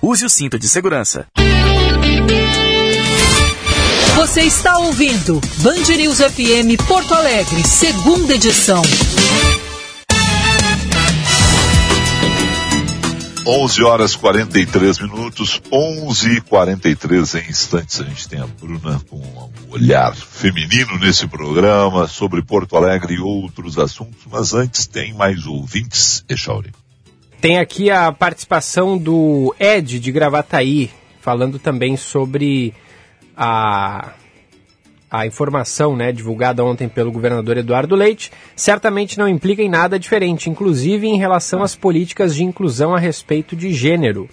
Use 0.00 0.24
o 0.24 0.30
cinto 0.30 0.56
de 0.58 0.68
segurança. 0.68 1.26
Você 4.16 4.42
está 4.42 4.78
ouvindo 4.78 5.40
Band 5.58 5.96
News 5.96 6.18
FM 6.18 6.80
Porto 6.86 7.12
Alegre, 7.12 7.66
segunda 7.66 8.34
edição. 8.34 8.80
11 13.44 13.82
horas 13.82 14.14
43 14.14 15.00
minutos, 15.00 15.60
11 15.70 16.36
e 16.36 16.40
43 16.40 17.34
em 17.34 17.50
instantes. 17.50 18.00
A 18.00 18.04
gente 18.04 18.28
tem 18.28 18.40
a 18.40 18.46
Bruna 18.46 19.00
com 19.10 19.16
um 19.16 19.50
olhar 19.70 20.14
feminino 20.14 20.96
nesse 20.98 21.26
programa 21.26 22.06
sobre 22.06 22.40
Porto 22.40 22.76
Alegre 22.76 23.14
e 23.14 23.20
outros 23.20 23.78
assuntos, 23.78 24.22
mas 24.30 24.54
antes 24.54 24.86
tem 24.86 25.12
mais 25.12 25.44
ouvintes, 25.44 26.24
Echauri. 26.28 26.70
Tem 27.40 27.58
aqui 27.58 27.90
a 27.90 28.12
participação 28.12 28.96
do 28.96 29.54
Ed 29.58 29.98
de 29.98 30.12
Gravataí, 30.12 30.90
falando 31.20 31.58
também 31.58 31.96
sobre 31.96 32.72
a, 33.36 34.12
a 35.10 35.26
informação 35.26 35.96
né, 35.96 36.12
divulgada 36.12 36.64
ontem 36.64 36.88
pelo 36.88 37.12
governador 37.12 37.56
Eduardo 37.56 37.94
Leite 37.94 38.32
certamente 38.56 39.18
não 39.18 39.28
implica 39.28 39.62
em 39.62 39.68
nada 39.68 39.98
diferente, 39.98 40.50
inclusive 40.50 41.06
em 41.06 41.16
relação 41.16 41.62
às 41.62 41.76
políticas 41.76 42.34
de 42.34 42.44
inclusão 42.44 42.94
a 42.94 42.98
respeito 42.98 43.54
de 43.54 43.72
gênero. 43.72 44.28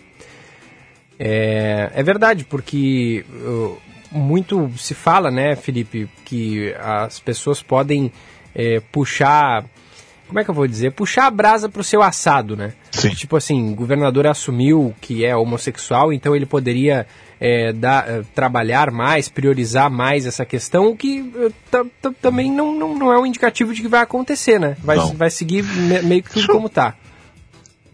É, 1.19 1.91
é 1.93 2.01
verdade, 2.01 2.45
porque 2.45 3.23
uh, 3.29 3.77
muito 4.11 4.71
se 4.77 4.93
fala, 4.93 5.29
né, 5.29 5.55
Felipe, 5.55 6.09
que 6.25 6.73
as 6.79 7.19
pessoas 7.19 7.61
podem 7.61 8.11
é, 8.55 8.79
puxar. 8.91 9.65
Como 10.31 10.39
é 10.39 10.45
que 10.45 10.49
eu 10.49 10.55
vou 10.55 10.65
dizer? 10.65 10.93
Puxar 10.93 11.25
a 11.25 11.29
brasa 11.29 11.67
pro 11.67 11.83
seu 11.83 12.01
assado, 12.01 12.55
né? 12.55 12.71
Sim. 12.89 13.09
Tipo 13.09 13.35
assim, 13.35 13.73
o 13.73 13.75
governador 13.75 14.25
assumiu 14.25 14.95
que 15.01 15.25
é 15.25 15.35
homossexual, 15.35 16.13
então 16.13 16.33
ele 16.33 16.45
poderia 16.45 17.05
é, 17.37 17.73
dar, 17.73 18.07
é, 18.09 18.23
trabalhar 18.33 18.91
mais, 18.91 19.27
priorizar 19.27 19.91
mais 19.91 20.25
essa 20.25 20.45
questão, 20.45 20.87
o 20.87 20.95
que 20.95 21.29
é, 21.35 22.11
também 22.21 22.49
não, 22.49 22.73
não, 22.73 22.97
não, 22.97 23.11
é 23.11 23.19
um 23.19 23.25
indicativo 23.25 23.73
de 23.73 23.81
que 23.81 23.89
vai 23.89 23.99
acontecer, 23.99 24.57
né? 24.57 24.77
Vai, 24.81 24.99
vai 25.15 25.29
seguir 25.29 25.63
me, 25.63 26.01
meio 26.01 26.23
que 26.23 26.29
tudo 26.29 26.43
Deixa 26.43 26.53
como 26.53 26.69
tá. 26.69 26.95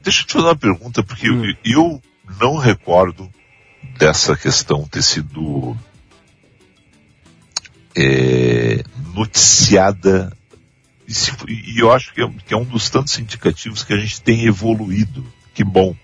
Deixa 0.04 0.22
eu 0.22 0.28
te 0.28 0.34
fazer 0.34 0.46
uma 0.46 0.56
pergunta, 0.56 1.02
porque 1.02 1.32
Hum. 1.32 1.44
eu, 1.66 1.74
eu 1.74 2.02
não 2.40 2.58
recordo 2.58 3.28
dessa 3.98 4.38
questão 4.38 4.88
ter 4.88 5.02
sido 5.02 5.76
é, 7.98 8.84
noticiada 9.16 10.37
e, 11.08 11.14
se, 11.14 11.32
e 11.48 11.80
eu 11.80 11.92
acho 11.92 12.14
que 12.14 12.22
é, 12.22 12.30
que 12.46 12.54
é, 12.54 12.58
um 12.58 12.66
dos 12.66 12.90
tantos 12.90 13.18
indicativos 13.18 13.84
que 13.84 13.94
a 13.94 13.98
gente 13.98 14.22
tem 14.22 14.46
evoluído. 14.46 15.26
Que 15.54 15.64
bom. 15.64 15.96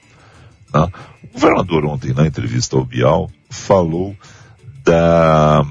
Né? 0.74 0.92
O 1.24 1.28
governador 1.34 1.86
ontem, 1.86 2.14
na 2.14 2.26
entrevista 2.26 2.78
ao 2.78 2.86
Bial, 2.86 3.30
falou 3.50 4.16
da 4.84 5.66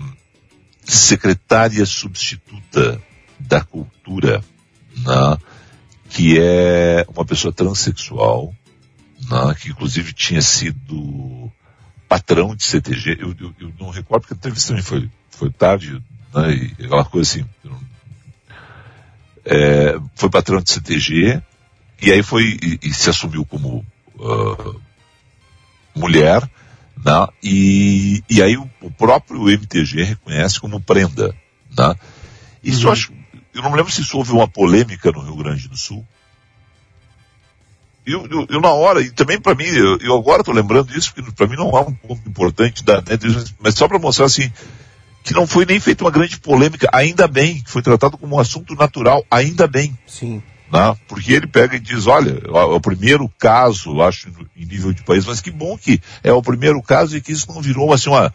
secretária 0.84 1.84
substituta 1.86 3.00
da 3.40 3.62
cultura, 3.62 4.44
né? 4.98 5.38
que 6.10 6.38
é 6.38 7.06
uma 7.08 7.24
pessoa 7.24 7.52
transexual, 7.52 8.54
né? 9.30 9.54
que 9.58 9.70
inclusive 9.70 10.12
tinha 10.12 10.42
sido 10.42 11.50
patrão 12.06 12.54
de 12.54 12.64
CTG. 12.64 13.16
Eu, 13.18 13.34
eu, 13.40 13.54
eu 13.58 13.72
não 13.80 13.88
recordo 13.88 14.22
porque 14.22 14.34
a 14.34 14.36
entrevista 14.36 14.68
também 14.68 14.82
foi, 14.82 15.10
foi 15.30 15.50
tarde, 15.50 16.02
né? 16.34 16.54
e 16.54 16.84
aquela 16.84 17.04
coisa 17.06 17.30
assim, 17.30 17.48
é, 19.44 19.98
foi 20.14 20.30
patrão 20.30 20.60
de 20.60 20.70
CTG, 20.70 21.42
e 22.00 22.12
aí 22.12 22.22
foi, 22.22 22.58
e, 22.62 22.78
e 22.82 22.92
se 22.92 23.10
assumiu 23.10 23.44
como 23.44 23.84
uh, 24.16 24.80
mulher, 25.94 26.48
né? 27.04 27.28
e, 27.42 28.22
e 28.28 28.42
aí 28.42 28.56
o, 28.56 28.68
o, 28.80 28.90
próprio 28.90 29.48
MTG 29.50 30.02
reconhece 30.02 30.60
como 30.60 30.80
prenda. 30.80 31.34
Né? 31.76 31.94
Isso 32.62 32.80
uhum. 32.80 32.86
eu 32.86 32.92
acho, 32.92 33.12
eu 33.54 33.62
não 33.62 33.70
me 33.70 33.76
lembro 33.76 33.92
se 33.92 34.02
isso 34.02 34.16
houve 34.16 34.32
uma 34.32 34.48
polêmica 34.48 35.10
no 35.10 35.20
Rio 35.20 35.36
Grande 35.36 35.68
do 35.68 35.76
Sul. 35.76 36.06
Eu, 38.04 38.26
eu, 38.26 38.46
eu 38.50 38.60
na 38.60 38.72
hora, 38.72 39.00
e 39.00 39.10
também 39.10 39.40
para 39.40 39.54
mim, 39.54 39.66
eu, 39.66 39.96
eu 39.98 40.16
agora 40.16 40.40
estou 40.40 40.54
lembrando 40.54 40.96
isso, 40.96 41.14
porque 41.14 41.30
para 41.30 41.46
mim 41.46 41.54
não 41.54 41.70
é 41.70 41.80
um 41.80 41.94
ponto 41.94 42.28
importante 42.28 42.82
da 42.82 42.96
né, 42.96 43.16
mas 43.60 43.74
só 43.74 43.86
para 43.86 43.98
mostrar 43.98 44.26
assim, 44.26 44.52
que 45.22 45.32
não 45.32 45.46
foi 45.46 45.64
nem 45.64 45.78
feita 45.78 46.04
uma 46.04 46.10
grande 46.10 46.38
polêmica, 46.38 46.88
ainda 46.92 47.28
bem, 47.28 47.62
que 47.62 47.70
foi 47.70 47.82
tratado 47.82 48.18
como 48.18 48.36
um 48.36 48.40
assunto 48.40 48.74
natural, 48.74 49.24
ainda 49.30 49.66
bem. 49.66 49.96
Sim. 50.06 50.42
Né? 50.72 50.96
Porque 51.06 51.32
ele 51.32 51.46
pega 51.46 51.76
e 51.76 51.80
diz, 51.80 52.06
olha, 52.06 52.42
é 52.44 52.50
o 52.50 52.80
primeiro 52.80 53.30
caso, 53.38 54.00
acho, 54.02 54.28
em 54.56 54.64
nível 54.64 54.92
de 54.92 55.02
país, 55.02 55.26
mas 55.26 55.40
que 55.40 55.50
bom 55.50 55.76
que 55.76 56.00
é 56.24 56.32
o 56.32 56.42
primeiro 56.42 56.82
caso 56.82 57.16
e 57.16 57.20
que 57.20 57.32
isso 57.32 57.52
não 57.52 57.60
virou 57.60 57.92
assim 57.92 58.08
uma, 58.08 58.32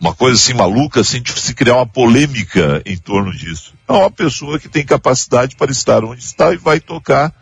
uma 0.00 0.14
coisa 0.14 0.36
assim 0.36 0.54
maluca, 0.54 1.00
assim, 1.00 1.20
de 1.20 1.32
se 1.38 1.54
criar 1.54 1.76
uma 1.76 1.86
polêmica 1.86 2.82
em 2.86 2.96
torno 2.96 3.32
disso. 3.32 3.74
É 3.88 3.92
uma 3.92 4.10
pessoa 4.10 4.58
que 4.58 4.68
tem 4.68 4.84
capacidade 4.84 5.56
para 5.56 5.72
estar 5.72 6.04
onde 6.04 6.22
está 6.22 6.52
e 6.52 6.56
vai 6.56 6.78
tocar 6.78 7.34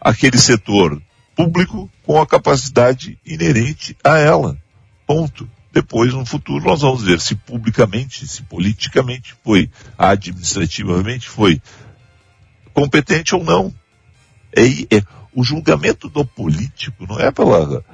aquele 0.00 0.36
setor 0.36 1.00
público 1.34 1.90
com 2.04 2.20
a 2.20 2.26
capacidade 2.26 3.18
inerente 3.24 3.96
a 4.04 4.18
ela. 4.18 4.58
Ponto. 5.06 5.48
Depois, 5.72 6.14
no 6.14 6.24
futuro, 6.24 6.64
nós 6.64 6.80
vamos 6.80 7.02
ver 7.02 7.20
se 7.20 7.34
publicamente, 7.34 8.26
se 8.26 8.42
politicamente 8.42 9.34
foi, 9.44 9.70
administrativamente 9.98 11.28
foi 11.28 11.60
competente 12.72 13.34
ou 13.34 13.44
não. 13.44 13.74
É, 14.52 14.96
é, 14.96 15.02
o 15.34 15.44
julgamento 15.44 16.08
do 16.08 16.24
político 16.24 17.06
não 17.06 17.20
é 17.20 17.30
pela 17.30 17.84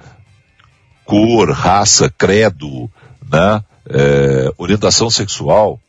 cor, 1.04 1.50
raça, 1.50 2.08
credo, 2.08 2.90
né, 3.22 3.64
é, 3.88 4.52
orientação 4.56 5.10
sexual. 5.10 5.80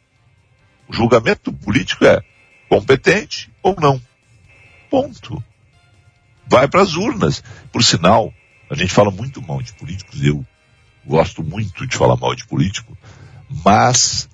O 0.87 0.93
julgamento 0.93 1.53
político 1.53 2.03
é 2.05 2.21
competente 2.67 3.51
ou 3.61 3.75
não. 3.79 4.01
Ponto. 4.89 5.43
Vai 6.47 6.67
para 6.67 6.81
as 6.81 6.95
urnas. 6.95 7.43
Por 7.71 7.83
sinal, 7.83 8.33
a 8.69 8.75
gente 8.75 8.93
fala 8.93 9.11
muito 9.11 9.41
mal 9.41 9.61
de 9.61 9.73
políticos, 9.73 10.23
eu 10.23 10.45
gosto 11.05 11.43
muito 11.43 11.85
de 11.85 11.95
falar 11.95 12.17
mal 12.17 12.35
de 12.35 12.45
político, 12.45 12.97
mas 13.63 14.29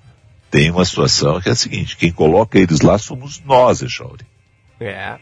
tem 0.50 0.70
uma 0.70 0.84
situação 0.84 1.40
que 1.40 1.48
é 1.48 1.52
a 1.52 1.56
seguinte, 1.56 1.96
quem 1.96 2.12
coloca 2.12 2.58
eles 2.58 2.80
lá 2.80 2.98
somos 2.98 3.40
nós, 3.44 3.82
Echauri. 3.82 4.26
É. 4.80 5.18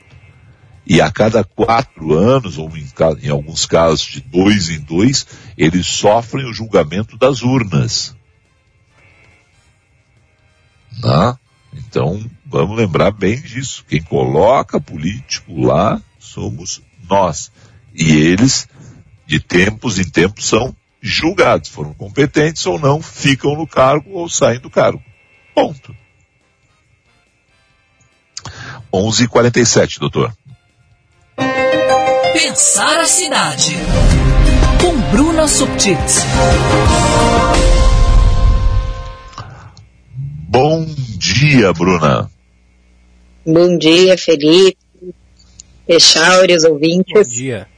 E 0.87 1.01
a 1.01 1.11
cada 1.11 1.45
quatro 1.45 2.15
anos, 2.15 2.59
ou 2.59 2.69
em, 2.77 2.89
em, 3.23 3.29
alguns 3.29 3.67
casos 3.67 4.07
de 4.07 4.21
dois 4.21 4.69
em 4.69 4.81
dois, 4.81 5.27
eles 5.57 5.87
sofrem 5.87 6.47
o 6.47 6.53
julgamento 6.53 7.17
das 7.17 7.43
urnas. 7.43 8.17
Né? 11.01 11.39
Então, 11.75 12.29
vamos 12.45 12.77
lembrar 12.77 13.13
bem 13.13 13.41
disso. 13.41 13.85
Quem 13.89 14.03
coloca 14.03 14.81
político 14.81 15.61
lá 15.61 16.03
somos 16.19 16.83
nós. 17.09 17.53
E 17.95 18.11
eles, 18.13 18.69
de 19.27 19.39
tempos 19.39 19.99
em 19.99 20.09
tempos, 20.09 20.47
são 20.47 20.75
julgados, 21.01 21.71
foram 21.71 21.95
competentes 21.95 22.67
ou 22.67 22.79
não, 22.79 23.01
ficam 23.01 23.57
no 23.57 23.67
cargo 23.67 24.11
ou 24.13 24.29
saem 24.29 24.61
do 24.61 24.71
cargo. 24.71 25.03
Ponto. 25.55 25.95
11:47, 28.93 29.99
doutor. 29.99 30.35
Pensar 32.33 32.99
a 32.99 33.07
cidade. 33.07 33.75
Com 34.81 34.99
Bruna 35.13 35.47
Subtits. 35.47 36.21
Bom 40.49 40.85
dia, 41.17 41.73
Bruna. 41.73 42.31
Bom 43.47 43.79
dia, 43.79 44.19
Felipe. 44.19 44.79
Echauri, 45.87 46.55
os 46.55 46.65
ouvintes. 46.65 47.13
Bom 47.15 47.23
dia. 47.23 47.70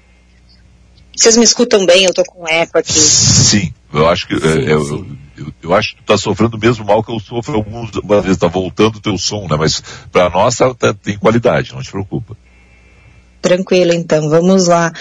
Vocês 1.16 1.36
me 1.36 1.44
escutam 1.44 1.84
bem? 1.84 2.04
Eu 2.04 2.14
tô 2.14 2.24
com 2.24 2.46
eco 2.48 2.78
aqui. 2.78 2.92
Sim, 2.92 3.72
eu 3.92 4.08
acho 4.08 4.26
que 4.26 4.38
sim, 4.38 4.46
é, 4.46 4.72
eu. 4.72 5.06
Eu, 5.36 5.52
eu, 5.62 5.74
acho 5.74 5.94
que 5.94 6.02
tu 6.02 6.06
tá 6.06 6.16
sofrendo 6.16 6.56
o 6.56 6.60
mesmo 6.60 6.84
mal 6.84 7.02
que 7.02 7.10
eu 7.10 7.18
sofro 7.18 7.54
algumas 7.56 7.90
vezes, 8.24 8.38
tá 8.38 8.46
voltando 8.46 8.96
o 8.96 9.00
teu 9.00 9.16
som, 9.18 9.46
né? 9.48 9.56
Mas 9.58 9.82
para 10.10 10.28
nós 10.30 10.56
tá, 10.56 10.72
tá, 10.74 10.94
tem 10.94 11.18
qualidade, 11.18 11.72
não 11.72 11.82
te 11.82 11.90
preocupa. 11.90 12.36
Tranquilo, 13.42 13.92
então, 13.92 14.30
vamos 14.30 14.68
lá. 14.68 14.92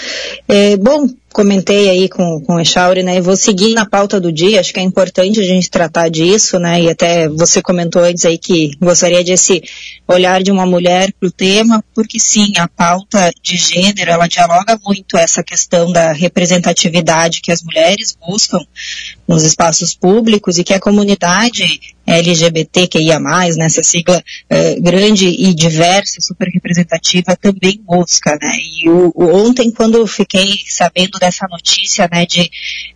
É, 0.48 0.76
bom, 0.76 1.08
comentei 1.32 1.90
aí 1.90 2.10
com, 2.10 2.42
com 2.42 2.56
o 2.56 2.60
Echauri, 2.60 3.04
né? 3.04 3.22
Vou 3.22 3.38
seguir 3.38 3.76
na 3.76 3.86
pauta 3.86 4.20
do 4.20 4.32
dia, 4.32 4.60
acho 4.60 4.74
que 4.74 4.80
é 4.80 4.84
importante 4.84 5.40
a 5.40 5.44
gente 5.44 5.70
tratar 5.70 6.10
disso, 6.10 6.58
né? 6.58 6.82
E 6.82 6.90
até 6.90 7.30
você 7.30 7.62
comentou 7.62 8.04
antes 8.04 8.26
aí 8.26 8.40
que 8.40 8.72
gostaria 8.82 9.24
desse 9.24 9.62
olhar 10.08 10.42
de 10.42 10.52
uma 10.52 10.66
mulher 10.66 11.14
para 11.20 11.30
o 11.30 11.32
tema, 11.32 11.84
porque 11.94 12.20
sim, 12.20 12.52
a 12.58 12.68
pauta 12.68 13.32
de 13.44 13.58
gênero, 13.58 14.10
ela 14.10 14.28
dialoga 14.28 14.80
muito 14.84 15.16
essa 15.16 15.44
questão 15.44 15.92
da 15.92 16.12
representatividade 16.12 17.42
que 17.42 17.52
as 17.52 17.62
mulheres 17.62 18.18
buscam 18.28 18.60
nos 19.28 19.44
espaços 19.44 19.94
públicos 19.94 20.58
e 20.58 20.64
que 20.64 20.74
a 20.74 20.80
comunidade 20.80 21.80
LGBTQIA+, 22.12 23.20
nessa 23.58 23.84
sigla 23.84 24.22
eh, 24.50 24.80
grande 24.80 25.28
e 25.28 25.54
diversa, 25.54 26.22
super 26.22 26.48
representativa, 26.50 27.36
também 27.36 27.82
busca, 27.84 28.38
né? 28.42 28.52
E 28.80 28.90
o, 28.90 29.12
o, 29.16 29.48
ontem, 29.48 29.72
quando 29.72 29.96
eu 29.96 30.08
fiquei 30.08 30.60
sabendo 30.68 31.18
dessa 31.20 31.48
notícia, 31.50 32.10
né, 32.12 32.26
de, 32.26 32.50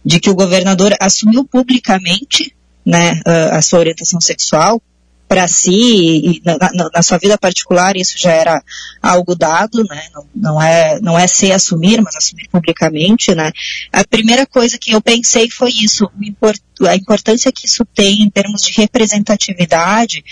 de 0.03 0.19
que 0.19 0.29
o 0.29 0.35
governador 0.35 0.95
assumiu 0.99 1.45
publicamente, 1.45 2.53
né, 2.85 3.21
a, 3.25 3.57
a 3.57 3.61
sua 3.61 3.79
orientação 3.79 4.21
sexual, 4.21 4.81
para 5.27 5.47
si 5.47 6.41
na, 6.45 6.57
na, 6.57 6.89
na, 6.93 7.01
sua 7.01 7.17
vida 7.17 7.37
particular 7.37 7.97
isso 7.97 8.17
já 8.17 8.31
era 8.31 8.63
algo 9.01 9.35
dado, 9.35 9.83
né? 9.83 10.03
Não, 10.13 10.27
não, 10.35 10.61
é 10.61 10.99
não 11.01 11.19
é 11.19 11.27
se 11.27 11.51
assumir, 11.51 12.01
mas 12.01 12.15
assumir 12.15 12.47
publicamente, 12.49 13.33
né? 13.33 13.51
A 13.91 14.03
primeira 14.03 14.45
coisa 14.45 14.77
que 14.77 14.91
eu 14.91 15.01
pensei 15.01 15.49
foi 15.49 15.71
isso, 15.71 16.09
a 16.87 16.95
importância 16.95 17.51
que 17.51 17.65
isso 17.65 17.83
tem 17.93 18.21
em 18.21 18.29
termos 18.29 18.61
de 18.61 18.73
representatividade 18.73 20.23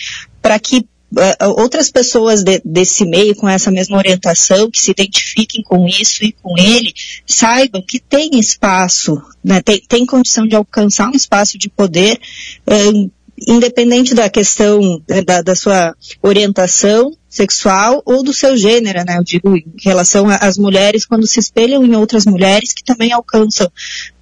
para 0.41 0.60
que 0.60 0.86
uh, 1.14 1.62
outras 1.62 1.91
pessoas 1.91 2.44
de, 2.44 2.62
desse 2.66 3.06
meio 3.06 3.36
com 3.36 3.48
essa 3.48 3.72
mesma 3.72 3.98
orientação, 3.98 4.70
que 4.70 4.80
se 4.80 4.91
identifiquem 4.91 5.64
com 5.64 5.88
isso 5.88 6.24
e 6.24 6.32
com 6.32 6.58
ele, 6.58 6.94
saibam 7.26 7.82
que 7.82 8.00
tem 8.00 8.32
espaço, 8.39 9.22
né, 9.44 9.62
tem, 9.62 9.82
tem 9.88 10.06
condição 10.06 10.48
de 10.48 10.56
alcançar 10.56 11.10
um 11.10 11.16
espaço 11.16 11.58
de 11.58 11.70
poder 11.70 12.20
um, 12.68 13.10
independente 13.48 14.14
da 14.14 14.30
questão 14.30 15.02
né, 15.08 15.22
da, 15.22 15.41
da, 15.41 15.56
sua 15.56 15.96
orientação 16.22 17.16
sexual 17.30 18.02
ou 18.06 18.24
do 18.24 18.34
seu 18.34 18.56
gênero, 18.56 19.04
né? 19.04 19.18
Eu 19.18 19.24
digo 19.24 19.58
em 19.58 19.66
relação 19.82 20.28
às 20.30 20.58
mulheres 20.58 21.06
quando 21.06 21.28
se 21.28 21.39
espelham 21.39 21.84
em 21.84 21.96
outras 21.96 22.26
mulheres 22.26 22.74
que 22.74 22.84
também 22.84 23.12
alcançam 23.12 23.72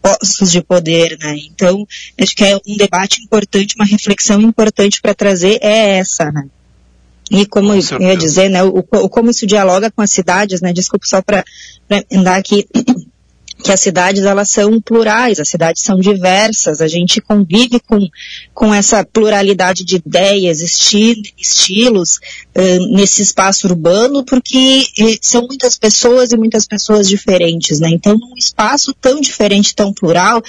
postos 0.01 0.51
de 0.51 0.61
poder, 0.61 1.17
né? 1.19 1.35
Então, 1.51 1.85
acho 2.19 2.35
que 2.35 2.43
é 2.43 2.55
um 2.55 2.77
debate 2.77 3.21
importante, 3.21 3.75
uma 3.75 3.85
reflexão 3.85 4.41
importante 4.41 5.01
para 5.01 5.13
trazer 5.13 5.59
é 5.61 5.97
essa, 5.97 6.31
né? 6.31 6.45
E 7.31 7.45
como 7.45 7.73
eu 7.73 8.01
ia 8.01 8.17
dizer, 8.17 8.49
né, 8.49 8.61
o, 8.61 8.79
o, 8.79 9.09
como 9.09 9.31
isso 9.31 9.47
dialoga 9.47 9.89
com 9.89 10.01
as 10.01 10.11
cidades, 10.11 10.59
né, 10.59 10.73
desculpa 10.73 11.05
só 11.07 11.21
para 11.21 11.45
andar 12.11 12.35
aqui 12.35 12.67
que 13.63 13.71
as 13.71 13.79
cidades 13.79 14.23
elas 14.23 14.49
são 14.49 14.81
plurais, 14.81 15.39
as 15.39 15.49
cidades 15.49 15.83
são 15.83 15.99
diversas, 15.99 16.81
a 16.81 16.87
gente 16.87 17.21
convive 17.21 17.79
com, 17.79 17.99
com 18.53 18.73
essa 18.73 19.05
pluralidade 19.05 19.85
de 19.85 19.97
ideias, 19.97 20.61
esti 20.61 21.21
estilos 21.37 22.17
uh, 22.55 22.95
nesse 22.95 23.21
espaço 23.21 23.67
urbano, 23.67 24.23
porque 24.23 24.85
uh, 24.99 25.17
são 25.21 25.47
muitas 25.47 25.77
pessoas 25.77 26.31
e 26.31 26.37
muitas 26.37 26.65
pessoas 26.65 27.07
diferentes, 27.07 27.79
né? 27.79 27.89
Então, 27.89 28.17
num 28.17 28.35
espaço 28.35 28.93
tão 28.99 29.21
diferente, 29.21 29.75
tão 29.75 29.93
plural, 29.93 30.41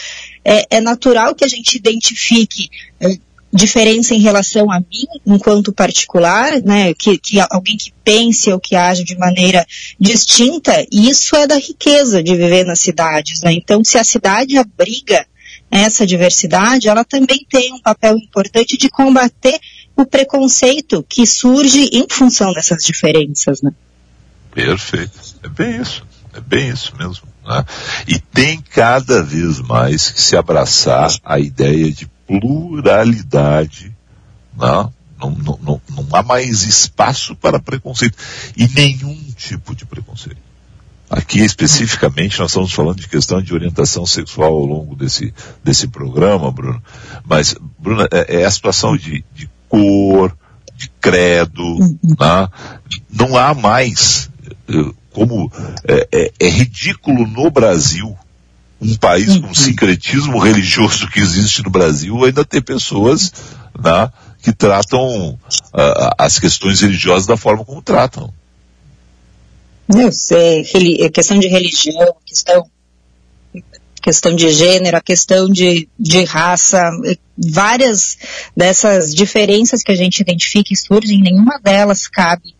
é, 0.44 0.76
é 0.76 0.80
natural 0.80 1.34
que 1.34 1.44
a 1.44 1.48
gente 1.48 1.76
identifique 1.76 2.68
uh, 3.00 3.31
diferença 3.52 4.14
em 4.14 4.20
relação 4.20 4.70
a 4.70 4.80
mim, 4.80 5.06
enquanto 5.26 5.72
particular, 5.72 6.62
né, 6.62 6.94
que, 6.94 7.18
que 7.18 7.38
alguém 7.50 7.76
que 7.76 7.92
pense 8.02 8.50
ou 8.50 8.58
que 8.58 8.74
age 8.74 9.04
de 9.04 9.16
maneira 9.16 9.66
distinta, 10.00 10.86
isso 10.90 11.36
é 11.36 11.46
da 11.46 11.56
riqueza 11.56 12.22
de 12.22 12.34
viver 12.34 12.64
nas 12.64 12.80
cidades, 12.80 13.42
né? 13.42 13.52
Então, 13.52 13.84
se 13.84 13.98
a 13.98 14.04
cidade 14.04 14.56
abriga 14.56 15.26
essa 15.70 16.06
diversidade, 16.06 16.88
ela 16.88 17.04
também 17.04 17.46
tem 17.48 17.72
um 17.72 17.80
papel 17.80 18.16
importante 18.16 18.76
de 18.76 18.88
combater 18.88 19.58
o 19.96 20.06
preconceito 20.06 21.04
que 21.08 21.26
surge 21.26 21.90
em 21.92 22.06
função 22.08 22.52
dessas 22.52 22.84
diferenças, 22.84 23.62
né? 23.62 23.72
Perfeito. 24.54 25.18
É 25.42 25.48
bem 25.48 25.80
isso. 25.80 26.02
É 26.34 26.40
bem 26.40 26.68
isso 26.70 26.94
mesmo. 26.96 27.26
Né? 27.44 27.64
E 28.06 28.18
tem 28.18 28.60
cada 28.60 29.22
vez 29.22 29.60
mais 29.60 30.10
que 30.10 30.20
se 30.20 30.36
abraçar 30.36 31.10
a 31.24 31.38
ideia 31.38 31.90
de 31.90 32.06
pluralidade. 32.26 33.94
Né? 34.56 34.90
Não, 35.20 35.30
não, 35.30 35.58
não, 35.62 35.80
não 35.90 36.06
há 36.12 36.22
mais 36.22 36.62
espaço 36.62 37.36
para 37.36 37.60
preconceito. 37.60 38.16
E 38.56 38.66
nenhum 38.68 39.16
tipo 39.36 39.74
de 39.74 39.86
preconceito. 39.86 40.52
Aqui 41.08 41.40
especificamente 41.40 42.38
nós 42.38 42.50
estamos 42.50 42.72
falando 42.72 42.98
de 42.98 43.06
questão 43.06 43.42
de 43.42 43.52
orientação 43.52 44.06
sexual 44.06 44.54
ao 44.54 44.64
longo 44.64 44.96
desse, 44.96 45.32
desse 45.62 45.86
programa, 45.86 46.50
Bruno. 46.50 46.82
Mas, 47.24 47.54
Bruno, 47.78 48.08
é, 48.10 48.40
é 48.40 48.44
a 48.46 48.50
situação 48.50 48.96
de, 48.96 49.22
de 49.34 49.48
cor, 49.68 50.34
de 50.74 50.90
credo, 51.00 51.78
né? 52.02 52.48
não 53.10 53.36
há 53.36 53.52
mais 53.52 54.30
eh, 54.68 54.92
como 55.12 55.52
é, 55.84 56.08
é, 56.10 56.32
é, 56.40 56.48
ridículo 56.48 57.26
no 57.26 57.50
Brasil, 57.50 58.16
um 58.82 58.96
país 58.96 59.38
com 59.38 59.50
o 59.50 59.54
sincretismo 59.54 60.38
religioso 60.40 61.08
que 61.08 61.20
existe 61.20 61.62
no 61.62 61.70
Brasil, 61.70 62.24
ainda 62.24 62.44
ter 62.44 62.60
pessoas 62.60 63.32
né, 63.78 64.10
que 64.42 64.52
tratam 64.52 65.34
uh, 65.34 65.38
as 66.18 66.40
questões 66.40 66.80
religiosas 66.80 67.26
da 67.26 67.36
forma 67.36 67.64
como 67.64 67.80
tratam. 67.80 68.34
Eu 69.88 70.10
sei, 70.10 70.66
é 71.00 71.08
questão 71.08 71.38
de 71.38 71.46
religião, 71.46 72.14
questão, 72.26 72.64
questão 74.02 74.34
de 74.34 74.50
gênero, 74.50 74.96
a 74.96 75.00
questão 75.00 75.48
de, 75.48 75.88
de 75.98 76.24
raça, 76.24 76.90
várias 77.38 78.16
dessas 78.56 79.14
diferenças 79.14 79.82
que 79.82 79.92
a 79.92 79.96
gente 79.96 80.20
identifica 80.20 80.72
e 80.72 80.76
surgem, 80.76 81.20
nenhuma 81.20 81.60
delas 81.62 82.08
cabe. 82.08 82.54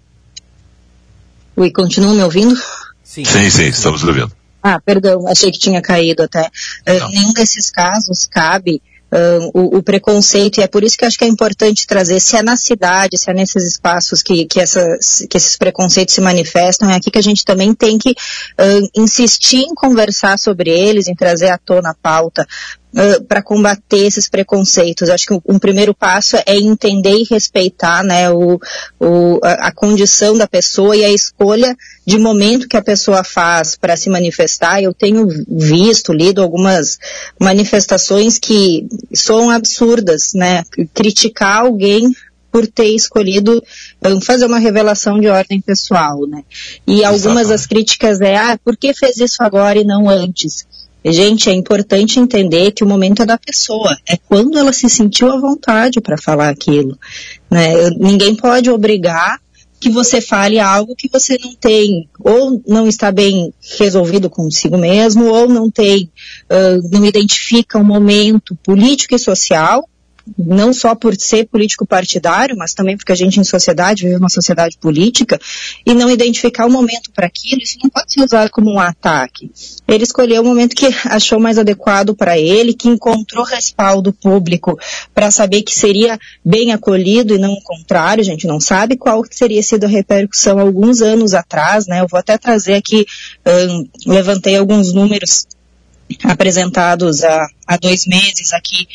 Ui, 1.57 1.71
continua 1.73 2.15
me 2.15 2.23
ouvindo? 2.23 2.55
Sim, 3.03 3.25
sim, 3.25 3.51
sim 3.51 3.67
estamos 3.67 4.05
ouvindo. 4.05 4.42
Ah, 4.63 4.81
perdão, 4.81 5.27
achei 5.27 5.51
que 5.51 5.59
tinha 5.59 5.83
caído 5.83 6.23
até. 6.23 6.43
Uh, 6.89 7.09
nenhum 7.11 7.33
desses 7.33 7.71
casos 7.71 8.27
cabe 8.27 8.81
uh, 9.13 9.51
o, 9.53 9.79
o, 9.79 9.83
preconceito, 9.83 10.59
e 10.59 10.63
é 10.63 10.67
por 10.67 10.83
isso 10.83 10.97
que 10.97 11.05
eu 11.05 11.09
acho 11.09 11.19
que 11.19 11.25
é 11.25 11.29
importante 11.29 11.87
trazer, 11.87 12.19
se 12.21 12.37
é 12.37 12.43
na 12.43 12.57
cidade, 12.57 13.19
se 13.19 13.31
é 13.31 13.35
nesses 13.35 13.65
espaços 13.65 14.23
que, 14.23 14.47
que, 14.47 14.61
essas, 14.61 15.27
que 15.29 15.37
esses 15.37 15.57
preconceitos 15.57 16.15
se 16.15 16.21
manifestam, 16.21 16.91
é 16.91 16.97
aqui 16.97 17.11
que 17.11 17.19
a 17.19 17.23
gente 17.23 17.45
também 17.45 17.75
tem 17.75 17.99
que 17.99 18.11
uh, 18.11 18.89
insistir 18.97 19.65
em 19.65 19.75
conversar 19.75 20.39
sobre 20.39 20.71
eles, 20.71 21.09
em 21.09 21.15
trazer 21.15 21.49
à 21.49 21.59
tona 21.59 21.91
a 21.91 21.95
pauta, 21.95 22.47
Uh, 22.95 23.25
para 23.25 23.43
combater 23.43 24.05
esses 24.05 24.29
preconceitos. 24.29 25.09
Acho 25.09 25.27
que 25.27 25.41
um 25.47 25.59
primeiro 25.59 25.95
passo 25.95 26.37
é 26.37 26.57
entender 26.59 27.17
e 27.17 27.25
respeitar 27.25 28.05
né, 28.05 28.31
o, 28.31 28.61
o, 29.01 29.41
a, 29.43 29.69
a, 29.69 29.73
condição 29.73 30.37
da 30.37 30.47
pessoa 30.47 30.95
e 30.95 31.03
a 31.03 31.11
escolha 31.11 31.75
de 32.07 32.19
momento 32.19 32.69
que 32.69 32.77
a 32.77 32.83
pessoa 32.83 33.25
faz 33.25 33.77
para 33.77 33.97
se 33.97 34.11
manifestar. 34.11 34.83
Eu 34.83 34.93
tenho 34.93 35.27
visto, 35.49 36.13
lido 36.13 36.43
algumas 36.43 36.99
manifestações 37.41 38.39
que 38.39 38.87
são 39.15 39.49
absurdas, 39.49 40.33
né? 40.35 40.63
Criticar 40.93 41.63
alguém 41.63 42.13
por 42.53 42.67
ter 42.67 42.95
escolhido 42.95 43.65
fazer 44.23 44.45
uma 44.45 44.59
revelação 44.59 45.19
de 45.19 45.29
ordem 45.29 45.61
pessoal, 45.61 46.27
né? 46.29 46.45
E 46.87 47.03
algumas 47.03 47.49
das 47.49 47.67
críticas 47.67 48.21
é, 48.21 48.37
ah, 48.37 48.59
por 48.63 48.77
que 48.77 48.93
fez 48.93 49.17
isso 49.17 49.43
agora 49.43 49.79
e 49.79 49.85
não 49.85 50.09
antes? 50.09 50.67
Gente, 51.05 51.51
é 51.51 51.53
importante 51.53 52.21
entender 52.21 52.71
que 52.71 52.85
o 52.85 52.87
momento 52.87 53.23
é 53.23 53.27
da 53.27 53.37
pessoa, 53.37 53.97
é 54.09 54.17
quando 54.17 54.57
ela 54.57 54.73
se 54.73 54.89
sentiu 54.89 55.31
à 55.31 55.41
vontade 55.41 56.01
para 56.01 56.17
falar 56.17 56.49
aquilo. 56.49 56.97
Né? 57.51 57.91
Ninguém 57.99 58.35
pode 58.35 58.71
obrigar 58.71 59.41
que 59.83 59.91
você 59.91 60.21
fale 60.21 60.61
algo 60.61 60.95
que 60.95 61.09
você 61.13 61.37
não 61.43 61.57
tem, 61.57 62.09
ou 62.21 62.63
não 62.69 62.87
está 62.87 63.11
bem 63.11 63.53
resolvido 63.77 64.31
consigo 64.31 64.79
mesmo, 64.79 65.25
ou 65.25 65.49
não 65.49 65.69
tem, 65.69 66.09
uh, 66.49 66.89
não 66.93 67.05
identifica 67.05 67.81
um 67.81 67.85
momento 67.85 68.57
político 68.63 69.17
e 69.17 69.19
social, 69.19 69.85
não 70.39 70.73
só 70.73 70.95
por 70.95 71.15
ser 71.17 71.47
político 71.47 71.87
partidário, 71.87 72.57
mas 72.57 72.75
também 72.75 72.97
porque 72.97 73.13
a 73.13 73.17
gente 73.17 73.41
em 73.41 73.45
sociedade 73.45 74.05
vive 74.05 74.17
uma 74.17 74.29
sociedade 74.29 74.77
política, 74.79 75.41
e 75.85 75.95
não 75.95 76.11
identificar 76.11 76.67
o 76.67 76.71
momento 76.71 77.11
para 77.13 77.27
aquilo, 77.27 77.63
isso 77.63 77.79
não 77.83 77.91
pode 77.91 78.13
ser 78.13 78.23
usado 78.23 78.51
como 78.51 78.73
um 78.73 78.79
ataque. 78.79 79.51
Ele 79.87 80.05
escolheu 80.05 80.43
o 80.43 80.45
momento 80.45 80.77
que 80.77 80.87
achou 81.05 81.41
mais 81.41 81.59
adequado 81.59 82.15
para 82.15 82.39
ele, 82.39 82.75
que 82.75 82.89
encontrou 82.89 83.45
respaldo 83.45 84.13
público 84.13 84.79
para 85.15 85.31
saber 85.31 85.63
que 85.63 85.75
seria 85.75 86.19
bem 86.45 86.73
acolhido 86.73 87.35
e 87.35 87.39
não 87.39 87.53
o 87.53 87.63
contrário, 87.63 88.21
a 88.23 88.25
gente 88.25 88.47
não 88.47 88.61
sabe 88.61 88.97
qual 88.97 89.23
teria 89.25 89.63
sido 89.63 89.85
a 89.85 89.89
repercussão 89.89 90.59
alguns 90.59 91.01
anos 91.01 91.35
atrás, 91.35 91.87
né? 91.87 92.01
Eu 92.01 92.09
vou 92.09 92.19
até 92.19 92.39
trazer 92.39 92.75
aqui, 92.75 93.07
um, 93.47 93.89
levantei 94.07 94.57
alguns 94.57 94.93
números 94.93 95.47
apresentados 96.25 97.25
há, 97.25 97.47
há 97.67 97.77
dois 97.77 98.07
meses 98.07 98.53
aqui 98.53 98.87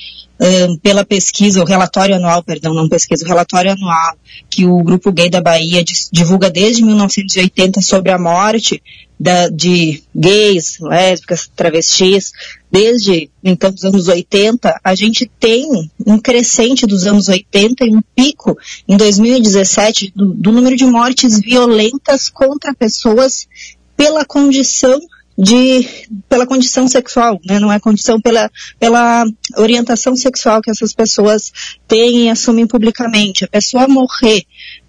pela 0.84 1.04
pesquisa, 1.04 1.62
o 1.62 1.66
relatório 1.66 2.16
anual, 2.16 2.44
perdão, 2.44 2.74
não 2.74 2.88
pesquisa, 2.88 3.26
o 3.26 3.28
relatório 3.28 3.72
anual 3.72 4.16
que 4.50 4.66
o 4.66 4.84
Grupo 4.84 5.12
Gay 5.12 5.30
da 5.30 5.42
Bahia 5.42 5.84
divulga 6.12 6.50
desde 6.50 6.84
1980 6.84 7.82
sobre 7.82 8.12
a 8.12 8.20
morte 8.20 8.82
da, 9.20 9.50
de 9.50 10.04
gays, 10.16 10.78
lésbicas, 10.80 11.50
travestis, 11.56 12.32
desde 12.72 13.32
então 13.44 13.72
dos 13.72 13.84
anos 13.84 14.08
80, 14.08 14.80
a 14.84 14.94
gente 14.94 15.30
tem 15.40 15.90
um 16.06 16.20
crescente 16.20 16.86
dos 16.86 17.08
anos 17.08 17.28
80 17.28 17.86
e 17.86 17.96
um 17.96 18.02
pico 18.16 18.56
em 18.88 18.96
2017 18.96 20.14
do, 20.16 20.34
do 20.34 20.52
número 20.52 20.76
de 20.76 20.86
mortes 20.86 21.40
violentas 21.40 22.30
contra 22.30 22.76
pessoas 22.76 23.48
pela 23.96 24.24
condição 24.24 25.00
de 25.38 25.88
pela 26.28 26.48
condição 26.48 26.88
sexual, 26.88 27.40
né? 27.46 27.60
Não 27.60 27.72
é 27.72 27.80
condição 27.80 28.20
pela 28.20 28.50
pela 28.80 29.24
orientação 29.56 30.16
sexual 30.16 30.62
que 30.62 30.72
essas 30.72 30.94
pessoas 30.94 31.52
têm 31.88 32.26
e 32.26 32.30
assumem 32.30 32.66
publicamente. 32.66 33.46
A 33.46 33.48
pessoa 33.48 33.88
morrer 33.88 34.44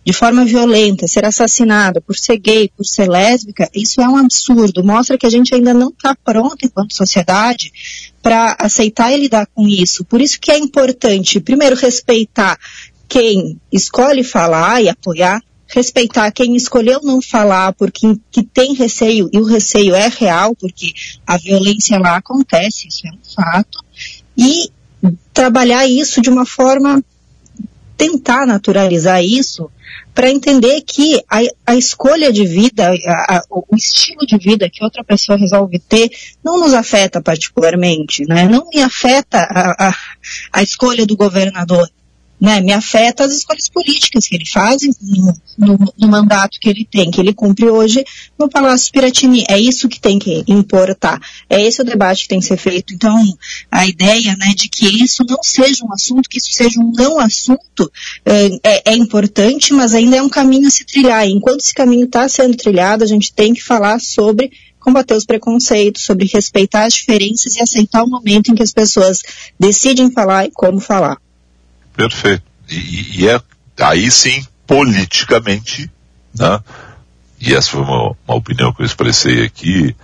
de 0.09 0.12
forma 0.14 0.42
violenta, 0.42 1.07
ser 1.07 1.26
assassinada 1.26 2.01
por 2.01 2.16
ser 2.16 2.38
gay, 2.38 2.70
por 2.74 2.86
ser 2.86 3.11
lésbica, 3.11 3.68
isso 3.74 4.01
é 4.01 4.09
um 4.09 4.16
absurdo. 4.16 4.82
Mostra 4.82 5.18
que 5.18 5.26
a 5.26 5.30
gente 5.30 5.55
ainda 5.55 5.74
não 5.74 5.90
está 5.90 6.16
pronto 6.24 6.64
enquanto 6.64 6.94
sociedade 6.94 7.70
para 8.22 8.57
aceitar 8.59 9.12
e 9.12 9.20
lidar 9.20 9.46
com 9.55 9.68
isso. 9.68 10.07
Por 10.07 10.22
isso 10.22 10.40
que 10.40 10.51
é 10.51 10.57
importante, 10.57 11.40
primeiro, 11.40 11.76
respeitar 11.76 12.59
quem 13.07 13.61
escolhe 13.70 14.24
falar 14.24 14.82
e 14.82 14.88
apoiar, 14.88 15.42
respeitar 15.68 16.30
quem 16.32 16.56
escolheu 16.56 17.00
não 17.02 17.20
falar 17.20 17.72
porque 17.74 18.16
que 18.30 18.42
tem 18.42 18.74
receio, 18.74 19.28
e 19.32 19.38
o 19.38 19.44
receio 19.44 19.94
é 19.94 20.08
real, 20.08 20.54
porque 20.56 20.92
a 21.26 21.36
violência 21.36 21.98
lá 21.98 22.16
acontece, 22.16 22.88
isso 22.88 23.06
é 23.06 23.10
um 23.10 23.34
fato, 23.34 23.84
e 24.36 24.70
trabalhar 25.32 25.86
isso 25.86 26.20
de 26.20 26.30
uma 26.30 26.46
forma, 26.46 27.04
tentar 27.96 28.46
naturalizar 28.46 29.22
isso, 29.22 29.70
para 30.14 30.30
entender 30.30 30.80
que 30.80 31.22
a, 31.30 31.38
a, 31.66 31.76
escolha 31.76 32.32
de 32.32 32.44
vida, 32.44 32.90
a, 33.06 33.36
a, 33.36 33.42
o 33.50 33.76
estilo 33.76 34.26
de 34.26 34.36
vida 34.36 34.68
que 34.68 34.82
outra 34.82 35.04
pessoa 35.04 35.38
resolve 35.38 35.78
ter, 35.78 36.10
não 36.42 36.58
nos 36.58 36.74
afeta 36.74 37.22
particularmente, 37.22 38.24
né? 38.26 38.48
Não 38.48 38.68
me 38.68 38.82
afeta 38.82 39.38
a, 39.38 39.94
a 40.52 40.62
escolha 40.62 41.06
do 41.06 41.16
governador, 41.16 41.88
né, 42.41 42.61
me 42.61 42.72
afeta 42.72 43.24
as 43.24 43.32
escolhas 43.32 43.68
políticas 43.68 44.26
que 44.26 44.36
ele 44.36 44.47
faz 44.47 44.82
no, 44.82 45.34
no, 45.59 45.95
no, 45.99 46.09
mandato 46.09 46.59
que 46.61 46.68
ele 46.68 46.86
tem, 46.89 47.11
que 47.11 47.20
ele 47.20 47.32
cumpre 47.32 47.68
hoje 47.68 48.05
no 48.39 48.49
Palácio 48.49 48.93
Piratini. 48.93 49.45
É 49.49 49.59
isso 49.59 49.89
que 49.89 50.01
tem 50.01 50.18
que 50.18 50.45
importar. 50.47 51.20
É 51.51 51.61
esse 51.61 51.80
o 51.80 51.84
debate 51.84 52.22
que 52.22 52.28
tem 52.28 52.41
que 52.41 52.47
ser 52.47 52.57
feito. 52.57 52.95
Então, 52.95 53.16
a 53.70 53.86
ideia 53.86 54.36
né, 54.36 54.55
de 54.55 54.68
que 54.68 54.86
isso 54.86 55.24
não 55.28 55.43
seja 55.43 55.84
um 55.84 55.93
assunto, 55.93 56.28
que 56.28 56.39
isso 56.39 56.53
seja 56.53 56.80
um 56.80 56.93
não 56.93 57.18
assunto, 57.18 57.91
é, 58.24 58.93
é 58.93 58.97
importante, 58.97 59.72
mas 59.72 59.95
ainda 59.95 60.16
é 60.16 60.22
um 60.22 60.28
caminho 60.28 60.68
a 60.68 60.70
se 60.70 60.84
trilhar. 60.84 61.26
E 61.26 61.32
enquanto 61.32 61.61
esse 61.61 61.74
caminho 61.74 62.05
está 62.05 62.28
sendo 62.28 62.57
trilhado, 62.57 63.03
a 63.03 63.07
gente 63.07 63.32
tem 63.32 63.53
que 63.53 63.62
falar 63.62 64.01
sobre 64.01 64.51
combater 64.78 65.14
os 65.14 65.26
preconceitos, 65.26 66.05
sobre 66.05 66.26
respeitar 66.32 66.84
as 66.84 66.95
diferenças 66.95 67.57
e 67.57 67.62
aceitar 67.62 68.05
o 68.05 68.09
momento 68.09 68.51
em 68.51 68.55
que 68.55 68.62
as 68.62 68.72
pessoas 68.72 69.22
decidem 69.59 70.11
falar 70.11 70.47
e 70.47 70.51
como 70.53 70.80
falar. 70.80 71.18
Perfeito. 71.99 72.44
E, 72.70 73.22
e 73.22 73.28
é 73.28 73.40
aí 73.80 74.09
sim, 74.09 74.46
politicamente, 74.64 75.90
né? 76.32 76.61
e 77.40 77.53
essa 77.55 77.72
foi 77.72 77.80
uma, 77.80 78.16
uma 78.26 78.36
opinião 78.36 78.72
que 78.72 78.82
eu 78.82 78.86
expressei 78.86 79.44
aqui, 79.44 79.96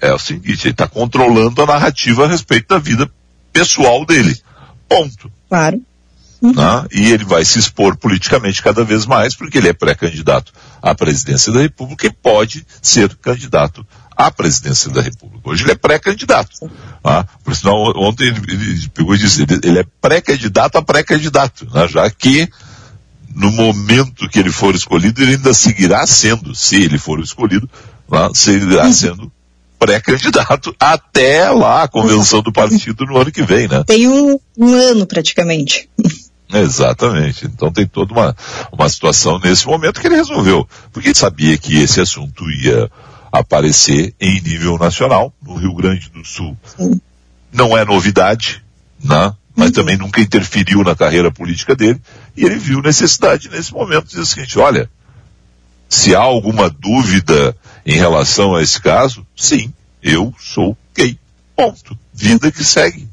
é 0.00 0.12
o 0.12 0.18
seguinte, 0.20 0.66
ele 0.66 0.70
está 0.70 0.86
controlando 0.86 1.60
a 1.60 1.66
narrativa 1.66 2.24
a 2.24 2.28
respeito 2.28 2.68
da 2.68 2.78
vida 2.78 3.10
pessoal 3.52 4.06
dele. 4.06 4.40
Ponto. 4.88 5.32
Claro. 5.48 5.82
Né? 6.40 6.86
E 6.92 7.10
ele 7.10 7.24
vai 7.24 7.44
se 7.44 7.58
expor 7.58 7.96
politicamente 7.96 8.62
cada 8.62 8.84
vez 8.84 9.04
mais, 9.04 9.34
porque 9.34 9.58
ele 9.58 9.68
é 9.68 9.72
pré-candidato 9.72 10.52
à 10.80 10.94
presidência 10.94 11.52
da 11.52 11.60
República 11.60 12.06
e 12.06 12.12
pode 12.12 12.64
ser 12.80 13.12
candidato 13.16 13.84
à 14.18 14.32
presidência 14.32 14.90
da 14.90 15.00
República. 15.00 15.48
Hoje 15.48 15.62
ele 15.62 15.70
é 15.70 15.76
pré-candidato. 15.76 16.50
Né? 17.04 17.24
Por 17.44 17.54
sinal, 17.54 17.76
ontem 17.96 18.26
ele, 18.26 18.42
ele, 18.48 18.88
pegou 18.88 19.14
e 19.14 19.18
disse, 19.18 19.42
ele, 19.42 19.60
ele 19.62 19.78
é 19.78 19.84
pré-candidato 20.00 20.76
a 20.76 20.82
pré-candidato, 20.82 21.68
né? 21.72 21.86
já 21.86 22.10
que 22.10 22.48
no 23.32 23.52
momento 23.52 24.28
que 24.28 24.40
ele 24.40 24.50
for 24.50 24.74
escolhido, 24.74 25.22
ele 25.22 25.36
ainda 25.36 25.54
seguirá 25.54 26.04
sendo, 26.04 26.52
se 26.52 26.82
ele 26.82 26.98
for 26.98 27.20
escolhido, 27.20 27.70
né? 28.10 28.28
seguirá 28.34 28.92
sendo 28.92 29.30
pré-candidato 29.78 30.74
até 30.80 31.48
lá 31.50 31.84
a 31.84 31.88
convenção 31.88 32.42
do 32.42 32.52
partido 32.52 33.06
no 33.06 33.16
ano 33.16 33.30
que 33.30 33.44
vem, 33.44 33.68
né? 33.68 33.84
Tem 33.86 34.08
um, 34.08 34.36
um 34.58 34.74
ano 34.74 35.06
praticamente. 35.06 35.88
Exatamente. 36.52 37.46
Então 37.46 37.70
tem 37.70 37.86
toda 37.86 38.12
uma, 38.12 38.36
uma 38.72 38.88
situação 38.88 39.38
nesse 39.38 39.64
momento 39.66 40.00
que 40.00 40.08
ele 40.08 40.16
resolveu. 40.16 40.66
Porque 40.92 41.10
ele 41.10 41.14
sabia 41.14 41.56
que 41.56 41.78
esse 41.78 42.00
assunto 42.00 42.50
ia 42.50 42.90
aparecer 43.30 44.14
em 44.20 44.40
nível 44.40 44.78
nacional, 44.78 45.32
no 45.42 45.54
Rio 45.54 45.74
Grande 45.74 46.10
do 46.10 46.24
Sul. 46.24 46.56
Sim. 46.76 47.00
Não 47.52 47.76
é 47.76 47.84
novidade, 47.84 48.62
né? 49.02 49.34
mas 49.58 49.68
uhum. 49.68 49.72
também 49.72 49.96
nunca 49.96 50.20
interferiu 50.20 50.84
na 50.84 50.94
carreira 50.94 51.32
política 51.32 51.74
dele. 51.74 52.00
E 52.36 52.44
ele 52.44 52.56
viu 52.56 52.80
necessidade 52.80 53.48
nesse 53.48 53.72
momento 53.72 54.04
de 54.04 54.10
dizer 54.10 54.20
o 54.20 54.26
seguinte, 54.26 54.58
olha, 54.58 54.88
se 55.88 56.14
há 56.14 56.20
alguma 56.20 56.70
dúvida 56.70 57.56
em 57.84 57.96
relação 57.96 58.54
a 58.54 58.62
esse 58.62 58.80
caso, 58.80 59.26
sim, 59.34 59.72
eu 60.00 60.32
sou 60.38 60.76
gay. 60.94 61.18
Ponto. 61.56 61.98
Vida 62.14 62.52
que 62.52 62.62
segue. 62.62 63.08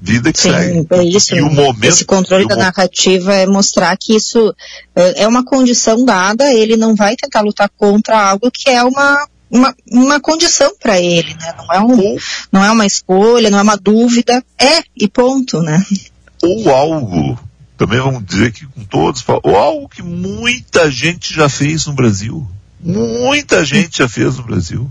Vida 0.00 0.32
que 0.32 0.40
sim, 0.40 0.50
segue. 0.50 0.86
É 0.90 1.02
isso. 1.02 1.34
E 1.34 1.40
o 1.40 1.50
momento, 1.50 1.84
esse 1.84 2.04
controle 2.04 2.46
da 2.46 2.56
narrativa 2.56 3.34
é 3.34 3.46
mostrar 3.46 3.96
que 3.96 4.14
isso 4.14 4.54
é 4.94 5.26
uma 5.26 5.44
condição 5.44 6.04
dada, 6.04 6.52
ele 6.52 6.76
não 6.76 6.94
vai 6.94 7.16
tentar 7.16 7.40
lutar 7.40 7.70
contra 7.76 8.30
algo 8.30 8.50
que 8.50 8.68
é 8.68 8.82
uma, 8.84 9.26
uma, 9.50 9.74
uma 9.90 10.20
condição 10.20 10.74
para 10.78 11.00
ele, 11.00 11.34
né? 11.34 11.54
Não 11.56 11.72
é, 11.72 11.80
um, 11.80 12.16
não 12.52 12.64
é 12.64 12.70
uma 12.70 12.86
escolha, 12.86 13.50
não 13.50 13.58
é 13.58 13.62
uma 13.62 13.76
dúvida, 13.76 14.44
é 14.58 14.82
e 14.96 15.08
ponto, 15.08 15.62
né? 15.62 15.84
Ou 16.42 16.70
algo 16.70 17.38
também 17.76 17.98
vamos 17.98 18.24
dizer 18.24 18.52
que 18.52 18.66
com 18.66 18.84
todos, 18.84 19.24
ou 19.42 19.56
algo 19.56 19.88
que 19.88 20.02
muita 20.02 20.90
gente 20.90 21.34
já 21.34 21.48
fez 21.48 21.86
no 21.86 21.92
Brasil. 21.92 22.46
Muita 22.80 23.64
gente 23.64 23.98
já 23.98 24.08
fez 24.08 24.36
no 24.36 24.44
Brasil. 24.44 24.90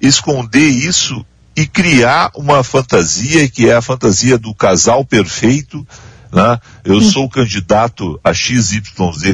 Esconder 0.00 0.68
isso 0.68 1.24
e 1.60 1.66
criar 1.66 2.30
uma 2.34 2.64
fantasia 2.64 3.46
que 3.46 3.68
é 3.68 3.74
a 3.74 3.82
fantasia 3.82 4.38
do 4.38 4.54
casal 4.54 5.04
perfeito. 5.04 5.86
Né? 6.32 6.58
Eu 6.84 7.02
sou 7.02 7.28
candidato 7.28 8.18
a 8.24 8.32
XYZ 8.32 8.80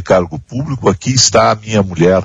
cargo 0.02 0.36
público, 0.36 0.88
aqui 0.88 1.12
está 1.12 1.52
a 1.52 1.54
minha 1.54 1.84
mulher. 1.84 2.24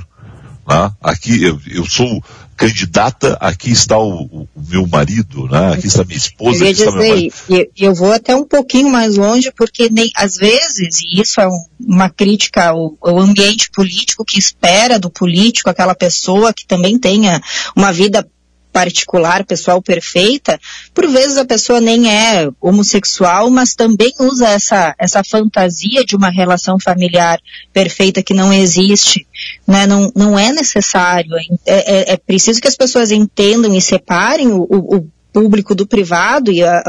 Né? 0.67 0.91
Aqui 1.03 1.43
eu, 1.43 1.61
eu 1.67 1.85
sou 1.85 2.23
candidata, 2.57 3.37
aqui 3.39 3.69
está 3.69 3.99
o, 3.99 4.23
o, 4.23 4.47
meu 4.69 4.87
marido, 4.87 5.47
né? 5.47 5.73
aqui 5.73 5.85
está 5.85 6.03
minha 6.03 6.17
esposa, 6.17 6.63
aqui 6.63 6.71
está 6.71 6.91
meu 6.91 7.07
marido. 7.07 7.35
Eu, 7.47 7.71
eu 7.77 7.93
vou 7.93 8.11
até 8.11 8.35
um 8.35 8.45
pouquinho 8.45 8.89
mais 8.89 9.17
longe, 9.17 9.51
porque 9.55 9.87
nem, 9.87 10.09
às 10.15 10.35
vezes, 10.35 10.99
e 11.01 11.21
isso 11.21 11.39
é 11.39 11.47
um, 11.47 11.63
uma 11.79 12.09
crítica 12.09 12.69
ao, 12.69 12.97
ao, 13.01 13.19
ambiente 13.19 13.69
político 13.69 14.25
que 14.25 14.39
espera 14.39 14.97
do 14.97 15.11
político 15.11 15.69
aquela 15.69 15.93
pessoa 15.93 16.53
que 16.53 16.65
também 16.65 16.97
tenha 16.97 17.39
uma 17.75 17.91
vida 17.91 18.27
particular, 18.71 19.45
pessoal 19.45 19.81
perfeita, 19.81 20.59
por 20.93 21.07
vezes 21.07 21.37
a 21.37 21.45
pessoa 21.45 21.79
nem 21.79 22.09
é 22.09 22.49
homossexual, 22.59 23.49
mas 23.49 23.75
também 23.75 24.13
usa 24.19 24.47
essa, 24.47 24.95
essa 24.97 25.23
fantasia 25.23 26.05
de 26.05 26.15
uma 26.15 26.29
relação 26.29 26.79
familiar 26.79 27.39
perfeita 27.73 28.23
que 28.23 28.33
não 28.33 28.53
existe, 28.53 29.27
né? 29.67 29.85
Não, 29.85 30.11
não 30.15 30.39
é 30.39 30.51
necessário, 30.51 31.31
é, 31.65 32.11
é, 32.11 32.13
é 32.13 32.17
preciso 32.17 32.61
que 32.61 32.67
as 32.67 32.75
pessoas 32.75 33.11
entendam 33.11 33.75
e 33.75 33.81
separem 33.81 34.47
o, 34.47 34.67
o, 34.69 35.07
público 35.33 35.73
do 35.73 35.87
privado 35.87 36.51
e 36.51 36.61
a, 36.61 36.83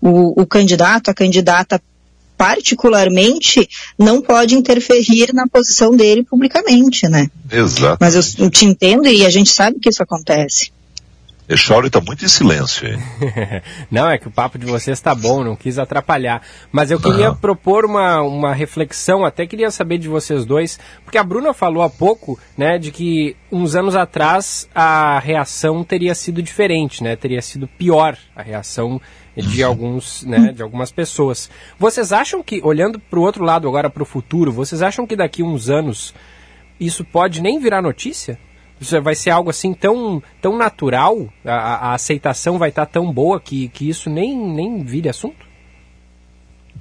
o, 0.00 0.42
o 0.42 0.46
candidato, 0.46 1.10
a 1.10 1.14
candidata 1.14 1.82
particularmente, 2.36 3.68
não 3.98 4.20
pode 4.20 4.54
interferir 4.54 5.32
na 5.32 5.46
posição 5.46 5.96
dele 5.96 6.24
publicamente, 6.24 7.08
né? 7.08 7.28
Exato. 7.50 7.98
Mas 8.00 8.36
eu 8.38 8.50
te 8.50 8.64
entendo 8.64 9.08
e 9.08 9.24
a 9.24 9.30
gente 9.30 9.50
sabe 9.50 9.78
que 9.78 9.88
isso 9.88 10.02
acontece. 10.02 10.70
Echauri 11.46 11.88
está 11.88 12.00
muito 12.00 12.24
em 12.24 12.28
silêncio, 12.28 12.88
hein? 12.88 12.98
não, 13.90 14.08
é 14.08 14.16
que 14.16 14.26
o 14.26 14.30
papo 14.30 14.58
de 14.58 14.64
vocês 14.64 14.96
está 14.96 15.14
bom, 15.14 15.44
não 15.44 15.54
quis 15.54 15.78
atrapalhar. 15.78 16.40
Mas 16.72 16.90
eu 16.90 16.98
queria 16.98 17.28
não. 17.28 17.36
propor 17.36 17.84
uma, 17.84 18.22
uma 18.22 18.54
reflexão, 18.54 19.24
até 19.24 19.46
queria 19.46 19.70
saber 19.70 19.98
de 19.98 20.08
vocês 20.08 20.46
dois, 20.46 20.78
porque 21.04 21.18
a 21.18 21.22
Bruna 21.24 21.52
falou 21.52 21.82
há 21.82 21.90
pouco, 21.90 22.38
né, 22.56 22.78
de 22.78 22.90
que 22.90 23.36
uns 23.52 23.74
anos 23.74 23.94
atrás 23.94 24.68
a 24.74 25.18
reação 25.18 25.84
teria 25.84 26.14
sido 26.14 26.42
diferente, 26.42 27.04
né? 27.04 27.14
Teria 27.14 27.42
sido 27.42 27.68
pior 27.68 28.16
a 28.34 28.42
reação 28.42 28.98
de 29.36 29.62
uhum. 29.62 29.68
alguns, 29.68 30.22
né, 30.24 30.50
de 30.50 30.62
algumas 30.62 30.90
pessoas. 30.90 31.50
Vocês 31.78 32.10
acham 32.10 32.42
que, 32.42 32.60
olhando 32.64 32.98
para 32.98 33.18
o 33.18 33.22
outro 33.22 33.44
lado 33.44 33.68
agora 33.68 33.90
para 33.90 34.02
o 34.02 34.06
futuro, 34.06 34.50
vocês 34.50 34.80
acham 34.80 35.06
que 35.06 35.14
daqui 35.14 35.42
uns 35.42 35.68
anos 35.68 36.14
isso 36.80 37.04
pode 37.04 37.42
nem 37.42 37.58
virar 37.58 37.82
notícia? 37.82 38.38
Isso 38.84 39.00
vai 39.00 39.14
ser 39.14 39.30
algo 39.30 39.50
assim 39.50 39.72
tão, 39.72 40.22
tão 40.40 40.56
natural, 40.56 41.28
a, 41.44 41.88
a 41.90 41.94
aceitação 41.94 42.58
vai 42.58 42.68
estar 42.68 42.86
tão 42.86 43.10
boa 43.10 43.40
que, 43.40 43.68
que 43.68 43.88
isso 43.88 44.10
nem, 44.10 44.36
nem 44.36 44.84
vire 44.84 45.08
assunto? 45.08 45.46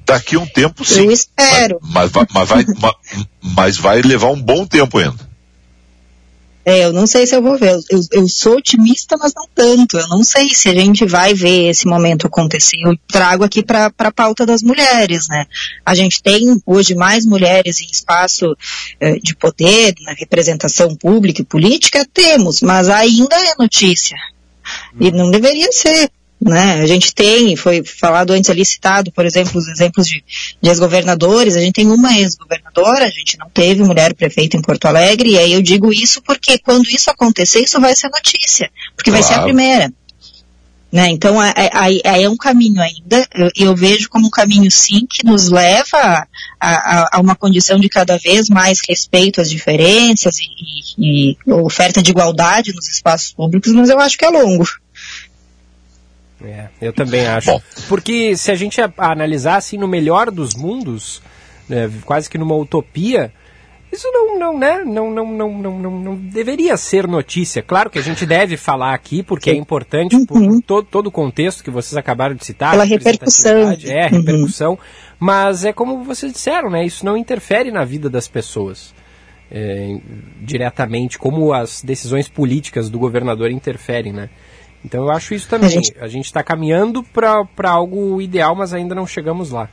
Daqui 0.06 0.36
a 0.36 0.40
um 0.40 0.46
tempo 0.46 0.84
sim. 0.84 1.06
Eu 1.06 1.12
espero. 1.12 1.80
Mas, 1.82 2.12
mas, 2.12 2.28
mas, 2.34 2.50
vai, 2.50 2.66
mas, 2.82 2.96
mas 3.56 3.78
vai 3.78 4.02
levar 4.02 4.28
um 4.28 4.42
bom 4.42 4.66
tempo 4.66 4.98
ainda. 4.98 5.33
É, 6.66 6.86
eu 6.86 6.94
não 6.94 7.06
sei 7.06 7.28
se 7.28 7.36
eu 7.36 7.42
vou 7.42 7.58
ver. 7.58 7.78
Eu, 7.90 8.02
eu, 8.12 8.28
sou 8.28 8.58
otimista, 8.58 9.18
mas 9.18 9.34
não 9.36 9.48
tanto. 9.54 9.98
Eu 9.98 10.08
não 10.08 10.24
sei 10.24 10.50
se 10.50 10.70
a 10.70 10.74
gente 10.74 11.06
vai 11.06 11.34
ver 11.34 11.70
esse 11.70 11.86
momento 11.86 12.28
acontecer. 12.28 12.78
Eu 12.86 12.98
trago 13.08 13.44
aqui 13.44 13.62
para 13.62 13.92
a 13.98 14.12
pauta 14.12 14.46
das 14.46 14.64
mulheres, 14.64 15.28
né? 15.28 15.46
A 15.86 15.94
gente 15.94 16.22
tem 16.24 16.62
hoje 16.66 16.96
mais 16.96 17.26
mulheres 17.26 17.82
em 17.82 17.88
espaço 17.92 18.56
eh, 19.00 19.20
de 19.20 19.36
poder, 19.36 19.94
na 20.02 20.14
representação 20.14 20.96
pública 20.96 21.42
e 21.42 21.46
política? 21.46 22.08
Temos, 22.14 22.62
mas 22.62 22.90
ainda 22.90 23.36
é 23.36 23.56
notícia. 23.60 24.18
E 25.00 25.12
não 25.12 25.30
deveria 25.30 25.72
ser. 25.72 26.10
Né? 26.46 26.82
A 26.82 26.86
gente 26.86 27.14
tem, 27.14 27.56
foi 27.56 27.84
falado 27.84 28.32
antes 28.32 28.50
ali, 28.50 28.66
citado, 28.66 29.12
por 29.12 29.26
exemplo, 29.26 29.58
os 29.58 29.68
exemplos 29.68 30.08
de, 30.08 30.24
de 30.62 30.70
ex-governadores, 30.70 31.56
a 31.56 31.62
gente 31.62 31.76
tem 31.76 31.90
uma 31.90 32.18
ex-governadora, 32.18 33.06
a 33.06 33.10
gente 33.10 33.38
não 33.38 33.50
teve 33.50 33.82
mulher 33.82 34.14
prefeita 34.14 34.58
em 34.58 34.62
Porto 34.62 34.86
Alegre, 34.86 35.32
e 35.32 35.38
aí 35.38 35.54
eu 35.54 35.62
digo 35.62 35.94
isso 35.94 36.22
porque 36.22 36.58
quando 36.58 36.90
isso 36.90 37.10
acontecer, 37.10 37.62
isso 37.62 37.80
vai 37.80 37.96
ser 37.96 38.10
notícia, 38.10 38.70
porque 38.96 39.10
claro. 39.10 39.24
vai 39.24 39.34
ser 39.34 39.40
a 39.40 39.44
primeira. 39.44 39.94
Né? 40.92 41.10
Então, 41.10 41.38
aí 41.40 42.02
é 42.04 42.30
um 42.30 42.38
caminho 42.38 42.80
ainda, 42.82 43.28
eu, 43.34 43.50
eu, 43.56 43.76
vejo 43.76 44.10
como 44.10 44.28
um 44.28 44.30
caminho 44.30 44.70
sim 44.70 45.08
que 45.10 45.26
nos 45.26 45.50
leva 45.50 45.98
a, 45.98 46.28
a, 46.60 47.10
a, 47.14 47.20
uma 47.20 47.36
condição 47.36 47.80
de 47.80 47.90
cada 47.90 48.18
vez 48.18 48.48
mais 48.48 48.80
respeito 48.88 49.42
às 49.42 49.50
diferenças 49.50 50.38
e, 50.38 50.44
e, 51.00 51.38
e 51.48 51.52
oferta 51.52 52.00
de 52.00 52.12
igualdade 52.12 52.74
nos 52.76 52.88
espaços 52.88 53.34
públicos, 53.34 53.72
mas 53.72 53.90
eu 53.90 54.00
acho 54.00 54.18
que 54.18 54.26
é 54.26 54.30
longo. 54.30 54.68
É, 56.44 56.68
eu 56.82 56.92
também 56.92 57.26
acho. 57.26 57.52
Bom. 57.52 57.62
Porque 57.88 58.36
se 58.36 58.52
a 58.52 58.56
gente 58.56 58.82
analisar 58.98 59.58
assim 59.58 59.78
no 59.78 59.88
melhor 59.88 60.30
dos 60.30 60.54
mundos, 60.56 61.22
né, 61.70 61.90
quase 62.06 62.30
que 62.30 62.38
numa 62.38 62.56
utopia, 62.56 63.32
isso 63.92 64.10
não, 64.12 64.40
não, 64.40 64.58
né, 64.58 64.84
não, 64.84 65.12
não, 65.12 65.32
não, 65.32 65.54
não, 65.54 65.80
não, 65.80 65.92
não 66.00 66.16
deveria 66.16 66.76
ser 66.76 67.08
notícia. 67.08 67.62
Claro 67.62 67.90
que 67.90 68.00
a 68.00 68.02
gente 68.02 68.26
deve 68.26 68.58
falar 68.58 68.94
aqui, 68.94 69.22
porque 69.22 69.52
é 69.52 69.56
importante 69.56 70.18
por 70.26 70.42
uhum. 70.42 70.60
todo, 70.60 70.86
todo 70.86 71.08
o 71.08 71.12
contexto 71.12 71.64
que 71.64 71.70
vocês 71.70 71.96
acabaram 71.96 72.36
de 72.36 72.44
citar. 72.44 72.72
Pela 72.72 72.84
repercussão. 72.84 73.72
É, 73.86 74.08
uhum. 74.08 74.18
repercussão. 74.18 74.80
Mas 75.20 75.64
é 75.64 75.72
como 75.72 76.04
vocês 76.04 76.34
disseram, 76.34 76.70
né? 76.70 76.84
Isso 76.84 77.06
não 77.06 77.16
interfere 77.16 77.72
na 77.72 77.86
vida 77.86 78.10
das 78.10 78.28
pessoas. 78.28 78.94
É, 79.52 79.98
diretamente, 80.42 81.20
como 81.20 81.54
as 81.54 81.84
decisões 81.84 82.28
políticas 82.28 82.90
do 82.90 82.98
governador 82.98 83.52
interferem, 83.52 84.12
né? 84.12 84.30
Então 84.84 85.04
eu 85.04 85.12
acho 85.12 85.34
isso 85.34 85.48
também. 85.48 85.82
A 86.00 86.08
gente 86.08 86.26
está 86.26 86.44
caminhando 86.44 87.04
para 87.04 87.72
algo 87.72 88.22
ideal, 88.22 88.56
mas 88.56 88.74
ainda 88.74 88.94
não 88.94 89.08
chegamos 89.08 89.52
lá. 89.52 89.70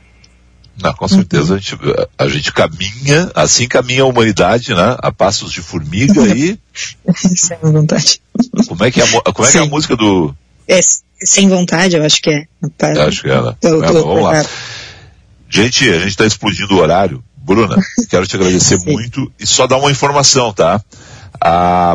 Não, 0.81 0.93
com 0.93 1.07
certeza 1.07 1.55
a 1.55 1.57
gente, 1.57 1.77
a 2.17 2.27
gente 2.27 2.53
caminha, 2.53 3.29
assim 3.35 3.67
caminha 3.67 4.03
a 4.03 4.05
humanidade, 4.05 4.73
né? 4.73 4.95
A 4.99 5.11
passos 5.11 5.51
de 5.51 5.61
formiga 5.61 6.21
e. 6.35 6.57
Sem 7.13 7.57
vontade. 7.61 8.21
Como 8.67 8.83
é 8.83 8.89
que 8.89 9.01
é 9.01 9.03
a, 9.03 9.33
como 9.33 9.47
é, 9.47 9.51
que 9.51 9.57
é 9.57 9.61
a 9.61 9.65
música 9.65 9.95
do. 9.95 10.33
É, 10.67 10.79
sem 11.23 11.49
vontade, 11.49 11.95
eu 11.95 12.03
acho 12.03 12.21
que 12.21 12.29
é. 12.29 12.47
Eu 12.95 13.03
acho 13.03 13.21
que 13.21 13.29
é, 13.29 13.41
né? 13.41 13.55
Tô, 13.59 13.81
tô, 13.81 13.93
vamos 13.93 14.23
lá. 14.23 14.45
Gente, 15.49 15.89
a 15.89 15.99
gente 15.99 16.09
está 16.09 16.25
explodindo 16.25 16.73
o 16.73 16.79
horário. 16.79 17.23
Bruna, 17.35 17.75
quero 18.09 18.25
te 18.25 18.35
agradecer 18.35 18.77
muito 18.85 19.31
e 19.39 19.45
só 19.45 19.67
dar 19.67 19.77
uma 19.77 19.91
informação, 19.91 20.53
tá? 20.53 20.81
A 21.39 21.93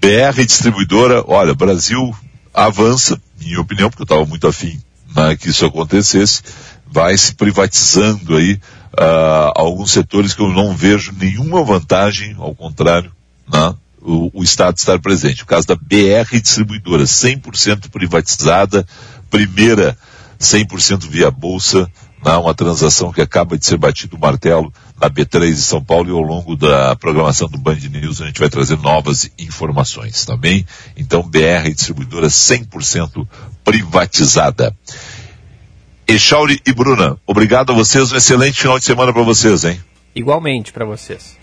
BR 0.00 0.44
Distribuidora, 0.44 1.22
olha, 1.26 1.54
Brasil 1.54 2.14
avança, 2.56 3.20
minha 3.38 3.60
opinião, 3.60 3.90
porque 3.90 4.02
eu 4.02 4.06
estava 4.06 4.24
muito 4.24 4.48
afim 4.48 4.80
né, 5.14 5.36
que 5.36 5.50
isso 5.50 5.64
acontecesse, 5.64 6.42
vai 6.86 7.16
se 7.16 7.34
privatizando 7.34 8.36
aí 8.36 8.54
uh, 8.54 9.52
alguns 9.54 9.90
setores 9.90 10.34
que 10.34 10.40
eu 10.40 10.48
não 10.48 10.74
vejo 10.74 11.12
nenhuma 11.18 11.62
vantagem, 11.62 12.34
ao 12.38 12.54
contrário, 12.54 13.12
né? 13.52 13.74
o, 14.00 14.30
o 14.40 14.42
Estado 14.42 14.76
estar 14.76 14.98
presente. 15.00 15.42
O 15.42 15.46
caso 15.46 15.66
da 15.66 15.74
BR 15.74 16.40
Distribuidora, 16.40 17.04
100% 17.04 17.90
privatizada, 17.90 18.86
primeira 19.30 19.96
100% 20.38 21.08
via 21.08 21.30
Bolsa, 21.30 21.90
né? 22.26 22.36
uma 22.36 22.54
transação 22.54 23.12
que 23.12 23.20
acaba 23.20 23.56
de 23.56 23.64
ser 23.64 23.76
batido 23.76 24.16
o 24.16 24.20
martelo 24.20 24.72
na 25.00 25.08
B3 25.08 25.50
de 25.50 25.62
São 25.62 25.82
Paulo 25.82 26.08
e 26.08 26.12
ao 26.12 26.20
longo 26.20 26.56
da 26.56 26.96
programação 26.96 27.48
do 27.48 27.56
Band 27.56 27.76
News 27.76 28.20
a 28.20 28.26
gente 28.26 28.40
vai 28.40 28.48
trazer 28.48 28.76
novas 28.78 29.30
informações 29.38 30.24
também. 30.24 30.66
Então, 30.96 31.22
BR 31.22 31.70
Distribuidora 31.72 32.26
100% 32.26 33.26
privatizada. 33.62 34.74
Echauri 36.08 36.60
e 36.66 36.72
Bruna, 36.72 37.16
obrigado 37.26 37.72
a 37.72 37.74
vocês, 37.74 38.12
um 38.12 38.16
excelente 38.16 38.60
final 38.60 38.78
de 38.78 38.84
semana 38.84 39.12
para 39.12 39.22
vocês, 39.22 39.64
hein? 39.64 39.80
Igualmente 40.14 40.72
para 40.72 40.84
vocês. 40.84 41.36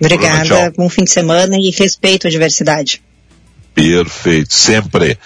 Obrigada, 0.00 0.44
Bruna, 0.44 0.72
bom 0.76 0.88
fim 0.88 1.04
de 1.04 1.10
semana 1.10 1.56
e 1.56 1.70
respeito 1.70 2.26
à 2.26 2.30
diversidade. 2.30 3.02
Perfeito, 3.74 4.52
sempre. 4.54 5.18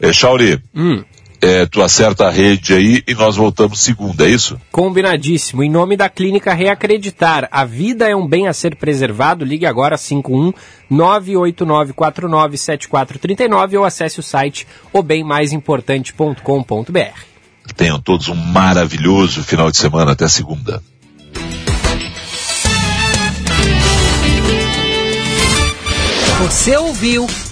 Echauri, 0.00 0.62
hum. 0.74 1.02
É, 1.40 1.64
tu 1.66 1.80
acerta 1.82 2.26
a 2.26 2.30
rede 2.30 2.74
aí 2.74 3.00
e 3.06 3.14
nós 3.14 3.36
voltamos 3.36 3.78
segunda, 3.80 4.26
é 4.26 4.30
isso? 4.30 4.60
Combinadíssimo. 4.72 5.62
Em 5.62 5.70
nome 5.70 5.96
da 5.96 6.08
Clínica 6.08 6.52
Reacreditar, 6.52 7.48
a 7.50 7.64
vida 7.64 8.08
é 8.08 8.16
um 8.16 8.26
bem 8.26 8.48
a 8.48 8.52
ser 8.52 8.74
preservado. 8.76 9.44
Ligue 9.44 9.66
agora 9.66 9.96
51 9.96 10.52
989497439 10.90 13.78
ou 13.78 13.84
acesse 13.84 14.18
o 14.18 14.22
site 14.22 14.66
obemmaisimportante.com.br. 14.92 17.20
Tenham 17.76 18.00
todos 18.00 18.28
um 18.28 18.34
maravilhoso 18.34 19.44
final 19.44 19.70
de 19.70 19.76
semana. 19.76 20.12
Até 20.12 20.26
segunda. 20.28 20.82
Você 26.40 26.76
ouviu 26.76 27.26